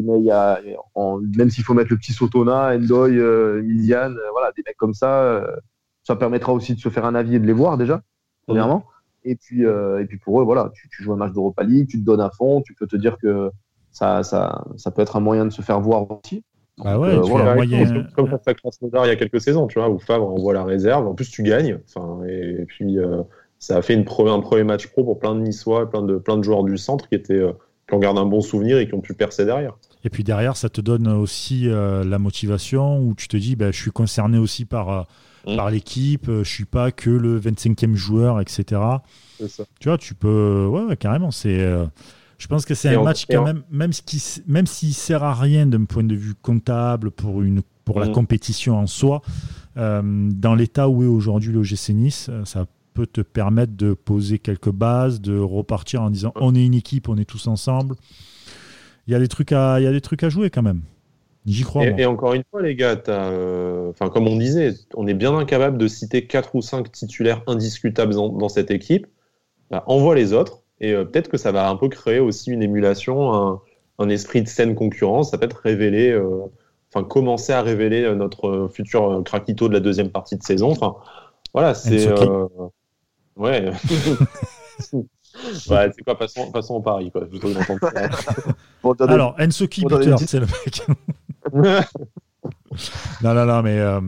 s'il 1.50 1.64
faut 1.64 1.74
mettre 1.74 1.90
le 1.92 1.98
petit 1.98 2.14
Sotona, 2.14 2.76
Endoy, 2.76 3.18
euh, 3.18 3.62
euh, 3.62 4.10
voilà, 4.32 4.52
des 4.56 4.64
mecs 4.66 4.78
comme 4.78 4.94
ça, 4.94 5.24
euh, 5.24 5.48
ça 6.04 6.16
permettra 6.16 6.54
aussi 6.54 6.74
de 6.76 6.80
se 6.80 6.90
faire 6.90 7.06
un 7.06 7.16
avis 7.16 7.36
et 7.36 7.40
de 7.40 7.46
les 7.46 7.54
voir 7.54 7.78
déjà, 7.78 8.02
premièrement. 8.46 8.86
Et 9.30 9.36
puis, 9.36 9.66
euh, 9.66 10.02
et 10.02 10.06
puis 10.06 10.18
pour 10.18 10.40
eux, 10.40 10.44
voilà, 10.46 10.72
tu, 10.74 10.88
tu 10.90 11.04
joues 11.04 11.14
un 11.14 11.18
match 11.18 11.34
d'Europa 11.34 11.64
League, 11.64 11.88
tu 11.90 12.00
te 12.00 12.06
donnes 12.06 12.22
à 12.22 12.30
fond, 12.30 12.62
tu 12.62 12.74
peux 12.74 12.88
te 12.88 12.96
dire 12.96 13.18
que 13.22 13.52
ça, 13.92 14.24
ça, 14.24 14.64
ça 14.78 14.90
peut 14.92 15.02
être 15.02 15.16
un 15.18 15.20
moyen 15.20 15.46
de 15.46 15.50
se 15.52 15.62
faire 15.62 15.82
voir 15.82 16.06
aussi. 16.10 16.44
Bah 16.78 16.98
ouais, 17.00 17.10
euh, 17.10 17.22
voilà, 17.22 17.56
moyen- 17.56 18.08
Comme, 18.16 18.30
contre 18.30 18.44
la 18.46 18.54
Krasnodar 18.54 19.06
il 19.06 19.10
y 19.10 19.12
a 19.12 19.16
quelques 19.16 19.42
saisons, 19.42 19.68
tu 19.68 19.80
vois, 19.80 19.90
où 19.90 19.98
Favre 20.00 20.30
envoie 20.30 20.54
la 20.54 20.64
réserve. 20.64 21.08
En 21.08 21.14
plus, 21.16 21.30
tu 21.30 21.44
gagnes. 21.44 21.80
Enfin, 21.88 22.24
et, 22.28 22.66
puis, 22.68 23.00
euh, 23.00 23.24
ça 23.60 23.78
a 23.78 23.82
fait 23.82 23.96
une 23.96 24.04
pre- 24.04 24.30
un 24.32 24.40
premier 24.40 24.64
match 24.64 24.88
pro 24.88 25.04
pour 25.04 25.20
plein 25.20 25.34
de 25.36 25.42
Niçois, 25.42 25.90
plein 25.90 26.04
de, 26.04 26.18
plein 26.18 26.38
de 26.38 26.44
joueurs 26.44 26.64
du 26.64 26.78
centre 26.78 27.10
qui, 27.10 27.16
étaient, 27.16 27.34
euh, 27.34 27.54
qui 27.90 27.96
en 27.96 28.00
gardent 28.00 28.20
un 28.20 28.26
bon 28.28 28.42
souvenir 28.42 28.78
et 28.78 28.88
qui 28.88 28.94
ont 28.94 29.02
pu 29.02 29.14
percer 29.16 29.44
derrière. 29.44 29.74
Et 30.04 30.10
puis 30.12 30.24
derrière, 30.24 30.56
ça 30.56 30.70
te 30.70 30.80
donne 30.80 31.08
aussi 31.08 31.68
euh, 31.68 32.04
la 32.04 32.20
motivation 32.20 33.00
où 33.00 33.16
tu 33.16 33.28
te 33.28 33.36
dis, 33.36 33.56
bah, 33.56 33.72
je 33.72 33.82
suis 33.82 33.92
concerné 33.92 34.38
aussi 34.38 34.64
par, 34.66 35.08
euh, 35.46 35.54
Mm. 35.54 35.58
par 35.58 35.70
l'équipe, 35.70 36.30
euh, 36.30 36.44
je 36.44 36.50
suis 36.50 36.66
pas 36.66 36.92
que 36.92 37.10
le 37.10 37.40
25e 37.40 37.96
joueur, 37.96 38.40
etc. 38.42 38.82
Ça. 39.48 39.66
Tu 39.80 39.90
vois, 39.90 39.98
tu 39.98 40.16
peux. 40.16 40.66
Ouais, 40.72 40.84
ouais, 40.84 40.98
carrément. 40.98 41.32
C'est. 41.32 41.60
euh, 41.60 41.86
Je 42.40 42.48
pense 42.48 42.66
que 42.66 42.74
c'est 42.76 42.96
un 42.96 43.02
match 43.04 43.26
quand 43.30 43.44
même, 43.44 43.64
même 43.72 43.92
s'il 43.94 44.44
même 44.48 44.68
s'il 44.68 44.94
sert 44.94 45.24
à 45.24 45.34
rien 45.34 45.66
d'un 45.66 45.86
point 45.86 46.04
de 46.04 46.16
vue 46.16 46.36
comptable 46.36 47.12
pour 47.12 47.42
une 47.42 47.62
pour 47.86 48.00
la 48.00 48.08
Mm. 48.08 48.12
compétition 48.12 48.78
en 48.78 48.86
soi, 48.88 49.22
euh, 49.78 50.02
dans 50.32 50.54
l'état 50.56 50.90
où 50.90 51.04
est 51.04 51.08
aujourd'hui 51.08 51.52
le 51.54 51.64
GC 51.64 51.94
Nice, 51.94 52.28
euh, 52.30 52.44
ça 52.46 52.66
peut 52.94 53.08
te 53.08 53.22
permettre 53.22 53.74
de 53.78 53.94
poser 53.94 54.40
quelques 54.40 54.72
bases, 54.72 55.22
de 55.22 55.38
repartir 55.40 56.02
en 56.02 56.10
disant 56.10 56.32
on 56.36 56.54
est 56.56 56.66
une 56.66 56.74
équipe, 56.74 57.10
on 57.10 57.18
est 57.18 57.26
tous 57.26 57.48
ensemble. 57.48 57.96
Il 59.08 59.14
y 59.14 59.16
a 59.16 59.20
des 59.20 59.28
trucs 59.30 59.52
à, 59.54 59.80
il 59.80 59.84
y 59.84 59.88
a 59.88 59.92
des 59.92 60.02
trucs 60.02 60.24
à 60.24 60.30
jouer 60.30 60.50
quand 60.50 60.64
même. 60.64 60.82
J'y 61.48 61.64
crois. 61.64 61.86
Et, 61.86 62.02
et 62.02 62.06
encore 62.06 62.34
une 62.34 62.44
fois, 62.52 62.62
les 62.62 62.76
gars, 62.76 63.02
euh, 63.08 63.94
comme 63.94 64.28
on 64.28 64.36
disait, 64.36 64.74
on 64.96 65.08
est 65.08 65.14
bien 65.14 65.36
incapable 65.36 65.78
de 65.78 65.88
citer 65.88 66.28
quatre 66.28 66.54
ou 66.56 66.62
cinq 66.62 66.92
titulaires 66.92 67.42
indiscutables 67.48 68.14
dans, 68.14 68.30
dans 68.30 68.50
cette 68.50 68.70
équipe. 68.70 69.08
Bah, 69.72 69.84
envoie 69.88 70.16
les 70.16 70.34
autres, 70.34 70.62
et 70.80 70.94
euh, 70.94 71.06
peut-être 71.06 71.30
que 71.30 71.38
ça 71.38 71.52
va 71.52 71.70
un 71.70 71.76
peu 71.76 71.90
créer 71.90 72.20
aussi 72.20 72.52
une 72.52 72.64
émulation, 72.64 73.34
un, 73.34 73.62
un 73.98 74.10
esprit 74.10 74.42
de 74.42 74.48
saine 74.48 74.76
concurrence. 74.76 75.32
Ça 75.32 75.38
peut 75.38 75.46
être 75.46 75.62
révélé, 75.62 76.12
euh, 76.12 76.46
enfin, 76.94 77.06
commencer 77.06 77.54
à 77.54 77.62
révéler 77.62 78.14
notre 78.14 78.70
futur 78.74 79.24
craquito 79.24 79.70
de 79.70 79.74
la 79.74 79.80
deuxième 79.80 80.10
partie 80.10 80.36
de 80.36 80.44
saison. 80.44 80.72
Enfin, 80.72 80.96
voilà, 81.54 81.74
c'est. 81.74 82.10
Ouais. 83.38 83.72
ouais, 85.70 85.92
c'est 85.96 86.04
quoi, 86.04 86.18
passons, 86.18 86.52
passons 86.52 86.76
au 86.76 86.82
Paris, 86.82 87.12
quoi. 87.12 87.22
Pour 88.82 88.96
donner- 88.96 89.12
Alors, 89.14 89.36
buteur, 89.36 90.20
des- 90.20 90.28
c'est 90.28 90.40
le 90.40 90.46
mec. 90.48 90.88
non, 93.24 93.34
non, 93.34 93.46
non, 93.46 93.62
mais 93.62 93.80
euh, 93.80 94.00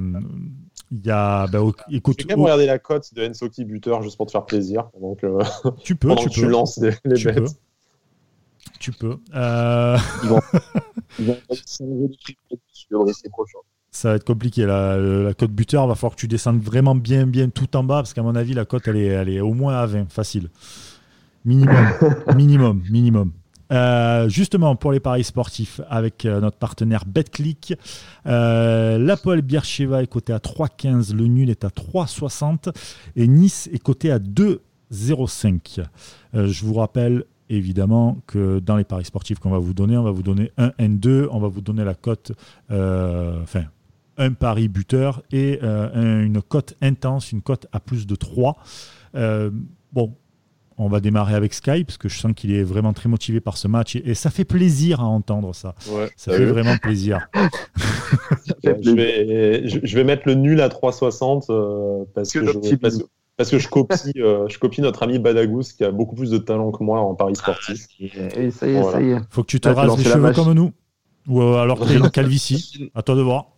il 0.92 1.06
y 1.06 1.12
a. 1.12 1.48
bah, 1.48 1.62
au- 1.62 1.74
Je 1.90 1.98
écoute, 1.98 2.18
vais 2.18 2.24
quand 2.24 2.30
même 2.36 2.40
au- 2.40 2.44
regarder 2.44 2.66
la 2.66 2.80
cote 2.80 3.14
de 3.14 3.28
Ensoki 3.28 3.66
buteur 3.66 4.02
juste 4.02 4.18
pour 4.18 4.26
te 4.26 4.32
faire 4.32 4.46
plaisir 4.46 4.90
pendant 4.92 5.16
que, 5.16 5.28
tu 5.84 5.96
peux, 5.96 6.16
tu 6.16 6.26
que 6.30 6.34
tu 6.34 6.42
peux. 6.42 6.48
lances 6.48 6.78
les, 6.78 6.92
les 7.06 7.16
tu 7.16 7.26
bêtes. 7.26 7.38
peux. 7.38 7.46
Tu 8.80 8.92
peux. 8.92 9.18
Euh, 9.36 9.98
Ils 10.24 10.30
vont 10.30 10.42
mettre 11.50 11.64
100 11.66 11.86
euros 11.86 12.08
de 12.10 12.16
prix 12.22 12.38
sur 12.72 13.00
le 13.00 13.04
Brésil 13.06 13.30
prochain. 13.30 13.58
ça 13.92 14.10
va 14.10 14.16
être 14.16 14.24
compliqué. 14.26 14.66
La, 14.66 14.98
la 14.98 15.34
cote 15.34 15.52
buteur, 15.52 15.86
va 15.88 15.96
falloir 15.96 16.16
que 16.16 16.20
tu 16.22 16.28
descendes 16.28 16.62
vraiment 16.62 16.96
bien, 16.96 17.26
bien 17.26 17.50
tout 17.50 17.76
en 17.76 17.84
bas, 17.84 17.96
parce 17.98 18.14
qu'à 18.14 18.22
mon 18.24 18.36
avis, 18.36 18.54
la 18.54 18.66
cote, 18.66 18.88
elle 18.88 18.98
est, 18.98 19.08
elle 19.08 19.30
est 19.30 19.42
au 19.42 19.54
moins 19.54 19.76
à 19.78 19.86
20, 19.86 20.10
facile. 20.12 20.50
Minimum, 21.46 21.88
minimum, 22.36 22.82
minimum. 22.90 23.32
Euh, 23.72 24.28
justement, 24.30 24.76
pour 24.76 24.92
les 24.92 25.00
paris 25.00 25.24
sportifs, 25.24 25.80
avec 25.90 26.26
euh, 26.26 26.42
notre 26.42 26.58
partenaire 26.58 27.06
BetClick, 27.06 27.76
euh, 28.26 28.98
l'Apple 28.98 29.42
Biercheva 29.44 30.02
est 30.02 30.08
coté 30.08 30.34
à 30.34 30.40
3,15, 30.40 31.14
le 31.16 31.28
nul 31.28 31.50
est 31.52 31.64
à 31.64 31.68
3,60 31.70 32.74
et 33.16 33.28
Nice 33.28 33.70
est 33.72 33.78
coté 33.78 34.12
à 34.12 34.18
2,05. 34.92 35.84
Euh, 36.34 36.48
je 36.48 36.66
vous 36.66 36.74
rappelle 36.74 37.26
évidemment 37.50 38.18
que 38.28 38.60
dans 38.60 38.76
les 38.76 38.84
paris 38.84 39.06
sportifs 39.06 39.40
qu'on 39.40 39.50
va 39.52 39.60
vous 39.60 39.74
donner, 39.74 39.98
on 39.98 40.04
va 40.04 40.12
vous 40.12 40.24
donner 40.24 40.52
un 40.58 40.70
N2, 40.80 41.28
on 41.32 41.40
va 41.40 41.48
vous 41.48 41.62
donner 41.62 41.84
la 41.84 41.94
cote, 41.96 42.32
enfin, 42.70 43.64
un 44.18 44.34
pari 44.34 44.68
buteur 44.68 45.22
et 45.32 45.60
un- 45.62 46.22
une 46.24 46.42
cote 46.42 46.76
intense, 46.82 47.32
une 47.32 47.42
cote 47.42 47.66
à 47.72 47.80
plus 47.80 48.06
de 48.06 48.16
3. 48.16 48.58
Euh, 49.16 49.50
bon, 49.94 50.16
on 50.80 50.88
va 50.90 51.00
démarrer 51.02 51.36
avec 51.36 51.54
Sky 51.54 51.84
parce 51.84 51.98
que 51.98 52.10
je 52.10 52.18
sens 52.18 52.32
qu'il 52.36 52.52
est 52.54 52.64
vraiment 52.64 52.94
très 52.94 53.10
motivé 53.10 53.40
par 53.42 53.58
ce 53.58 53.68
match 53.68 53.96
et, 53.96 54.10
et 54.10 54.16
ça 54.16 54.30
fait 54.32 54.46
plaisir 54.46 55.02
à 55.02 55.06
entendre 55.06 55.54
ça. 55.54 55.76
Ouais, 55.92 56.10
Ça 56.16 56.32
fait 56.32 56.46
vu 56.46 56.52
vraiment 56.52 56.78
plaisir. 56.78 57.28
Je, 58.64 58.92
vais, 58.92 59.68
je, 59.68 59.80
je 59.84 59.96
vais 59.96 60.04
mettre 60.04 60.24
le 60.26 60.34
nul 60.36 60.62
à 60.62 60.68
3,60 60.70 61.46
euh, 61.50 62.04
parce, 62.14 62.32
Que 62.32 62.46
je, 62.46 62.52
petit 62.58 62.78
parce, 62.78 62.98
que- 62.98 63.04
parce 63.38 63.50
que 63.52 63.60
je 63.60 63.68
copie, 63.70 64.14
euh, 64.18 64.48
je 64.50 64.58
copie 64.60 64.82
notre 64.82 65.04
ami 65.04 65.20
Badagous 65.20 65.64
qui 65.78 65.84
a 65.84 65.92
beaucoup 65.92 66.16
plus 66.16 66.30
de 66.32 66.38
talent 66.38 66.72
que 66.72 66.84
moi 66.84 67.00
en 67.00 67.14
paris 67.16 67.36
sportif. 67.36 67.86
Et 68.00 68.52
ça 68.52 68.68
y 68.68 68.72
est, 68.72 68.82
Voilà. 68.82 68.92
ça 68.98 69.02
y 69.02 69.12
est. 69.12 69.18
Faut 69.30 69.44
que 69.44 69.48
tu 69.48 69.60
te 69.60 69.70
Ah, 69.70 69.74
rases 69.74 69.98
les 69.98 70.04
cheveux 70.04 70.34
comme 70.34 70.54
nous. 70.54 70.72
Ou 71.28 71.42
euh, 71.42 71.58
alors 71.62 71.86
t'es 71.86 71.96
une 71.96 72.10
calvitie. 72.10 72.90
À 72.96 73.04
toi 73.04 73.16
de 73.16 73.22
voir. 73.22 73.50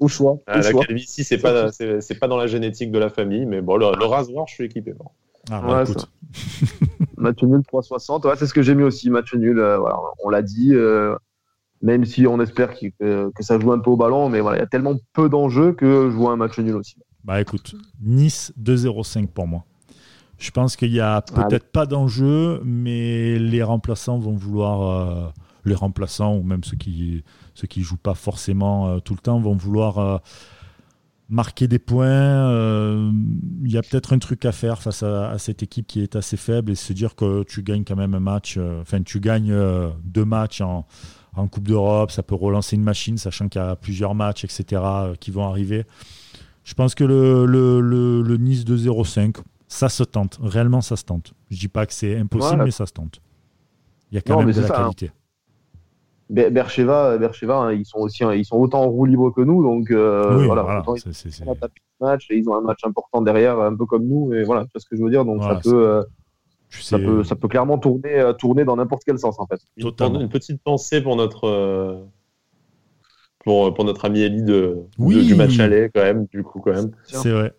Au 0.00 0.08
choix. 0.08 0.38
Ah, 0.46 0.58
la 0.58 0.70
choix. 0.70 0.84
calvitie, 0.86 1.22
c'est 1.24 1.38
pas, 1.38 1.70
c'est 1.72 2.18
pas 2.18 2.28
dans 2.28 2.38
la 2.38 2.46
génétique 2.46 2.90
de 2.90 2.98
la 2.98 3.10
famille, 3.10 3.44
mais 3.46 3.60
bon, 3.60 3.76
le, 3.76 3.86
le 3.98 4.04
rasoir, 4.06 4.46
je 4.48 4.54
suis 4.54 4.64
équipé. 4.64 4.92
bon. 4.94 5.04
Ah, 5.50 5.60
bah, 5.60 5.76
Ouais, 5.78 5.82
écoute. 5.90 6.08
Match 7.16 7.42
nul 7.42 7.60
3,60. 7.72 8.26
Ouais, 8.26 8.34
c'est 8.36 8.46
ce 8.46 8.54
que 8.54 8.62
j'ai 8.62 8.74
mis 8.74 8.82
aussi. 8.82 9.10
Match 9.10 9.34
nul. 9.34 9.58
euh, 9.58 9.78
voilà, 9.78 9.96
on 10.24 10.28
l'a 10.30 10.42
dit. 10.42 10.70
euh, 10.74 11.16
même 11.82 12.04
si 12.04 12.26
on 12.28 12.40
espère 12.40 12.74
que, 12.78 13.30
que 13.30 13.42
ça 13.42 13.58
joue 13.58 13.72
un 13.72 13.80
peu 13.80 13.90
au 13.90 13.96
ballon, 13.96 14.28
mais 14.28 14.40
voilà, 14.40 14.58
il 14.58 14.60
y 14.60 14.62
a 14.62 14.68
tellement 14.68 14.94
peu 15.14 15.28
d'enjeux 15.28 15.72
que 15.72 16.08
je 16.10 16.16
vois 16.16 16.30
un 16.32 16.36
match 16.36 16.56
nul 16.60 16.76
aussi. 16.76 16.94
Bah 17.24 17.40
écoute, 17.40 17.74
Nice 18.00 18.52
2-0-5 18.62 19.26
pour 19.28 19.48
moi. 19.48 19.64
Je 20.38 20.50
pense 20.52 20.76
qu'il 20.76 20.92
y 20.92 21.00
a 21.00 21.22
peut-être 21.22 21.70
pas 21.72 21.86
d'enjeu, 21.86 22.60
mais 22.64 23.36
les 23.38 23.62
remplaçants 23.64 24.18
vont 24.18 24.34
vouloir, 24.34 24.82
euh, 24.82 25.28
les 25.64 25.74
remplaçants 25.74 26.36
ou 26.36 26.42
même 26.44 26.62
ceux 26.64 26.76
qui 26.76 27.24
ceux 27.54 27.66
qui 27.66 27.82
jouent 27.82 27.96
pas 27.96 28.14
forcément 28.14 28.98
tout 29.00 29.14
le 29.14 29.20
temps 29.20 29.40
vont 29.40 29.54
vouloir 29.56 30.20
marquer 31.32 31.66
des 31.66 31.78
points. 31.80 32.06
euh, 32.06 33.10
Il 33.64 33.70
y 33.72 33.76
a 33.78 33.82
peut-être 33.82 34.12
un 34.12 34.18
truc 34.18 34.44
à 34.44 34.52
faire 34.52 34.80
face 34.82 35.02
à, 35.02 35.30
à 35.30 35.38
cette 35.38 35.62
équipe 35.62 35.86
qui 35.86 36.00
est 36.00 36.14
assez 36.14 36.36
faible 36.36 36.70
et 36.70 36.74
se 36.76 36.92
dire 36.92 37.14
que 37.16 37.42
tu 37.44 37.62
gagnes 37.62 37.84
quand 37.84 37.96
même 37.96 38.14
un 38.14 38.20
match. 38.20 38.56
euh, 38.58 38.80
Enfin, 38.82 39.02
tu 39.02 39.18
gagnes 39.18 39.50
euh, 39.52 39.88
deux 40.04 40.24
matchs 40.24 40.60
en, 40.60 40.86
en 41.34 41.48
Coupe 41.48 41.66
d'Europe. 41.66 42.10
Ça 42.10 42.22
peut 42.22 42.34
relancer 42.36 42.76
une 42.76 42.84
machine, 42.84 43.16
sachant 43.18 43.48
qu'il 43.48 43.60
y 43.60 43.64
a 43.64 43.74
plusieurs 43.76 44.14
matchs, 44.14 44.44
etc., 44.44 44.82
qui 45.18 45.30
vont 45.30 45.48
arriver. 45.48 45.84
Je 46.64 46.74
pense 46.74 46.94
que 46.94 47.02
le, 47.04 47.44
le, 47.46 47.80
le, 47.80 48.22
le 48.22 48.36
Nice 48.36 48.64
de 48.64 48.76
0-5, 48.76 49.36
ça 49.68 49.88
se 49.88 50.04
tente. 50.04 50.38
Réellement, 50.42 50.80
ça 50.80 50.96
se 50.96 51.04
tente. 51.04 51.32
Je 51.50 51.58
dis 51.58 51.68
pas 51.68 51.86
que 51.86 51.92
c'est 51.94 52.16
impossible, 52.16 52.48
Voilà. 52.50 52.64
mais 52.66 52.70
ça 52.70 52.86
se 52.86 52.92
tente. 52.92 53.20
Il 54.10 54.16
y 54.16 54.18
a 54.18 54.20
quand 54.20 54.34
Non, 54.38 54.44
même 54.46 54.54
de 54.54 54.60
la 54.60 54.66
ça, 54.68 54.74
hein. 54.78 54.82
qualité. 54.84 55.10
Bercheva, 56.30 57.18
Bercheva, 57.18 57.56
hein, 57.58 57.72
ils 57.72 57.84
sont 57.84 57.98
aussi, 57.98 58.24
ils 58.34 58.44
sont 58.44 58.56
autant 58.56 58.82
en 58.82 58.88
roue 58.88 59.04
libre 59.04 59.30
que 59.30 59.40
nous, 59.42 59.62
donc 59.62 59.90
euh, 59.90 60.38
oui, 60.38 60.46
voilà. 60.46 60.62
voilà. 60.62 60.80
autant 60.80 60.94
ils 60.94 61.00
c'est- 61.00 61.12
c'est- 61.12 61.30
c'est- 61.30 61.44
match 62.00 62.26
et 62.30 62.36
ils 62.38 62.48
ont 62.48 62.54
un 62.56 62.60
match 62.62 62.80
important 62.84 63.20
derrière, 63.22 63.60
un 63.60 63.76
peu 63.76 63.84
comme 63.86 64.06
nous, 64.06 64.32
et 64.32 64.42
voilà, 64.44 64.62
tu 64.64 64.70
vois 64.74 64.80
ce 64.80 64.86
que 64.88 64.96
je 64.96 65.02
veux 65.02 65.10
dire. 65.10 65.24
Donc 65.24 65.38
Voilà, 65.40 65.56
ça 65.56 65.70
peut, 65.70 65.86
euh, 65.88 66.02
ça 66.70 66.96
sais- 66.98 67.04
peut, 67.04 67.22
ça 67.22 67.36
peut 67.36 67.48
clairement 67.48 67.78
tourner, 67.78 68.18
euh, 68.18 68.32
tourner 68.32 68.64
dans 68.64 68.76
n'importe 68.76 69.02
quel 69.04 69.18
sens 69.18 69.38
en 69.38 69.46
fait. 69.46 69.60
Une, 69.76 69.84
Totalement. 69.84 70.20
une 70.20 70.28
petite 70.28 70.62
pensée 70.62 71.00
pour 71.02 71.16
notre, 71.16 71.46
euh, 71.46 72.02
pour, 73.44 73.72
pour 73.74 73.84
notre 73.84 74.04
ami 74.06 74.20
Eli 74.20 74.42
de, 74.42 74.78
Oui. 74.98 75.16
de- 75.16 75.22
du 75.22 75.34
match 75.34 75.58
aller, 75.58 75.90
quand 75.94 76.02
même, 76.02 76.26
du 76.26 76.42
coup, 76.42 76.60
quand 76.60 76.72
même. 76.72 76.92
C'est 77.04 77.30
vrai. 77.30 77.52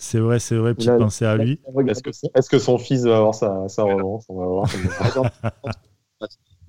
C'est 0.00 0.20
vrai, 0.20 0.38
c'est 0.38 0.56
vrai. 0.56 0.74
Petite 0.74 0.90
Là- 0.90 0.98
pensée 0.98 1.24
à 1.24 1.36
lui. 1.36 1.60
Est-ce 1.88 2.02
que, 2.02 2.10
est-ce 2.34 2.48
que 2.50 2.58
son 2.58 2.78
fils 2.78 3.04
va 3.04 3.16
avoir 3.18 3.34
sa, 3.34 3.68
sa 3.68 3.82
revanche 3.84 4.22
On 4.28 4.38
va 4.38 4.46
voir. 4.46 4.68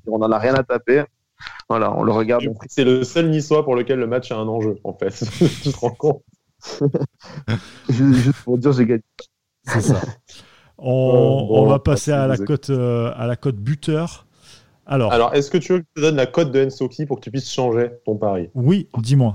On 0.08 0.21
en 0.21 0.32
a 0.32 0.38
rien 0.39 0.54
à 0.56 0.63
taper. 0.63 1.04
Voilà, 1.69 1.95
on 1.95 2.04
le 2.04 2.12
regarde. 2.12 2.43
C'est 2.67 2.84
le 2.84 3.04
seul 3.04 3.30
niçois 3.30 3.63
pour 3.63 3.75
lequel 3.75 3.99
le 3.99 4.08
match 4.08 4.32
a 4.32 4.38
un 4.38 4.47
enjeu, 4.47 4.78
en 4.84 4.93
fait. 4.93 5.12
tu 5.63 5.71
te 5.71 5.78
rends 5.78 5.91
compte? 5.91 6.23
Juste 7.89 8.43
pour 8.43 8.58
dire, 8.58 8.71
j'ai 8.73 8.86
gagné. 8.86 9.04
C'est 9.65 9.82
ça. 9.82 10.02
On, 10.02 10.06
Euh, 10.80 10.82
bon, 10.82 11.47
on 11.49 11.65
va 11.65 11.80
passer 11.80 12.12
à 12.12 12.25
la 12.25 12.38
cote 12.38 12.69
euh, 12.69 13.12
à 13.15 13.28
la 13.28 13.36
cote 13.36 13.58
buteur. 13.58 14.25
Alors, 14.86 15.12
Alors, 15.12 15.36
est-ce 15.36 15.52
que 15.52 15.58
tu 15.58 15.73
veux 15.73 15.80
que 15.80 15.86
je 15.95 16.02
te 16.02 16.08
donne 16.08 16.15
la 16.15 16.25
cote 16.25 16.52
de 16.52 16.65
Ensoki 16.65 17.06
pour 17.06 17.17
que 17.17 17.21
tu 17.21 17.32
puisses 17.32 17.52
changer 17.52 17.91
ton 18.06 18.15
pari? 18.15 18.49
Oui, 18.56 18.88
dis-moi. 18.97 19.34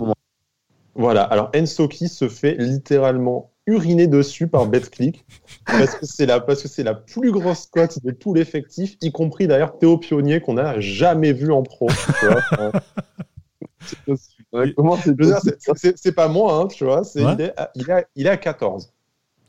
Voilà, 0.95 1.23
alors 1.23 1.51
Ensoki 1.55 2.09
se 2.09 2.29
fait 2.29 2.57
littéralement 2.59 3.53
uriner 3.67 4.07
dessus 4.07 4.47
par 4.49 4.67
BetClick 4.67 5.25
parce 5.67 5.95
que 5.95 6.05
c'est 6.07 6.27
la, 6.27 6.41
parce 6.41 6.63
que 6.63 6.69
c'est 6.69 6.83
la 6.83 6.95
plus 6.95 7.33
grosse 7.33 7.67
cote 7.67 7.99
de 8.05 8.11
tout 8.11 8.35
l'effectif, 8.35 8.97
y 9.01 9.11
compris 9.11 9.47
d'ailleurs 9.47 9.79
Théo 9.79 9.97
Pionnier 9.99 10.41
qu'on 10.41 10.55
n'a 10.55 10.79
jamais 10.81 11.33
vu 11.33 11.51
en 11.53 11.63
pro. 11.63 11.89
tu 12.21 12.27
vois. 12.27 12.73
C'est 15.97 16.13
pas 16.15 16.29
moi, 16.29 16.55
hein, 16.63 16.67
tu 16.69 16.85
vois, 16.85 17.01
Ouais. 17.01 17.35
il, 17.35 17.41
est 17.41 17.59
à, 17.59 17.71
il, 17.75 17.89
est 17.89 17.93
à, 17.93 18.05
il 18.17 18.27
est 18.27 18.31
à 18.31 18.37
14. 18.37 18.93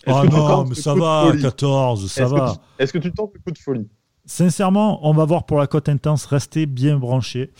Est-ce 0.05 0.15
Ah 0.15 0.23
non, 0.25 0.65
mais 0.65 0.75
ça 0.75 0.93
va, 0.93 1.25
folie 1.29 1.41
14, 1.41 2.11
ça 2.11 2.23
Est-ce 2.23 2.29
que 2.33 2.37
va. 2.39 2.53
tu- 2.53 2.83
Est-ce 2.83 2.93
que 2.93 2.97
tu 2.99 3.11
tentes 3.13 3.31
le 3.33 3.39
coup 3.39 3.51
de 3.51 3.57
folie? 3.57 3.87
Sincèrement, 4.25 5.07
on 5.07 5.13
va 5.13 5.25
voir 5.25 5.45
pour 5.45 5.57
la 5.59 5.67
cote 5.67 5.87
intense. 5.89 6.25
Restez 6.25 6.65
bien 6.65 6.97
branchés. 6.97 7.51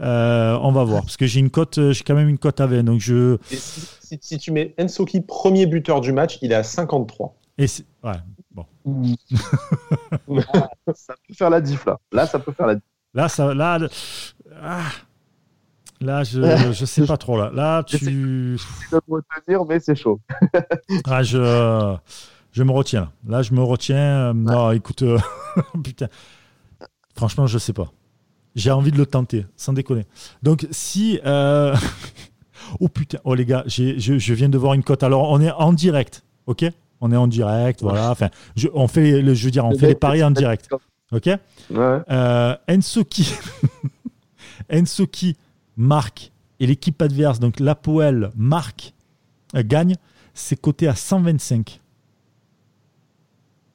Euh, 0.00 0.58
on 0.62 0.72
va 0.72 0.84
voir 0.84 1.02
parce 1.02 1.16
que 1.16 1.26
j'ai 1.26 1.38
une 1.40 1.50
cote, 1.50 1.78
euh, 1.78 1.92
j'ai 1.92 2.02
quand 2.02 2.14
même 2.14 2.28
une 2.28 2.38
cote 2.38 2.60
à 2.60 2.66
20. 2.66 2.82
Donc 2.82 3.00
je. 3.00 3.38
Si, 3.50 3.58
si- 4.00 4.18
si 4.20 4.38
tu 4.38 4.50
mets 4.50 4.74
Ensoki 4.80 5.20
premier 5.20 5.66
buteur 5.66 6.00
du 6.00 6.12
match, 6.12 6.38
il 6.42 6.50
est 6.52 6.54
à 6.56 6.62
53. 6.62 7.36
Et 7.58 7.66
c'est- 7.66 7.84
ouais. 8.02 8.12
Bon. 8.52 8.66
Ça 10.94 11.14
peut 11.28 11.34
faire 11.34 11.50
la 11.50 11.60
diff 11.60 11.84
là. 11.86 11.98
Là, 12.12 12.26
ça 12.26 12.38
peut 12.38 12.52
faire 12.52 12.66
la 12.66 12.74
diff. 12.76 12.84
Là, 13.14 13.28
ça, 13.28 13.54
là, 13.54 13.78
ah. 14.62 14.80
là, 16.00 16.24
je, 16.24 16.40
je 16.72 16.84
sais 16.84 17.06
pas 17.06 17.16
trop 17.16 17.36
là. 17.38 17.50
Là, 17.52 17.82
tu, 17.84 17.98
Je 17.98 18.56
peux 18.90 19.00
me 19.08 19.16
retenir, 19.36 19.64
mais 19.66 19.78
c'est 19.80 19.94
chaud. 19.94 20.18
ah, 21.06 21.22
je, 21.22 21.96
je 22.52 22.62
me 22.62 22.72
retiens. 22.72 23.12
Là, 23.26 23.42
je 23.42 23.52
me 23.52 23.62
retiens. 23.62 24.30
Euh, 24.30 24.32
Non, 24.32 24.70
écoute, 24.72 25.02
euh, 25.02 25.18
putain. 25.84 26.08
Franchement, 27.14 27.46
je 27.46 27.58
sais 27.58 27.72
pas. 27.74 27.92
J'ai 28.54 28.70
envie 28.70 28.92
de 28.92 28.98
le 28.98 29.06
tenter, 29.06 29.46
sans 29.56 29.72
déconner. 29.72 30.04
Donc, 30.42 30.66
si, 30.70 31.18
euh, 31.24 31.74
oh 32.80 32.88
putain, 32.88 33.18
oh 33.24 33.34
les 33.34 33.46
gars, 33.46 33.62
j'ai- 33.66 33.98
je, 33.98 34.18
je 34.18 34.34
viens 34.34 34.48
de 34.48 34.58
voir 34.58 34.74
une 34.74 34.82
cote. 34.82 35.02
Alors, 35.02 35.30
on 35.30 35.40
est 35.40 35.50
en 35.50 35.72
direct, 35.72 36.22
ok? 36.46 36.66
On 37.00 37.10
est 37.12 37.16
en 37.16 37.26
direct, 37.26 37.82
voilà. 37.82 38.10
Enfin, 38.10 38.28
je, 38.56 38.68
on 38.74 38.86
fait, 38.88 39.22
le, 39.22 39.34
je 39.34 39.44
veux 39.44 39.50
dire, 39.50 39.64
on 39.64 39.70
fait 39.78 39.86
les 39.88 39.94
paris 39.94 40.22
en 40.22 40.30
direct, 40.30 40.68
ok? 41.12 41.26
Ouais. 41.70 41.98
Euh, 42.10 42.56
Ensoki, 42.70 43.32
Ensoki 44.72 45.36
marque 45.76 46.30
et 46.60 46.66
l'équipe 46.66 47.00
adverse, 47.02 47.40
donc 47.40 47.58
l'Apoel 47.58 48.30
marque, 48.36 48.94
euh, 49.56 49.62
gagne, 49.64 49.96
c'est 50.34 50.60
coté 50.60 50.86
à 50.88 50.94
125. 50.94 51.80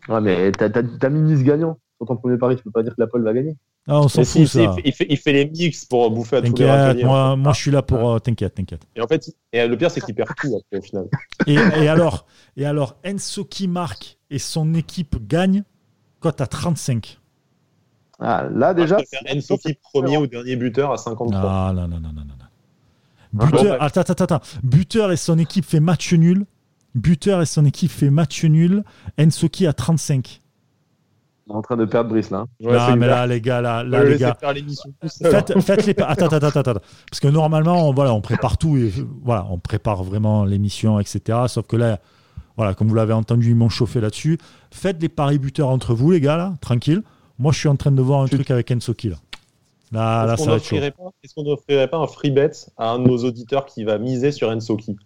Ouais, 0.09 0.21
mais 0.21 0.51
t'as 0.53 0.69
t'as- 0.69 0.83
t'as 0.83 1.09
mis 1.09 1.19
Nice 1.21 1.43
gagnant. 1.43 1.77
Sur 1.97 2.07
ton 2.07 2.15
premier 2.15 2.37
pari, 2.37 2.55
tu 2.55 2.63
peux 2.63 2.71
pas 2.71 2.83
dire 2.83 2.95
que 2.95 3.01
la 3.01 3.07
Paul 3.07 3.23
va 3.23 3.33
gagner. 3.33 3.55
Ah, 3.87 4.01
on 4.01 4.07
s'en 4.09 4.25
fout, 4.25 4.45
si, 4.45 4.47
si, 4.47 4.47
ça. 4.47 4.63
il, 4.63 4.71
fait, 4.73 4.81
il, 4.83 4.93
fait, 4.93 5.05
il 5.09 5.17
fait 5.17 5.33
les 5.33 5.45
mix 5.49 5.85
pour 5.85 6.11
bouffer 6.11 6.37
à 6.37 6.41
tous 6.41 6.57
les 6.57 6.65
T'inquiète, 6.65 6.97
raccourcis. 6.97 7.05
moi, 7.05 7.35
moi 7.37 7.53
je 7.53 7.61
suis 7.61 7.71
là 7.71 7.81
pour. 7.81 8.09
euh, 8.11 8.19
t'inquiète, 8.19 8.55
t'inquiète. 8.55 8.85
Et 8.95 9.01
en 9.01 9.07
fait, 9.07 9.33
et 9.53 9.65
le 9.65 9.77
pire, 9.77 9.89
c'est 9.91 10.01
qu'il 10.01 10.13
perd 10.15 10.29
tout 10.35 10.55
après, 10.59 10.77
au 10.77 10.81
final. 10.81 11.07
Et, 11.45 11.53
et 11.53 11.87
alors, 11.87 12.25
et 12.57 12.65
alors, 12.65 12.97
Ensoki 13.05 13.67
marque 13.69 14.17
et 14.29 14.39
son 14.39 14.73
équipe 14.73 15.25
gagne, 15.25 15.63
cote 16.19 16.41
à 16.41 16.47
35. 16.47 17.19
Ah, 18.19 18.47
là, 18.51 18.73
déjà. 18.73 18.95
Préfère 18.97 19.21
Ensoki 19.35 19.75
premier 19.93 20.17
ou 20.17 20.27
dernier 20.27 20.57
buteur 20.57 20.91
à 20.91 20.97
53. 20.97 21.39
Ah, 21.41 21.71
non, 21.73 21.87
non, 21.87 21.99
non, 21.99 22.09
non, 22.13 22.21
non. 22.25 22.33
non. 23.33 23.45
Buteur, 23.45 23.81
attends, 23.81 24.01
attends, 24.01 24.23
attends. 24.23 24.41
Buteur 24.63 25.11
et 25.13 25.17
son 25.17 25.37
équipe 25.37 25.63
fait 25.65 25.79
match 25.79 26.11
nul. 26.13 26.45
Buteur 26.95 27.41
et 27.41 27.45
son 27.45 27.63
équipe 27.65 27.91
fait 27.91 28.09
match 28.09 28.43
nul. 28.43 28.83
Ensoki 29.19 29.67
à 29.67 29.73
35. 29.73 30.41
On 31.49 31.53
est 31.53 31.57
en 31.57 31.61
train 31.61 31.77
de 31.77 31.85
perdre 31.85 32.09
Brice 32.09 32.29
là. 32.29 32.39
hein. 32.39 32.47
Ouais, 32.59 32.77
non, 32.77 32.95
mais 32.97 33.07
là, 33.07 33.25
les 33.25 33.39
gars, 33.39 33.61
là, 33.61 33.83
les 33.83 34.17
gars. 34.17 34.35
faire 34.39 34.51
l'émission 34.53 34.91
tout 35.01 35.07
seul. 35.07 35.31
Faites, 35.31 35.59
faites 35.61 35.85
les 35.85 35.91
attends, 35.91 36.25
attends, 36.25 36.35
attends, 36.35 36.47
attends, 36.47 36.59
attends. 36.71 36.79
parce 37.09 37.19
que 37.21 37.27
normalement, 37.29 37.87
on, 37.87 37.93
voilà, 37.93 38.13
on 38.13 38.19
prépare 38.21 38.57
tout 38.57 38.75
et 38.77 38.91
voilà, 39.23 39.45
on 39.49 39.57
prépare 39.57 40.03
vraiment 40.03 40.43
l'émission, 40.43 40.99
etc. 40.99 41.39
Sauf 41.47 41.65
que 41.65 41.77
là, 41.77 41.99
voilà, 42.57 42.73
comme 42.73 42.87
vous 42.89 42.95
l'avez 42.95 43.13
entendu, 43.13 43.49
ils 43.51 43.55
m'ont 43.55 43.69
chauffé 43.69 44.01
là-dessus. 44.01 44.37
Faites 44.71 44.97
des 44.97 45.09
paris 45.09 45.37
buteurs 45.39 45.69
entre 45.69 45.93
vous, 45.93 46.11
les 46.11 46.19
gars, 46.19 46.35
là, 46.37 46.53
tranquille. 46.59 47.01
Moi, 47.39 47.51
je 47.53 47.59
suis 47.59 47.69
en 47.69 47.75
train 47.75 47.91
de 47.91 48.01
voir 48.01 48.21
un 48.21 48.27
truc 48.27 48.49
avec 48.51 48.69
Ensoki 48.71 49.09
là. 49.09 49.15
Là, 49.93 50.25
là, 50.25 50.33
Est-ce 50.33 50.43
ça 50.43 50.45
qu'on 50.45 50.51
va 50.51 50.57
être 50.57 50.63
chaud. 50.65 50.75
n'offrirait 50.75 50.91
pas, 50.91 51.03
est-ce 51.23 51.33
qu'on 51.33 51.43
n'offrirait 51.43 51.87
pas 51.87 51.97
un 51.97 52.07
free 52.07 52.31
bet 52.31 52.51
à 52.77 52.89
un 52.91 52.99
de 52.99 53.07
nos 53.07 53.17
auditeurs 53.23 53.65
qui 53.65 53.85
va 53.85 53.97
miser 53.99 54.33
sur 54.33 54.49
Ensoki? 54.49 54.97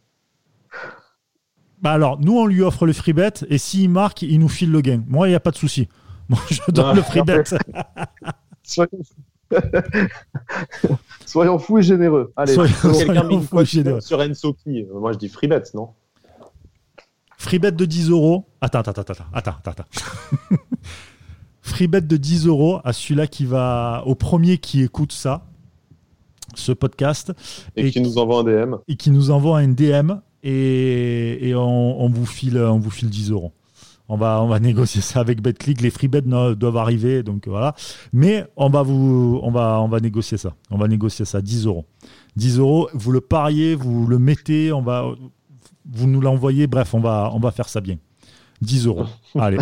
Bah 1.82 1.92
alors, 1.92 2.20
nous, 2.20 2.38
on 2.38 2.46
lui 2.46 2.62
offre 2.62 2.86
le 2.86 2.94
free 2.94 3.14
bet 3.14 3.32
et 3.50 3.58
s'il 3.58 3.90
marque, 3.90 4.22
il 4.22 4.40
nous 4.40 4.50
file 4.50 4.72
le 4.72 4.82
gain. 4.82 5.04
Moi, 5.08 5.28
il 5.28 5.32
n'y 5.32 5.36
a 5.36 5.40
pas 5.40 5.52
de 5.52 5.56
souci. 5.58 5.88
Je 6.50 6.72
donne 6.72 6.86
Ah, 6.90 6.94
le 6.94 7.02
free 7.02 7.22
bet. 7.24 7.44
Soyons 8.64 8.90
Soyons 11.26 11.60
fous 11.60 11.80
et 11.80 11.84
généreux. 11.84 12.32
Allez, 12.36 12.54
Soyons-. 12.54 12.74
Quelqu'un 12.82 13.14
Soyons 13.24 13.42
fous, 13.42 13.56
cote 13.58 13.66
généreux. 13.68 14.02
sur 14.02 14.20
Ensoki. 14.20 14.84
Euh, 14.84 15.00
Moi, 15.00 15.14
je 15.14 15.18
dis 15.18 15.30
free 15.30 15.48
bet, 15.48 15.64
non? 15.74 15.90
Free 17.38 17.60
bet 17.60 17.72
de 17.72 17.86
10 17.86 18.10
euros. 18.12 18.46
Attends, 18.62 18.80
attends, 18.80 18.92
attends, 18.92 19.02
attends, 19.14 19.24
attends, 19.34 19.52
attends. 19.66 19.72
attends. 19.72 20.58
Free 21.64 21.88
bet 21.88 22.02
de 22.02 22.18
10 22.18 22.48
euros 22.48 22.80
à 22.84 22.92
celui-là 22.94 23.28
qui 23.28 23.46
va, 23.46 24.04
au 24.06 24.16
premier 24.16 24.58
qui 24.58 24.82
écoute 24.84 25.12
ça, 25.12 25.46
ce 26.56 26.72
podcast, 26.72 27.34
Et, 27.76 27.82
Et 27.82 27.86
qui 27.92 27.92
qui- 27.94 28.02
nous 28.02 28.18
envoie 28.18 28.40
un 28.42 28.44
DM. 28.44 28.76
et 28.88 28.96
qui 28.96 29.12
nous 29.12 29.32
envoie 29.32 29.60
un 29.60 29.68
DM 29.68 30.12
et, 30.44 31.50
et 31.50 31.56
on, 31.56 32.02
on 32.02 32.10
vous 32.10 32.26
file, 32.26 32.58
on 32.58 32.80
vous 32.80 32.90
file 32.90 33.10
10 33.10 33.32
euros. 33.32 33.52
On 34.14 34.18
va, 34.18 34.42
on 34.44 34.48
va 34.50 34.60
négocier 34.60 35.00
ça 35.00 35.22
avec 35.22 35.42
BetClick. 35.42 35.80
Les 35.80 35.90
free 35.90 36.10
bets 36.10 36.22
doivent 36.22 36.76
arriver, 36.76 37.24
donc 37.24 37.48
voilà. 37.48 37.74
Mais 38.12 38.46
on 38.58 38.70
va 38.70 38.82
vous, 38.84 39.40
on 39.42 39.52
va, 39.52 39.80
on 39.82 39.88
va 39.88 40.02
négocier 40.02 40.38
ça. 40.38 40.54
On 40.70 40.78
va 40.78 40.90
négocier 40.90 41.24
ça, 41.24 41.42
10 41.42 41.66
euros. 41.66 41.86
10 42.36 42.60
euros, 42.60 42.90
vous 42.94 43.14
le 43.14 43.22
pariez, 43.22 43.74
vous 43.74 44.08
le 44.08 44.20
mettez, 44.20 44.74
on 44.74 44.82
va, 44.82 45.06
vous 45.90 46.08
nous 46.08 46.20
l'envoyez. 46.20 46.68
Bref, 46.68 46.94
on 46.94 47.00
va, 47.00 47.32
on 47.34 47.40
va 47.40 47.52
faire 47.52 47.70
ça 47.70 47.80
bien. 47.80 47.96
10 48.60 48.88
euros. 48.88 49.06
Allez. 49.40 49.60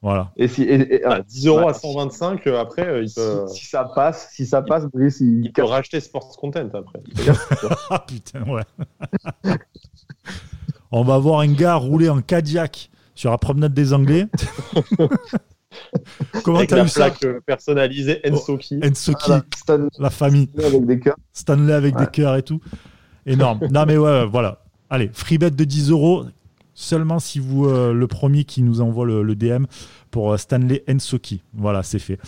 Voilà. 0.00 0.32
Et 0.38 0.48
si, 0.48 0.62
et- 0.62 0.94
et- 0.94 1.04
Ah, 1.04 1.20
10 1.20 1.48
euros 1.48 1.58
Ouais. 1.58 1.68
à 1.68 1.74
125, 1.74 2.46
euh, 2.46 2.58
après, 2.58 2.86
euh, 2.88 3.02
il 3.02 3.10
si, 3.10 3.16
peut, 3.16 3.44
si 3.48 3.66
ça 3.66 3.84
passe, 3.94 4.30
si 4.32 4.46
ça 4.46 4.62
passe, 4.62 4.86
Brice, 4.86 5.20
il, 5.20 5.44
il 5.44 5.52
peut 5.52 5.64
racheter 5.64 6.00
Sports 6.00 6.34
Content 6.38 6.66
après. 6.72 7.00
Ah 7.90 7.98
putain, 8.08 8.42
ouais. 8.44 8.62
on 10.90 11.04
va 11.04 11.18
voir 11.18 11.40
un 11.40 11.52
gars 11.52 11.74
rouler 11.74 12.08
en 12.08 12.22
Cadillac 12.22 12.90
sur 13.18 13.32
la 13.32 13.38
promenade 13.38 13.74
des 13.74 13.92
Anglais. 13.92 14.26
Comment 16.44 16.64
t'as 16.64 16.84
eu 16.84 16.88
ça 16.88 17.10
euh, 17.24 17.40
personnalisée 17.44 18.20
Ensoki. 18.30 18.78
Ensoki, 18.82 19.32
Stan 19.56 19.88
la 19.98 20.10
famille, 20.10 20.48
avec 20.64 20.86
des 20.86 21.00
cœurs. 21.00 21.16
Stanley 21.32 21.72
avec 21.72 21.96
Ouais. 21.98 22.04
des 22.04 22.10
cœurs 22.12 22.36
et 22.36 22.42
tout. 22.42 22.60
Énorme. 23.26 23.60
non 23.72 23.84
mais 23.86 23.96
ouais, 23.96 24.08
ouais, 24.20 24.26
voilà. 24.26 24.62
Allez, 24.88 25.10
free 25.12 25.36
bet 25.36 25.50
de 25.50 25.64
10 25.64 25.90
euros. 25.90 26.26
Seulement 26.74 27.18
si 27.18 27.40
vous, 27.40 27.66
euh, 27.66 27.92
le 27.92 28.06
premier 28.06 28.44
qui 28.44 28.62
nous 28.62 28.80
envoie 28.80 29.04
le, 29.04 29.24
le 29.24 29.34
DM 29.34 29.64
pour 30.10 30.32
euh, 30.32 30.36
Stanley 30.36 30.82
Ensoki. 30.88 31.42
Voilà, 31.54 31.82
c'est 31.82 31.98
fait. 31.98 32.18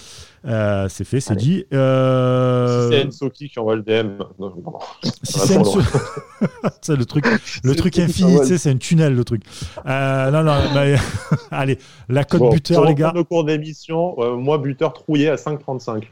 Euh, 0.47 0.89
c'est 0.89 1.05
fait, 1.05 1.21
c'est 1.21 1.37
dit. 1.37 1.65
Euh, 1.73 2.91
Si 2.91 2.97
c'est 2.97 3.07
Ensoki 3.07 3.49
qui 3.51 3.59
envoie 3.59 3.77
le 3.77 3.83
DM. 3.83 4.19
Non. 4.39 4.55
Si 5.23 5.39
c'est 5.39 5.57
Enso- 5.59 5.81
le 6.97 7.05
truc, 7.05 7.25
le 7.65 7.75
truc 7.75 7.99
infini, 7.99 8.35
ouais. 8.37 8.41
tu 8.41 8.47
sais, 8.49 8.59
c'est 8.59 8.71
un 8.71 8.77
tunnel 8.77 9.15
le 9.15 9.25
truc. 9.25 9.43
Euh, 9.87 10.31
non, 10.31 10.43
non, 10.43 10.57
mais- 10.75 10.97
allez, 11.51 11.79
la 12.09 12.25
cote 12.25 12.41
Bon, 12.41 12.51
buteur, 12.51 12.85
les 12.85 12.95
gars. 12.95 13.13
le 13.15 13.25
cours 13.25 13.45
d'émission, 13.45 14.15
euh, 14.19 14.37
moi, 14.37 14.59
buteur 14.59 14.93
trouillé 14.93 15.29
à 15.29 15.37
5,35. 15.37 16.05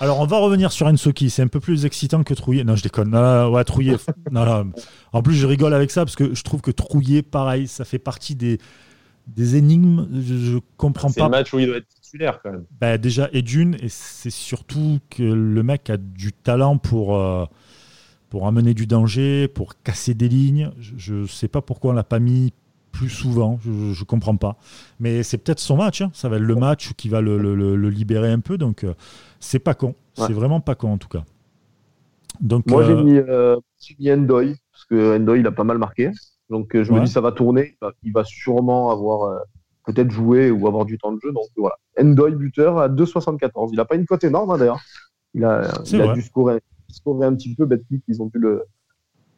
Alors, 0.00 0.18
on 0.20 0.26
va 0.26 0.38
revenir 0.38 0.72
sur 0.72 0.86
Ensoki. 0.86 1.30
C'est 1.30 1.42
un 1.42 1.46
peu 1.48 1.60
plus 1.60 1.84
excitant 1.84 2.24
que 2.24 2.34
Trouillé. 2.34 2.64
Non, 2.64 2.74
je 2.74 2.82
déconne. 2.82 3.10
Non, 3.10 3.20
non, 3.20 3.52
ouais, 3.52 3.62
Trouillé. 3.62 3.96
non, 4.32 4.44
non. 4.44 4.72
En 5.12 5.22
plus, 5.22 5.34
je 5.34 5.46
rigole 5.46 5.74
avec 5.74 5.90
ça 5.92 6.04
parce 6.04 6.16
que 6.16 6.34
je 6.34 6.42
trouve 6.42 6.60
que 6.60 6.70
Trouillé, 6.72 7.22
pareil, 7.22 7.68
ça 7.68 7.84
fait 7.84 7.98
partie 8.00 8.34
des, 8.34 8.58
des 9.26 9.56
énigmes. 9.56 10.08
Je, 10.12 10.34
je 10.36 10.58
comprends 10.76 11.08
C'est 11.08 11.20
pas. 11.20 11.26
le 11.26 11.30
match 11.30 11.52
où 11.54 11.58
il 11.58 11.66
doit 11.66 11.76
être 11.78 11.88
titulaire 11.88 12.40
quand 12.42 12.52
même. 12.52 12.64
Bah, 12.80 12.98
déjà, 12.98 13.28
et 13.32 13.42
d'une, 13.42 13.74
et 13.76 13.88
c'est 13.88 14.30
surtout 14.30 14.98
que 15.10 15.22
le 15.22 15.62
mec 15.62 15.90
a 15.90 15.96
du 15.96 16.32
talent 16.32 16.78
pour, 16.78 17.16
euh, 17.16 17.44
pour 18.30 18.46
amener 18.46 18.74
du 18.74 18.86
danger, 18.86 19.48
pour 19.48 19.74
casser 19.82 20.14
des 20.14 20.28
lignes. 20.28 20.70
Je 20.78 21.14
ne 21.14 21.26
sais 21.26 21.48
pas 21.48 21.62
pourquoi 21.62 21.92
on 21.92 21.94
l'a 21.94 22.04
pas 22.04 22.18
mis 22.18 22.52
plus 22.92 23.08
souvent, 23.08 23.58
je 23.64 23.70
ne 23.70 24.04
comprends 24.04 24.36
pas. 24.36 24.58
Mais 25.00 25.22
c'est 25.22 25.38
peut-être 25.38 25.60
son 25.60 25.78
match, 25.78 26.02
hein. 26.02 26.10
ça 26.12 26.28
va 26.28 26.36
être 26.36 26.42
le 26.42 26.54
match 26.56 26.92
qui 26.94 27.08
va 27.08 27.22
le, 27.22 27.38
le- 27.38 27.54
le- 27.54 27.74
le 27.74 27.88
libérer 27.88 28.30
un 28.30 28.40
peu, 28.40 28.58
donc 28.58 28.84
euh, 28.84 28.92
c'est 29.40 29.58
pas 29.58 29.72
con. 29.74 29.94
Ouais. 30.18 30.26
C'est 30.26 30.34
vraiment 30.34 30.60
pas 30.60 30.74
con 30.74 30.92
en 30.92 30.98
tout 30.98 31.08
cas. 31.08 31.24
Donc, 32.40 32.66
Moi, 32.66 32.84
j'ai 32.84 32.92
euh, 32.92 33.02
mis, 33.02 33.16
euh, 33.16 33.56
j'ai 33.80 33.96
mis 33.98 34.12
Endoy, 34.12 34.56
parce 34.72 34.84
que 34.84 35.16
Endoy, 35.16 35.40
il 35.40 35.46
a 35.46 35.52
pas 35.52 35.64
mal 35.64 35.78
marqué. 35.78 36.10
Donc, 36.52 36.76
euh, 36.76 36.84
je 36.84 36.92
Ouais. 36.92 37.00
me 37.00 37.04
dis, 37.06 37.10
ça 37.10 37.20
va 37.20 37.32
tourner. 37.32 37.76
Il 38.04 38.12
va, 38.12 38.22
sûrement 38.24 38.90
avoir 38.90 39.22
euh, 39.24 39.38
peut-être 39.86 40.10
jouer 40.10 40.50
ou 40.50 40.68
avoir 40.68 40.84
du 40.84 40.98
temps 40.98 41.10
de 41.12 41.18
jeu. 41.20 41.32
Donc, 41.32 41.46
voilà. 41.56 41.76
Endoy, 41.98 42.32
buteur 42.36 42.78
à 42.78 42.88
2,74. 42.88 43.70
Il 43.72 43.76
n'a 43.76 43.84
pas 43.84 43.96
une 43.96 44.06
cote 44.06 44.22
énorme, 44.22 44.50
hein, 44.50 44.58
d'ailleurs. 44.58 44.80
Il 45.34 45.44
a, 45.44 45.66
il 45.86 46.00
a 46.02 46.12
dû 46.12 46.20
scorer, 46.22 46.60
scorer 46.88 47.26
un 47.26 47.34
petit 47.34 47.54
peu. 47.54 47.64
Betclic, 47.64 48.04
ils 48.06 48.20
ont 48.22 48.28
pu 48.28 48.38
le, 48.38 48.64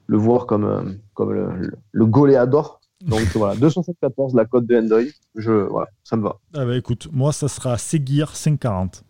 le 0.08 0.16
voir 0.18 0.44
comme, 0.46 0.64
euh, 0.64 0.82
comme 1.14 1.32
le, 1.32 1.46
le, 1.56 1.72
le 1.92 2.06
goléador. 2.06 2.80
Donc, 3.00 3.20
voilà. 3.34 3.54
274, 3.56 4.34
la 4.34 4.44
cote 4.44 4.66
de 4.66 4.76
Endoy. 4.76 5.12
Je, 5.36 5.52
voilà, 5.52 5.88
ça 6.02 6.16
me 6.16 6.22
va. 6.24 6.36
ah 6.54 6.64
bah, 6.66 6.76
écoute, 6.76 7.08
moi 7.12 7.32
ça 7.32 7.46
sera 7.48 7.78
Seguir 7.78 8.32
5,40. 8.32 9.02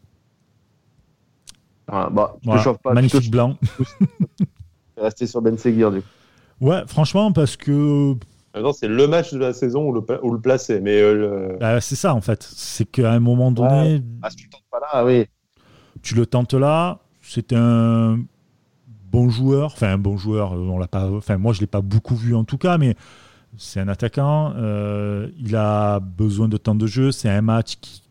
Voilà, 1.89 2.11
bah, 2.11 2.37
je 2.43 2.47
Voilà. 2.47 2.61
te 2.61 2.64
chauffe 2.64 2.79
pas. 2.83 2.93
Magnifique 2.95 3.31
blanc. 3.31 3.57
te 4.97 5.01
rester 5.01 5.26
sur 5.26 5.41
Ben 5.43 5.57
Seguir, 5.59 5.91
du 5.91 6.01
coup. 6.03 6.09
Ouais, 6.61 6.83
franchement, 6.87 7.33
parce 7.33 7.57
que 7.57 8.15
Maintenant, 8.55 8.73
c'est 8.73 8.89
le 8.89 9.09
match 9.09 9.33
de 9.33 9.39
la 9.39 9.53
saison 9.53 9.89
où 9.89 9.93
le, 9.93 10.03
où 10.25 10.33
le 10.33 10.41
placer. 10.41 10.81
Mais 10.81 11.01
euh, 11.01 11.15
le- 11.53 11.59
bah, 11.59 11.81
c'est 11.81 11.97
ça 11.97 12.15
en 12.15 12.21
fait. 12.21 12.43
C'est 12.43 12.85
qu'à 12.85 13.13
un 13.13 13.21
moment 13.21 13.51
donné, 13.51 14.01
Ah, 14.23 14.31
si 14.31 14.37
tu 14.37 14.49
tentes 14.49 14.63
pas 14.71 14.79
là, 14.81 14.87
ah 14.93 15.05
oui. 15.05 15.27
tu 16.03 16.15
le 16.15 16.25
tentes 16.27 16.55
là, 16.55 17.01
c'est 17.21 17.53
un 17.53 18.21
bon 19.11 19.29
joueur, 19.29 19.73
enfin 19.73 19.93
un 19.93 19.99
bon 19.99 20.17
joueur, 20.17 20.53
euh, 20.55 20.69
on 20.69 20.79
l'a 20.79 20.89
pas, 20.89 21.11
enfin 21.11 21.37
moi 21.37 21.53
je 21.53 21.61
l'ai 21.61 21.67
pas 21.67 21.81
beaucoup 21.81 22.17
vu 22.17 22.35
en 22.35 22.45
tout 22.45 22.59
cas, 22.59 22.79
mais 22.79 22.95
c'est 23.57 23.81
un 23.81 23.89
attaquant, 23.89 24.53
euh, 24.57 25.29
il 25.39 25.55
a 25.57 26.01
besoin 26.01 26.49
de 26.49 26.57
temps 26.57 26.75
de 26.75 26.87
jeu, 26.87 27.13
c'est 27.13 27.29
un 27.31 27.43
match 27.43 27.77
qui, 27.81 28.03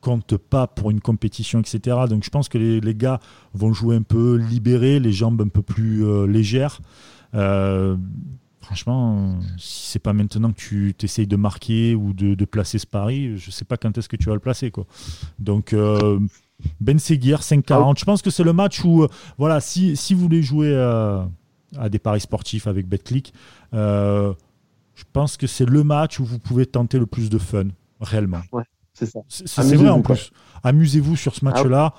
compte 0.00 0.36
pas 0.38 0.66
pour 0.66 0.90
une 0.90 1.00
compétition, 1.00 1.60
etc. 1.60 2.06
Donc 2.08 2.24
je 2.24 2.30
pense 2.30 2.48
que 2.48 2.58
les, 2.58 2.80
les 2.80 2.94
gars 2.94 3.20
vont 3.54 3.72
jouer 3.72 3.96
un 3.96 4.02
peu 4.02 4.36
libérés, 4.36 4.98
les 4.98 5.12
jambes 5.12 5.42
un 5.42 5.48
peu 5.48 5.62
plus 5.62 6.04
euh, 6.06 6.26
légères. 6.26 6.80
Euh, 7.34 7.96
franchement, 8.60 9.38
si 9.58 9.90
c'est 9.92 9.98
pas 9.98 10.12
maintenant 10.12 10.52
que 10.52 10.58
tu 10.58 10.94
t'essayes 10.96 11.26
de 11.26 11.36
marquer 11.36 11.94
ou 11.94 12.12
de, 12.12 12.34
de 12.34 12.44
placer 12.44 12.78
ce 12.78 12.86
pari, 12.86 13.36
je 13.36 13.50
sais 13.50 13.64
pas 13.64 13.76
quand 13.76 13.96
est-ce 13.98 14.08
que 14.08 14.16
tu 14.16 14.26
vas 14.26 14.34
le 14.34 14.40
placer. 14.40 14.70
Quoi. 14.70 14.86
Donc 15.38 15.72
euh, 15.72 16.20
Ben 16.80 16.98
Seguir, 16.98 17.40
5,40. 17.40 17.98
Je 17.98 18.04
pense 18.04 18.22
que 18.22 18.30
c'est 18.30 18.44
le 18.44 18.52
match 18.52 18.84
où, 18.84 19.02
euh, 19.02 19.08
voilà, 19.38 19.60
si, 19.60 19.96
si 19.96 20.14
vous 20.14 20.20
voulez 20.20 20.42
jouer 20.42 20.72
euh, 20.72 21.22
à 21.76 21.88
des 21.88 21.98
paris 21.98 22.20
sportifs 22.20 22.66
avec 22.66 22.86
BetClick, 22.88 23.32
euh, 23.74 24.32
je 24.94 25.04
pense 25.12 25.36
que 25.36 25.46
c'est 25.46 25.66
le 25.68 25.82
match 25.82 26.20
où 26.20 26.24
vous 26.24 26.38
pouvez 26.38 26.66
tenter 26.66 26.98
le 26.98 27.06
plus 27.06 27.30
de 27.30 27.38
fun, 27.38 27.68
réellement. 28.00 28.42
C'est 28.92 29.06
ça. 29.06 29.20
C'est 29.28 29.76
vrai 29.76 29.88
en 29.88 30.02
plus. 30.02 30.30
Amusez-vous 30.62 31.16
sur 31.16 31.34
ce 31.34 31.44
match-là. 31.44 31.94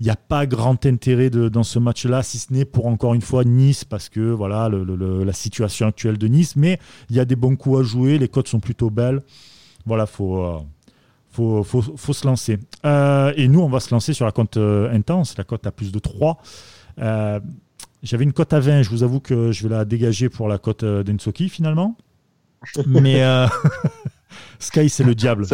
Il 0.00 0.04
n'y 0.04 0.10
a 0.10 0.16
pas 0.16 0.46
grand 0.46 0.84
intérêt 0.86 1.28
de- 1.30 1.48
dans 1.48 1.64
ce 1.64 1.78
match-là, 1.78 2.22
si 2.22 2.38
ce 2.38 2.52
n'est 2.52 2.64
pour 2.64 2.86
encore 2.86 3.14
une 3.14 3.20
fois 3.22 3.44
Nice, 3.44 3.84
parce 3.84 4.08
que 4.08 4.20
voilà 4.20 4.68
le- 4.68 4.84
le- 4.84 4.94
le- 4.96 5.24
la 5.24 5.32
situation 5.32 5.86
actuelle 5.88 6.18
de 6.18 6.28
Nice. 6.28 6.54
Mais 6.56 6.78
il 7.10 7.16
y 7.16 7.20
a 7.20 7.24
des 7.24 7.36
bons 7.36 7.56
coups 7.56 7.80
à 7.80 7.82
jouer, 7.82 8.18
les 8.18 8.28
cotes 8.28 8.48
sont 8.48 8.60
plutôt 8.60 8.90
belles. 8.90 9.22
Voilà, 9.86 10.06
faut, 10.06 10.44
euh, 10.44 10.58
faut, 11.30 11.64
faut, 11.64 11.82
faut 11.82 12.12
se 12.12 12.26
lancer. 12.26 12.58
Euh, 12.86 13.32
et 13.36 13.48
nous, 13.48 13.60
on 13.60 13.68
va 13.68 13.80
se 13.80 13.92
lancer 13.92 14.12
sur 14.12 14.24
la 14.24 14.32
cote 14.32 14.56
euh, 14.56 14.92
intense, 14.94 15.36
la 15.36 15.44
cote 15.44 15.66
à 15.66 15.72
plus 15.72 15.90
de 15.92 15.98
3. 15.98 16.38
Euh, 17.00 17.40
J'avais 18.04 18.22
une 18.22 18.32
cote 18.32 18.52
à 18.52 18.60
20, 18.60 18.82
je 18.82 18.90
vous 18.90 19.02
avoue 19.02 19.18
que 19.18 19.50
je 19.50 19.66
vais 19.66 19.74
la 19.74 19.84
dégager 19.84 20.28
pour 20.28 20.46
la 20.46 20.58
cote 20.58 20.84
d'Ensoki 20.84 21.48
finalement. 21.48 21.96
Mais 22.86 23.22
Sky, 24.58 24.88
c'est 24.88 25.04
le 25.04 25.14
diable. 25.14 25.46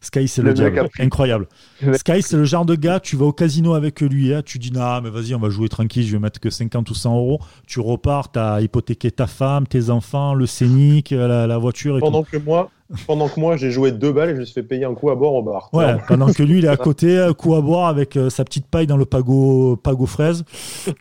Sky, 0.00 0.26
c'est 0.26 0.42
le, 0.42 0.52
diable. 0.52 0.88
Incroyable. 0.98 1.46
Sky, 1.94 2.22
c'est 2.22 2.36
le 2.36 2.44
genre 2.44 2.66
de 2.66 2.74
gars, 2.74 2.98
tu 2.98 3.16
vas 3.16 3.26
au 3.26 3.32
casino 3.32 3.74
avec 3.74 4.00
lui, 4.00 4.34
hein, 4.34 4.42
tu 4.44 4.58
dis, 4.58 4.72
non, 4.72 5.00
mais 5.00 5.10
vas-y, 5.10 5.34
on 5.34 5.38
va 5.38 5.48
jouer 5.48 5.68
tranquille, 5.68 6.04
je 6.04 6.12
vais 6.12 6.18
mettre 6.18 6.40
que 6.40 6.50
50 6.50 6.90
ou 6.90 6.94
100 6.94 7.16
euros. 7.16 7.40
Tu 7.66 7.78
repars, 7.80 8.32
tu 8.32 8.38
as 8.38 8.60
hypothéqué 8.60 9.12
ta 9.12 9.26
femme, 9.26 9.66
tes 9.66 9.90
enfants, 9.90 10.34
le 10.34 10.46
scénic, 10.46 11.10
la, 11.10 11.46
la 11.46 11.58
voiture 11.58 11.98
et 11.98 12.00
Pendant 12.00 12.24
que 12.24 12.36
moi, 12.36 12.70
pendant 13.06 13.28
que 13.28 13.38
moi 13.38 13.56
j'ai 13.56 13.70
joué 13.70 13.92
deux 13.92 14.12
balles 14.12 14.30
et 14.30 14.34
je 14.34 14.40
me 14.40 14.44
suis 14.44 14.54
fait 14.54 14.62
payer 14.62 14.84
un 14.84 14.94
coup 14.94 15.10
à 15.10 15.14
bord 15.14 15.34
au 15.34 15.42
bar. 15.42 15.70
Ouais, 15.72 15.96
pendant 16.08 16.32
que 16.32 16.42
lui, 16.42 16.58
il 16.58 16.64
est 16.64 16.68
à 16.68 16.76
côté, 16.76 17.18
euh, 17.18 17.32
coup 17.32 17.54
à 17.54 17.60
boire 17.60 17.88
avec 17.88 18.16
euh, 18.16 18.28
sa 18.30 18.44
petite 18.44 18.66
paille 18.66 18.86
dans 18.86 18.96
le 18.96 19.04
pago, 19.04 19.76
pago 19.76 20.06
fraise, 20.06 20.44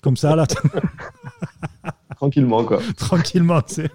comme 0.01 0.17
ça, 0.17 0.35
là, 0.35 0.45
Tranquillement, 2.15 2.63
quoi. 2.63 2.79
tranquillement, 2.97 3.61
tu 3.63 3.75
sais. 3.75 3.89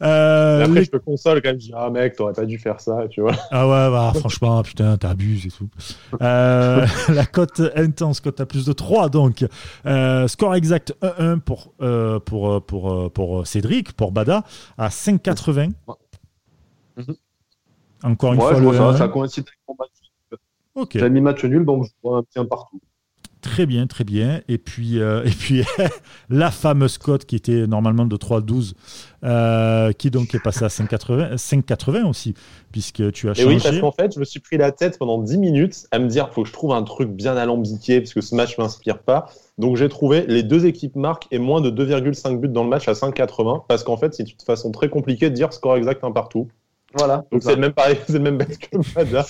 Euh, 0.00 0.62
après, 0.64 0.74
les- 0.80 0.84
je 0.84 0.90
te 0.90 0.96
console 0.96 1.42
quand 1.42 1.48
même. 1.50 1.60
Je 1.60 1.66
dis, 1.66 1.72
ah 1.74 1.90
mec, 1.90 2.14
t'aurais 2.16 2.32
pas 2.32 2.44
dû 2.46 2.58
faire 2.58 2.80
ça, 2.80 3.08
tu 3.10 3.20
vois. 3.20 3.32
Ah 3.50 3.66
ouais, 3.66 3.90
bah, 3.90 4.12
franchement, 4.18 4.62
putain, 4.62 4.96
t'abuses 4.96 5.46
et 5.46 5.50
tout. 5.50 5.68
Euh, 6.22 6.86
la 7.08 7.26
cote 7.26 7.60
intense, 7.74 8.20
cote 8.20 8.40
à 8.40 8.46
plus 8.46 8.64
de 8.64 8.72
3, 8.72 9.08
donc. 9.08 9.44
Euh, 9.86 10.28
score 10.28 10.54
exact 10.54 10.94
1-1 11.02 11.40
pour, 11.40 11.72
euh, 11.80 12.20
pour, 12.20 12.52
euh, 12.52 12.60
pour, 12.60 13.10
pour 13.12 13.46
Cédric, 13.46 13.92
pour 13.94 14.12
Bada, 14.12 14.44
à 14.76 14.88
5,80. 14.90 15.72
Mhm. 16.96 17.14
Encore 18.04 18.32
une 18.32 18.38
Moi, 18.38 18.50
fois, 18.52 18.60
le 18.60 18.72
ça, 18.72 18.92
1-1. 18.92 18.96
ça 18.98 19.08
coïncide 19.08 19.44
avec 19.48 19.58
mon 19.68 19.74
match. 19.78 20.40
Ok, 20.74 20.90
J'ai 20.96 21.10
mis 21.10 21.20
match 21.20 21.42
nul, 21.44 21.64
donc 21.64 21.84
je 21.84 21.90
vois 22.02 22.18
un 22.18 22.22
petit 22.22 22.38
un 22.38 22.44
partout. 22.44 22.80
Très 23.40 23.66
bien, 23.66 23.86
très 23.86 24.04
bien. 24.04 24.40
Et 24.48 24.58
puis, 24.58 25.00
euh, 25.00 25.24
et 25.24 25.30
puis 25.30 25.62
la 26.30 26.50
fameuse 26.50 26.98
cote 26.98 27.24
qui 27.24 27.36
était 27.36 27.66
normalement 27.66 28.06
de 28.06 28.16
3,12, 28.16 28.74
euh, 29.24 29.92
qui 29.92 30.10
donc 30.10 30.34
est 30.34 30.42
passée 30.42 30.64
à 30.64 30.68
5,80 30.68 31.36
5,80 31.36 32.04
aussi, 32.04 32.34
puisque 32.72 33.12
tu 33.12 33.28
as 33.28 33.38
Et 33.38 33.44
oui, 33.44 33.54
parce 33.54 33.66
changé. 33.66 33.80
qu'en 33.80 33.92
fait, 33.92 34.14
je 34.14 34.20
me 34.20 34.24
suis 34.24 34.40
pris 34.40 34.56
la 34.56 34.72
tête 34.72 34.98
pendant 34.98 35.18
10 35.18 35.38
minutes 35.38 35.86
à 35.90 35.98
me 35.98 36.08
dire, 36.08 36.30
faut 36.32 36.42
que 36.42 36.48
je 36.48 36.52
trouve 36.52 36.72
un 36.72 36.82
truc 36.82 37.10
bien 37.10 37.36
alambiqué, 37.36 38.00
parce 38.00 38.14
que 38.14 38.20
ce 38.20 38.34
match 38.34 38.58
m'inspire 38.58 38.98
pas. 38.98 39.30
Donc 39.58 39.76
j'ai 39.76 39.88
trouvé 39.88 40.24
les 40.28 40.42
deux 40.42 40.66
équipes 40.66 40.96
marquent 40.96 41.26
et 41.30 41.38
moins 41.38 41.60
de 41.60 41.70
2,5 41.70 42.38
buts 42.38 42.48
dans 42.48 42.64
le 42.64 42.70
match 42.70 42.88
à 42.88 42.92
5,80, 42.92 43.62
parce 43.68 43.84
qu'en 43.84 43.96
fait, 43.96 44.14
c'est 44.14 44.22
une 44.22 44.36
façon 44.44 44.70
très 44.70 44.88
compliquée 44.88 45.30
de 45.30 45.34
dire 45.34 45.52
score 45.52 45.76
exact 45.76 46.04
un 46.04 46.12
partout. 46.12 46.48
Voilà. 46.94 47.24
Donc 47.30 47.42
c'est 47.42 47.54
le 47.54 47.60
même 47.60 47.72
pareil, 47.72 47.98
c'est 48.06 48.14
le 48.14 48.20
même 48.20 48.38
bet 48.38 48.46
que 48.46 48.78
Mada. 48.96 49.24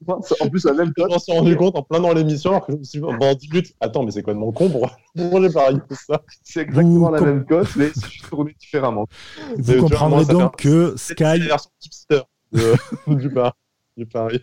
En 0.40 0.48
plus, 0.48 0.64
la 0.64 0.72
même 0.74 0.92
Je 0.96 1.02
cote. 1.02 1.10
m'en 1.10 1.18
suis 1.18 1.32
rendu 1.32 1.56
compte 1.56 1.76
en 1.76 1.82
plein 1.82 2.00
dans 2.00 2.12
l'émission, 2.12 2.50
alors 2.50 2.66
que 2.66 2.72
je 2.72 2.78
me 2.78 2.84
suis 2.84 3.00
dit, 3.00 3.36
10 3.40 3.48
minutes, 3.50 3.74
attends, 3.80 4.02
mais 4.04 4.10
c'est 4.10 4.22
quoi 4.22 4.34
de 4.34 4.38
mon 4.38 4.52
con 4.52 4.68
pour 4.70 4.90
pourquoi 5.14 5.42
j'ai 5.42 5.50
parié 5.52 5.78
ça? 5.90 6.22
C'est 6.42 6.60
exactement 6.60 7.06
Vous 7.08 7.12
la 7.12 7.18
com- 7.18 7.28
même 7.28 7.44
cote, 7.44 7.68
mais 7.76 7.90
c'est 7.94 8.10
juste 8.10 8.28
tourné 8.28 8.54
différemment. 8.58 9.06
Vous 9.56 9.62
vois, 9.64 9.76
comprendrez 9.88 10.24
donc 10.26 10.42
un- 10.42 10.48
que 10.56 10.94
C'est 10.96 11.12
Sky, 11.14 11.22
la 11.24 11.38
version 11.38 11.70
tipster 11.80 12.20
de- 12.52 12.74
du 13.16 13.30
pari. 13.30 13.52
Du 13.96 14.06
pari. 14.06 14.40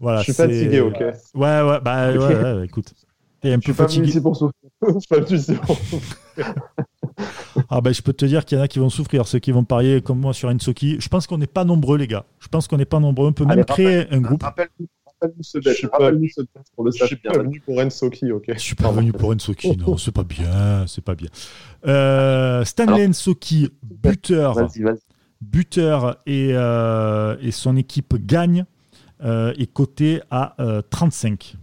voilà, 0.00 0.18
je 0.20 0.24
suis 0.24 0.32
c'est- 0.32 0.46
fatigué, 0.48 0.80
ok. 0.80 1.00
Ouais, 1.00 1.12
ouais, 1.34 1.80
bah 1.82 2.10
ouais, 2.10 2.18
ouais, 2.18 2.52
ouais, 2.54 2.64
écoute. 2.66 2.92
T'es 3.40 3.50
un 3.52 3.56
Je 3.56 3.56
peu 3.58 3.62
suis 3.62 3.72
pas 3.74 3.82
venu 3.84 3.94
fatigué. 3.96 4.08
ici 4.08 4.20
pour 4.22 4.36
souffrir. 4.36 4.70
C'est 5.00 5.08
pas 5.08 5.20
du 5.20 5.44
tout. 5.44 6.00
Ah 7.70 7.80
bah 7.80 7.92
je 7.92 8.02
peux 8.02 8.12
te 8.12 8.24
dire 8.24 8.44
qu'il 8.44 8.58
y 8.58 8.60
en 8.60 8.64
a 8.64 8.68
qui 8.68 8.78
vont 8.78 8.90
souffrir, 8.90 9.26
ceux 9.26 9.38
qui 9.38 9.52
vont 9.52 9.64
parier 9.64 10.00
comme 10.02 10.20
moi 10.20 10.32
sur 10.34 10.48
Ensoki. 10.48 10.96
Je 11.00 11.08
pense 11.08 11.26
qu'on 11.26 11.38
n'est 11.38 11.46
pas 11.46 11.64
nombreux 11.64 11.96
les 11.98 12.06
gars. 12.06 12.24
Je 12.40 12.48
pense 12.48 12.68
qu'on 12.68 12.76
n'est 12.76 12.84
pas 12.84 13.00
nombreux. 13.00 13.28
On 13.28 13.32
peut 13.32 13.44
Allez, 13.46 13.56
même 13.56 13.64
créer 13.64 14.06
un 14.12 14.20
groupe. 14.20 14.42
Rappelle-nous 14.42 14.86
rappelle-nous 15.06 15.42
ce 15.42 15.58
Je 15.58 15.64
bet. 15.64 15.74
suis 15.74 15.86
pas- 15.86 15.98
Rappelle-nous 15.98 16.28
ce 16.28 16.40
bet 16.42 16.48
pour 16.74 16.84
le 16.84 16.90
Je 16.92 17.04
suis 17.04 17.16
stade. 17.16 17.32
pas 17.32 17.38
venu 17.42 17.60
pour 17.60 17.78
Ensoki, 17.78 18.32
ok. 18.32 18.44
Je 18.54 18.58
suis 18.58 18.74
pas 18.74 18.90
venu 18.92 19.12
pour 19.12 19.30
Ensoki, 19.30 19.76
non, 19.76 19.96
c'est 19.96 20.12
pas 20.12 20.24
bien, 20.24 20.84
c'est 20.86 21.04
pas 21.04 21.14
bien. 21.14 21.28
Euh, 21.86 22.64
Stanley 22.64 23.06
Ensoki, 23.08 23.70
buteur, 23.82 24.54
Vas-y, 24.54 24.82
vas-y. 24.82 24.98
buteur 25.40 26.18
et, 26.26 26.50
euh, 26.52 27.36
et 27.40 27.50
son 27.50 27.76
équipe 27.76 28.14
gagne 28.26 28.64
euh, 29.22 29.52
est 29.58 29.72
coté 29.72 30.20
à 30.30 30.54
euh, 30.62 30.82
35. 30.90 31.56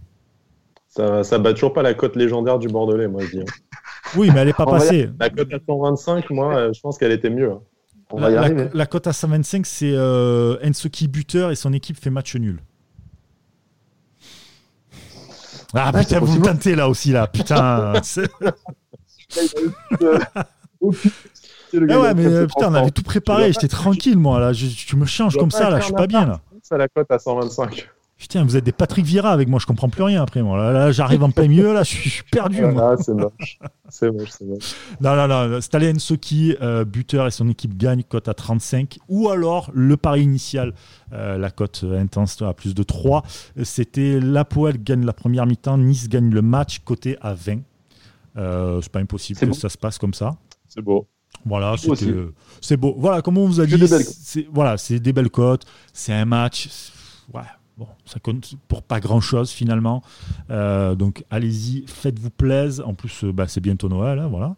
Ça, 0.88 1.24
ça 1.24 1.38
bat 1.38 1.52
toujours 1.54 1.72
pas 1.72 1.82
la 1.82 1.94
cote 1.94 2.16
légendaire 2.16 2.58
du 2.58 2.68
Bordelais, 2.68 3.08
moi, 3.08 3.22
je 3.24 3.38
dis. 3.38 3.44
Oui, 4.16 4.30
mais 4.32 4.40
elle 4.40 4.48
n'est 4.48 4.52
pas 4.52 4.66
passée. 4.66 5.08
La 5.20 5.30
cote 5.30 5.52
à 5.52 5.58
125, 5.66 6.30
moi, 6.30 6.56
euh, 6.56 6.72
je 6.72 6.80
pense 6.80 6.98
qu'elle 6.98 7.12
était 7.12 7.30
mieux. 7.30 7.52
hein. 7.52 7.60
On 8.10 8.16
La, 8.20 8.22
va 8.26 8.30
y 8.30 8.34
la- 8.34 8.40
arriver. 8.42 8.68
la 8.74 8.86
cote 8.86 9.06
à 9.06 9.12
125, 9.12 9.64
c'est 9.64 9.92
euh, 9.94 10.56
Ensoki 10.64 11.08
buteur 11.08 11.50
et 11.50 11.54
son 11.54 11.72
équipe 11.72 11.98
fait 11.98 12.10
match 12.10 12.34
nul. 12.36 12.60
Ah 15.74 15.90
putain, 15.92 16.18
vous 16.20 16.38
me 16.38 16.44
tentez 16.44 16.74
là 16.74 16.88
aussi 16.90 17.12
là, 17.12 17.26
putain. 17.26 17.94
le 21.72 21.82
Ah 21.82 21.86
gars 21.86 22.00
ouais, 22.00 22.14
mais 22.14 22.26
euh, 22.26 22.46
putain, 22.46 22.68
on 22.70 22.74
avait 22.74 22.90
tout 22.90 23.02
préparé, 23.02 23.52
j'étais 23.52 23.68
tranquille 23.68 24.18
moi 24.18 24.38
là. 24.40 24.52
Je- 24.52 24.66
tu 24.66 24.96
me 24.96 25.06
changes 25.06 25.36
comme 25.38 25.50
ça 25.50 25.70
là, 25.70 25.78
je 25.80 25.84
suis 25.86 25.94
pas 25.94 26.06
bien 26.06 26.26
là. 26.26 26.40
C'est 26.62 26.76
la 26.76 26.88
cote 26.88 27.10
à 27.10 27.18
125. 27.18 27.88
Putain, 28.22 28.44
vous 28.44 28.56
êtes 28.56 28.62
des 28.62 28.70
Patrick 28.70 29.04
Vieira 29.04 29.32
avec 29.32 29.48
moi, 29.48 29.58
je 29.58 29.66
comprends 29.66 29.88
plus 29.88 30.04
rien 30.04 30.22
après 30.22 30.42
moi. 30.42 30.56
Là, 30.56 30.72
là, 30.72 30.92
j'arrive 30.92 31.24
en 31.24 31.32
plein 31.32 31.48
milieu 31.48 31.74
là, 31.74 31.82
je 31.82 31.88
suis, 31.88 32.22
perdu. 32.30 32.62
Ah, 32.78 32.94
c'est 32.96 33.14
moche. 33.14 33.58
C'est 33.88 34.12
moche, 34.12 34.28
c'est 34.30 34.44
moche. 34.44 34.76
Non, 35.00 35.16
non, 35.16 35.26
non. 35.26 35.60
Stalin 35.60 35.98
Soki, 35.98 36.54
euh, 36.62 36.84
buteur 36.84 37.26
et 37.26 37.32
son 37.32 37.48
équipe 37.48 37.76
gagne, 37.76 38.04
cote 38.04 38.28
à 38.28 38.34
35. 38.34 39.00
Ou 39.08 39.28
alors 39.28 39.72
le 39.74 39.96
pari 39.96 40.22
initial, 40.22 40.72
euh, 41.12 41.36
la 41.36 41.50
cote 41.50 41.80
euh, 41.82 42.00
intense 42.00 42.40
à 42.42 42.52
plus 42.52 42.76
de 42.76 42.84
3. 42.84 43.24
C'était 43.64 44.20
l'Apoel 44.20 44.80
gagne 44.80 45.04
la 45.04 45.12
première 45.12 45.44
mi-temps, 45.44 45.76
Nice 45.76 46.08
gagne 46.08 46.30
le 46.30 46.42
match, 46.42 46.78
coté 46.84 47.16
à 47.22 47.34
20. 47.34 47.58
Euh, 48.36 48.80
c'est 48.82 48.92
pas 48.92 49.00
impossible 49.00 49.40
que 49.40 49.46
beau. 49.46 49.52
ça 49.52 49.68
se 49.68 49.76
passe 49.76 49.98
comme 49.98 50.14
ça. 50.14 50.36
C'est 50.68 50.80
beau. 50.80 51.08
Voilà, 51.44 51.74
c'est 52.60 52.76
beau. 52.76 52.94
Voilà, 52.96 53.20
comme 53.20 53.36
on 53.38 53.48
vous 53.48 53.60
a 53.60 53.66
dit, 53.66 53.76
c'est 54.04 54.46
voilà, 54.52 54.78
c'est 54.78 55.00
des 55.00 55.12
belles 55.12 55.30
cotes, 55.30 55.64
c'est 55.92 56.12
un 56.12 56.24
match. 56.24 56.68
Ouais, 57.34 57.40
bon, 57.76 57.86
ça 58.04 58.20
compte 58.20 58.54
pour 58.68 58.82
pas 58.82 59.00
grand 59.00 59.20
chose 59.20 59.50
finalement. 59.50 60.02
Euh, 60.50 60.94
donc 60.94 61.24
allez-y, 61.30 61.84
faites-vous 61.86 62.30
plaisir. 62.30 62.88
En 62.88 62.94
plus, 62.94 63.24
euh, 63.24 63.32
bah, 63.32 63.46
c'est 63.48 63.60
bientôt 63.60 63.88
Noël, 63.88 64.18
hein, 64.18 64.28
voilà. 64.28 64.56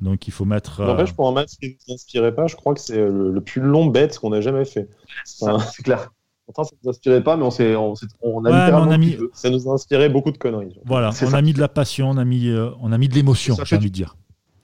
Donc 0.00 0.26
il 0.26 0.32
faut 0.32 0.44
mettre. 0.44 0.80
euh, 0.80 0.86
N'empêche, 0.86 1.12
pour 1.12 1.28
un 1.28 1.32
match 1.32 1.50
qui 1.60 1.68
ne 1.68 1.72
nous 1.88 1.94
inspirait 1.94 2.34
pas, 2.34 2.46
je 2.46 2.56
crois 2.56 2.74
que 2.74 2.80
c'est 2.80 2.96
le, 2.96 3.30
le 3.32 3.40
plus 3.40 3.60
long 3.62 3.86
bet 3.86 4.08
qu'on 4.20 4.32
a 4.32 4.40
jamais 4.40 4.64
fait. 4.64 4.88
Ça, 5.24 5.56
C'est 5.74 5.82
clair. 5.82 6.10
Pourtant, 6.46 6.64
ça 6.64 6.72
ne 6.74 6.78
nous 6.84 6.90
inspirait 6.90 7.22
pas, 7.22 7.36
mais 7.38 7.44
on, 7.44 7.50
s'est, 7.50 7.74
on, 7.74 7.94
s'est- 7.94 8.06
on 8.20 8.44
a 8.44 8.50
Ouais, 8.50 8.58
littéralement 8.60 8.90
on 8.90 8.90
a 8.92 8.98
mis-. 8.98 9.16
Ça 9.32 9.48
nous 9.48 9.66
a 9.66 9.72
inspiré 9.72 10.10
beaucoup 10.10 10.30
de 10.30 10.36
conneries. 10.36 10.78
Voilà, 10.84 11.10
C'est 11.12 11.24
on 11.26 11.30
ça. 11.30 11.38
a 11.38 11.42
mis 11.42 11.54
de 11.54 11.60
la 11.60 11.68
passion, 11.68 12.10
on 12.10 12.18
a 12.18 12.24
mis, 12.26 12.48
euh, 12.48 12.68
on 12.80 12.92
a 12.92 12.98
mis 12.98 13.08
de 13.08 13.14
l'émotion, 13.14 13.54
Ça 13.56 13.64
j'ai 13.64 13.76
envie 13.76 13.88
de 13.88 13.94
dire. 13.94 14.08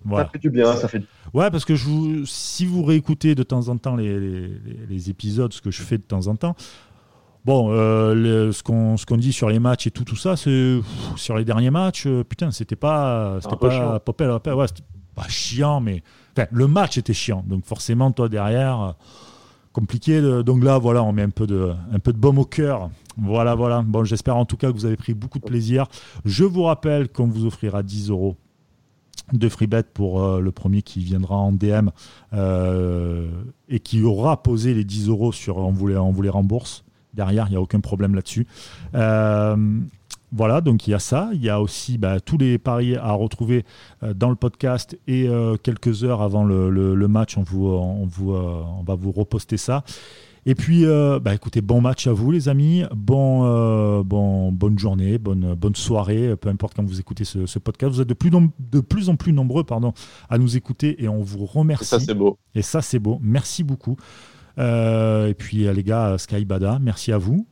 Ça 0.02 0.08
Voilà. 0.08 0.28
fait 0.28 0.38
du 0.38 0.50
bien, 0.50 0.74
ça 0.76 0.88
fait 0.88 0.98
du 0.98 1.06
Ouais, 1.32 1.50
parce 1.50 1.64
que 1.64 1.74
je 1.76 1.84
vous, 1.86 2.26
si 2.26 2.66
vous 2.66 2.82
réécoutez 2.84 3.34
de 3.34 3.42
temps 3.42 3.68
en 3.68 3.78
temps 3.78 3.96
les, 3.96 4.18
les- 4.20 4.48
les- 4.48 4.86
les 4.90 5.10
épisodes, 5.10 5.52
ce 5.54 5.62
que 5.62 5.70
je 5.70 5.80
fais 5.80 5.96
de 5.96 6.02
temps 6.02 6.26
en 6.26 6.36
temps, 6.36 6.54
bon, 7.44 7.70
euh, 7.70 8.14
le- 8.14 8.52
ce 8.52 8.62
qu'on 8.62 8.96
ce 8.96 9.06
qu'on 9.06 9.16
dit 9.16 9.32
sur 9.32 9.48
les 9.48 9.58
matchs 9.58 9.86
et 9.86 9.90
tout, 9.90 10.04
tout 10.04 10.16
ça, 10.16 10.36
c'est 10.36 10.80
sur 11.16 11.36
les 11.36 11.44
derniers 11.44 11.70
matchs, 11.70 12.06
euh, 12.06 12.24
putain, 12.24 12.50
c'était 12.50 12.76
pas, 12.76 13.38
c'était 13.42 13.56
pas 13.56 13.70
chiant. 13.70 13.98
popel, 14.04 14.28
popel, 14.30 14.54
ouais, 14.54 14.66
pas 15.14 15.28
chiant, 15.28 15.80
mais 15.80 16.02
enfin, 16.36 16.46
le 16.50 16.66
match 16.66 16.98
était 16.98 17.12
chiant, 17.14 17.44
donc 17.46 17.64
forcément, 17.64 18.10
toi 18.12 18.28
derrière, 18.28 18.80
euh, 18.80 18.92
compliqué. 19.72 20.20
de- 20.20 20.42
donc 20.42 20.64
là, 20.64 20.78
voilà, 20.78 21.02
on 21.02 21.12
met 21.12 21.22
un 21.22 21.30
peu 21.30 21.46
de, 21.46 21.72
un 21.92 21.98
peu 21.98 22.12
de 22.12 22.18
baume 22.18 22.38
au 22.38 22.44
cœur. 22.44 22.90
Voilà, 23.16 23.54
voilà. 23.54 23.82
Bon, 23.82 24.04
j'espère 24.04 24.36
en 24.36 24.44
tout 24.46 24.56
cas 24.56 24.68
que 24.68 24.72
vous 24.74 24.86
avez 24.86 24.96
pris 24.96 25.14
beaucoup 25.14 25.38
de 25.38 25.44
plaisir. 25.44 25.86
Je 26.24 26.44
vous 26.44 26.62
rappelle 26.62 27.08
qu'on 27.08 27.26
vous 27.26 27.44
offrira 27.46 27.82
10 27.82 28.08
euros 28.10 28.36
de 29.32 29.48
free 29.48 29.66
bet 29.68 29.84
pour 29.94 30.22
euh, 30.22 30.40
le 30.40 30.50
premier 30.50 30.82
qui 30.82 31.00
viendra 31.00 31.36
en 31.36 31.52
DM 31.52 31.90
euh, 32.32 33.28
et 33.68 33.78
qui 33.78 34.02
aura 34.02 34.42
posé 34.42 34.74
les 34.74 34.84
10 34.84 35.08
euros 35.08 35.30
sur 35.32 35.58
on 35.58 35.70
vous 35.70 35.86
les, 35.86 35.96
on 35.96 36.10
vous 36.10 36.22
les 36.22 36.30
rembourse 36.30 36.84
derrière, 37.14 37.46
il 37.48 37.50
n'y 37.50 37.56
a 37.56 37.60
aucun 37.60 37.80
problème 37.80 38.14
là-dessus. 38.14 38.46
Euh, 38.94 39.56
voilà, 40.32 40.60
donc 40.60 40.86
il 40.86 40.90
y 40.92 40.94
a 40.94 40.98
ça. 41.00 41.30
Il 41.34 41.42
y 41.42 41.48
a 41.48 41.60
aussi 41.60 41.98
bah, 41.98 42.20
tous 42.20 42.38
les 42.38 42.56
paris 42.58 42.96
à 42.96 43.12
retrouver 43.12 43.64
euh, 44.02 44.14
dans 44.14 44.30
le 44.30 44.36
podcast 44.36 44.96
et 45.08 45.26
euh, 45.28 45.56
quelques 45.60 46.04
heures 46.04 46.22
avant 46.22 46.44
le, 46.44 46.70
le- 46.70 46.94
le 46.94 47.08
match, 47.08 47.36
on, 47.36 47.42
vous, 47.42 47.66
on, 47.66 48.06
vous, 48.06 48.32
on 48.32 48.82
va 48.84 48.94
vous 48.94 49.10
reposter 49.10 49.56
ça. 49.56 49.82
Et 50.46 50.54
puis, 50.54 50.86
bah, 50.86 51.34
écoutez, 51.34 51.60
bon 51.60 51.82
match 51.82 52.06
à 52.06 52.14
vous, 52.14 52.30
les 52.30 52.48
amis. 52.48 52.82
Bon, 52.96 54.00
bon, 54.02 54.50
bonne 54.52 54.78
journée, 54.78 55.18
bonne, 55.18 55.52
bonne 55.54 55.74
soirée, 55.74 56.34
peu 56.34 56.48
importe 56.48 56.72
quand 56.74 56.82
vous 56.82 56.98
écoutez 56.98 57.24
ce, 57.24 57.44
ce 57.44 57.58
podcast. 57.58 57.92
Vous 57.94 58.00
êtes 58.00 58.08
de 58.08 58.14
plus, 58.14 58.30
de 58.30 58.80
plus 58.80 59.10
en 59.10 59.16
plus 59.16 59.34
nombreux 59.34 59.64
pardon, 59.64 59.92
à 60.30 60.38
nous 60.38 60.56
écouter 60.56 61.04
et 61.04 61.08
on 61.08 61.20
vous 61.20 61.42
Et 61.44 61.46
remercie. 61.46 61.84
ça, 61.84 62.00
c'est 62.00 62.14
beau. 62.14 62.38
Et 62.54 62.62
ça, 62.62 62.80
c'est 62.80 62.98
beau. 62.98 63.18
Merci 63.22 63.64
beaucoup. 63.64 63.96
Euh, 64.60 65.28
et 65.28 65.34
puis, 65.34 65.66
euh, 65.66 65.72
les 65.72 65.82
gars, 65.82 66.16
Sky 66.18 66.44
Bada, 66.44 66.78
merci 66.80 67.12
à 67.12 67.18
vous. 67.18 67.46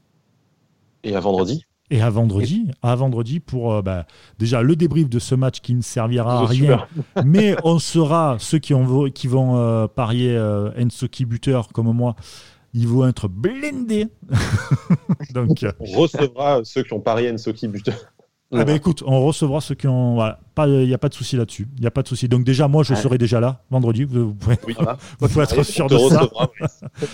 Et 1.02 1.16
à 1.16 1.20
vendredi. 1.20 1.64
Et 1.90 2.02
à 2.02 2.11
vendredi, 2.11 2.70
à 2.82 2.94
vendredi 2.94 3.40
pour 3.40 3.72
euh, 3.72 3.82
bah, 3.82 4.06
déjà 4.38 4.61
le 4.61 4.76
débrief 4.76 5.09
de 5.09 5.18
ce 5.18 5.34
match 5.34 5.61
qui 5.61 5.74
ne 5.74 5.80
servira 5.80 6.40
à 6.40 6.46
rien, 6.46 6.86
mais 7.24 7.56
on 7.64 7.78
sera 7.78 8.36
ceux 8.38 8.59
qui, 8.59 8.74
ont, 8.74 9.09
qui 9.09 9.26
vont 9.26 9.56
euh, 9.56 9.86
parier 9.86 10.36
euh, 10.36 10.70
Ensoki 10.78 11.24
buteur 11.24 11.68
comme 11.68 11.90
moi, 11.92 12.14
ils 12.74 12.86
vont 12.86 13.09
être 13.09 13.28
blindés. 13.28 14.09
Donc, 15.32 15.62
euh, 15.62 15.72
On 15.80 16.00
recevra 16.00 16.61
ceux 16.62 16.82
qui 16.82 16.92
ont 16.92 17.00
parié 17.00 17.30
Ensoki 17.30 17.68
buteur. 17.68 18.12
Ah 18.51 18.64
bah, 18.64 18.72
écoute, 18.72 19.03
on 19.07 19.20
recevra 19.26 19.61
ceux 19.61 19.74
qui 19.74 19.86
ont. 19.86 20.14
Voilà, 20.14 20.40
pas- 20.55 20.66
il 20.66 20.86
n'y 20.86 20.94
a 20.94 20.99
pas 20.99 21.09
de 21.11 21.14
souci 21.14 21.36
là-dessus. 21.36 21.68
Il 21.76 21.80
n'y 21.82 21.86
a 21.86 21.90
pas 21.90 22.03
de 22.03 22.09
souci. 22.09 22.28
Donc 22.28 22.44
déjà, 22.44 22.66
moi, 22.66 22.82
je 22.82 22.94
Ouais. 22.94 23.01
serai 23.01 23.18
déjà 23.18 23.40
là 23.40 23.62
vendredi. 23.70 24.05
Vous, 24.05 24.28
vous 24.28 24.34
pouvez, 24.34 24.57
Oui. 24.66 24.74
vous 25.20 25.28
pouvez 25.28 25.42
être 25.44 25.62
sûr 25.62 25.84
on 25.84 25.88
te 25.88 25.94
de 25.94 25.99
ça. 26.09 26.28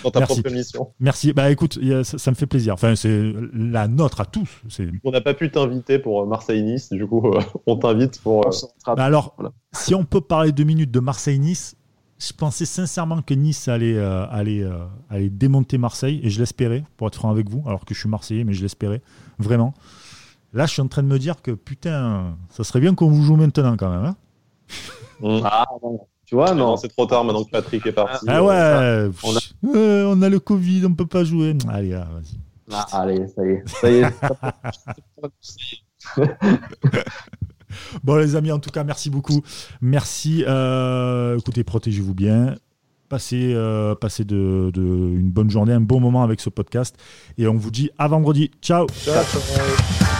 dans 0.03 0.11
ta 0.11 0.19
Merci. 0.19 0.41
propre. 0.41 0.91
Merci. 0.99 1.33
Bah 1.33 1.51
écoute, 1.51 1.77
ça, 2.03 2.17
ça 2.17 2.31
me 2.31 2.35
fait 2.35 2.45
plaisir. 2.45 2.73
Enfin, 2.75 2.95
c'est 2.95 3.33
la 3.53 3.87
nôtre 3.89 4.21
à 4.21 4.25
tous. 4.25 4.61
On 5.03 5.11
n'a 5.11 5.21
pas 5.21 5.33
pu 5.33 5.51
t'inviter 5.51 5.99
pour 5.99 6.21
euh, 6.21 6.25
Marseille-Nice, 6.25 6.89
du 6.91 7.05
coup, 7.05 7.27
euh, 7.27 7.41
on 7.67 7.75
t'invite 7.75 8.21
pour. 8.21 8.47
euh, 8.47 8.51
Bah 8.95 9.03
alors, 9.03 9.33
Voilà. 9.37 9.51
si 9.73 9.93
on 9.93 10.05
peut 10.05 10.21
parler 10.21 10.51
deux 10.53 10.63
minutes 10.63 10.91
de 10.91 10.99
Marseille-Nice, 11.01 11.75
je 12.17 12.31
pensais 12.31 12.63
sincèrement 12.65 13.21
que 13.21 13.33
Nice 13.33 13.67
allait, 13.67 13.97
euh, 13.97 14.25
allait, 14.29 14.63
euh, 14.63 14.85
allait 15.09 15.29
démonter 15.29 15.77
Marseille, 15.77 16.21
et 16.23 16.29
je 16.29 16.39
l'espérais, 16.39 16.85
pour 16.95 17.07
être 17.07 17.15
franc 17.15 17.29
avec 17.29 17.49
vous, 17.49 17.61
alors 17.67 17.83
que 17.83 17.93
je 17.93 17.99
suis 17.99 18.07
Marseillais, 18.07 18.45
mais 18.45 18.53
je 18.53 18.61
l'espérais, 18.61 19.01
vraiment. 19.37 19.73
Là, 20.55 20.65
je 20.65 20.71
suis 20.71 20.81
en 20.81 20.87
train 20.87 21.03
de 21.03 21.07
me 21.07 21.19
dire 21.19 21.41
que 21.43 21.51
putain, 21.51 22.35
ça 22.49 22.63
serait 22.63 22.79
bien 22.79 22.95
qu'on 22.95 23.07
vous 23.09 23.21
joue 23.23 23.35
maintenant 23.35 23.75
quand 23.77 23.89
même. 23.91 24.05
hein. 24.05 24.15
hum. 25.21 25.41
Ah, 25.45 25.65
non. 25.83 25.99
Tu 26.25 26.33
vois, 26.33 26.55
Non, 26.55 26.75
c'est 26.75 26.87
trop 26.87 27.05
tard 27.05 27.23
maintenant 27.23 27.43
que 27.43 27.51
Patrick 27.51 27.85
est 27.85 27.91
parti. 27.91 28.25
ah 28.27 28.39
Euh, 28.39 29.07
ouais, 29.09 29.13
on 29.23 29.33
pff, 29.33 29.53
euh, 29.75 30.05
on 30.11 30.21
a 30.23 30.29
le 30.29 30.39
Covid, 30.39 30.83
on 30.87 30.93
peut 30.95 31.05
pas 31.05 31.23
jouer. 31.23 31.55
Allez, 31.69 31.93
ah, 31.93 32.07
vas-y. 32.11 32.39
Ah, 32.71 32.87
allez, 33.01 33.27
ça 33.27 33.45
y 33.45 33.49
est. 33.49 33.63
Ça 33.67 33.91
y 33.91 33.95
est. 33.97 34.13
Bon, 38.03 38.15
les 38.15 38.35
amis, 38.37 38.51
en 38.51 38.59
tout 38.59 38.69
cas, 38.69 38.83
merci 38.85 39.09
beaucoup. 39.09 39.41
Merci. 39.81 40.43
Euh, 40.47 41.37
écoutez, 41.37 41.63
protégez-vous 41.65 42.13
bien. 42.15 42.55
Passez, 43.09 43.53
euh, 43.53 43.93
passez 43.95 44.23
de, 44.23 44.71
de 44.73 44.81
une 44.81 45.29
bonne 45.29 45.49
journée, 45.49 45.73
un 45.73 45.81
bon 45.81 45.99
moment 45.99 46.23
avec 46.23 46.39
ce 46.39 46.49
podcast. 46.49 46.95
Et 47.37 47.47
on 47.47 47.55
vous 47.55 47.71
dit 47.71 47.89
à 47.97 48.07
vendredi. 48.07 48.49
Ciao. 48.61 48.87
ciao, 49.03 49.23
ciao. 49.25 50.14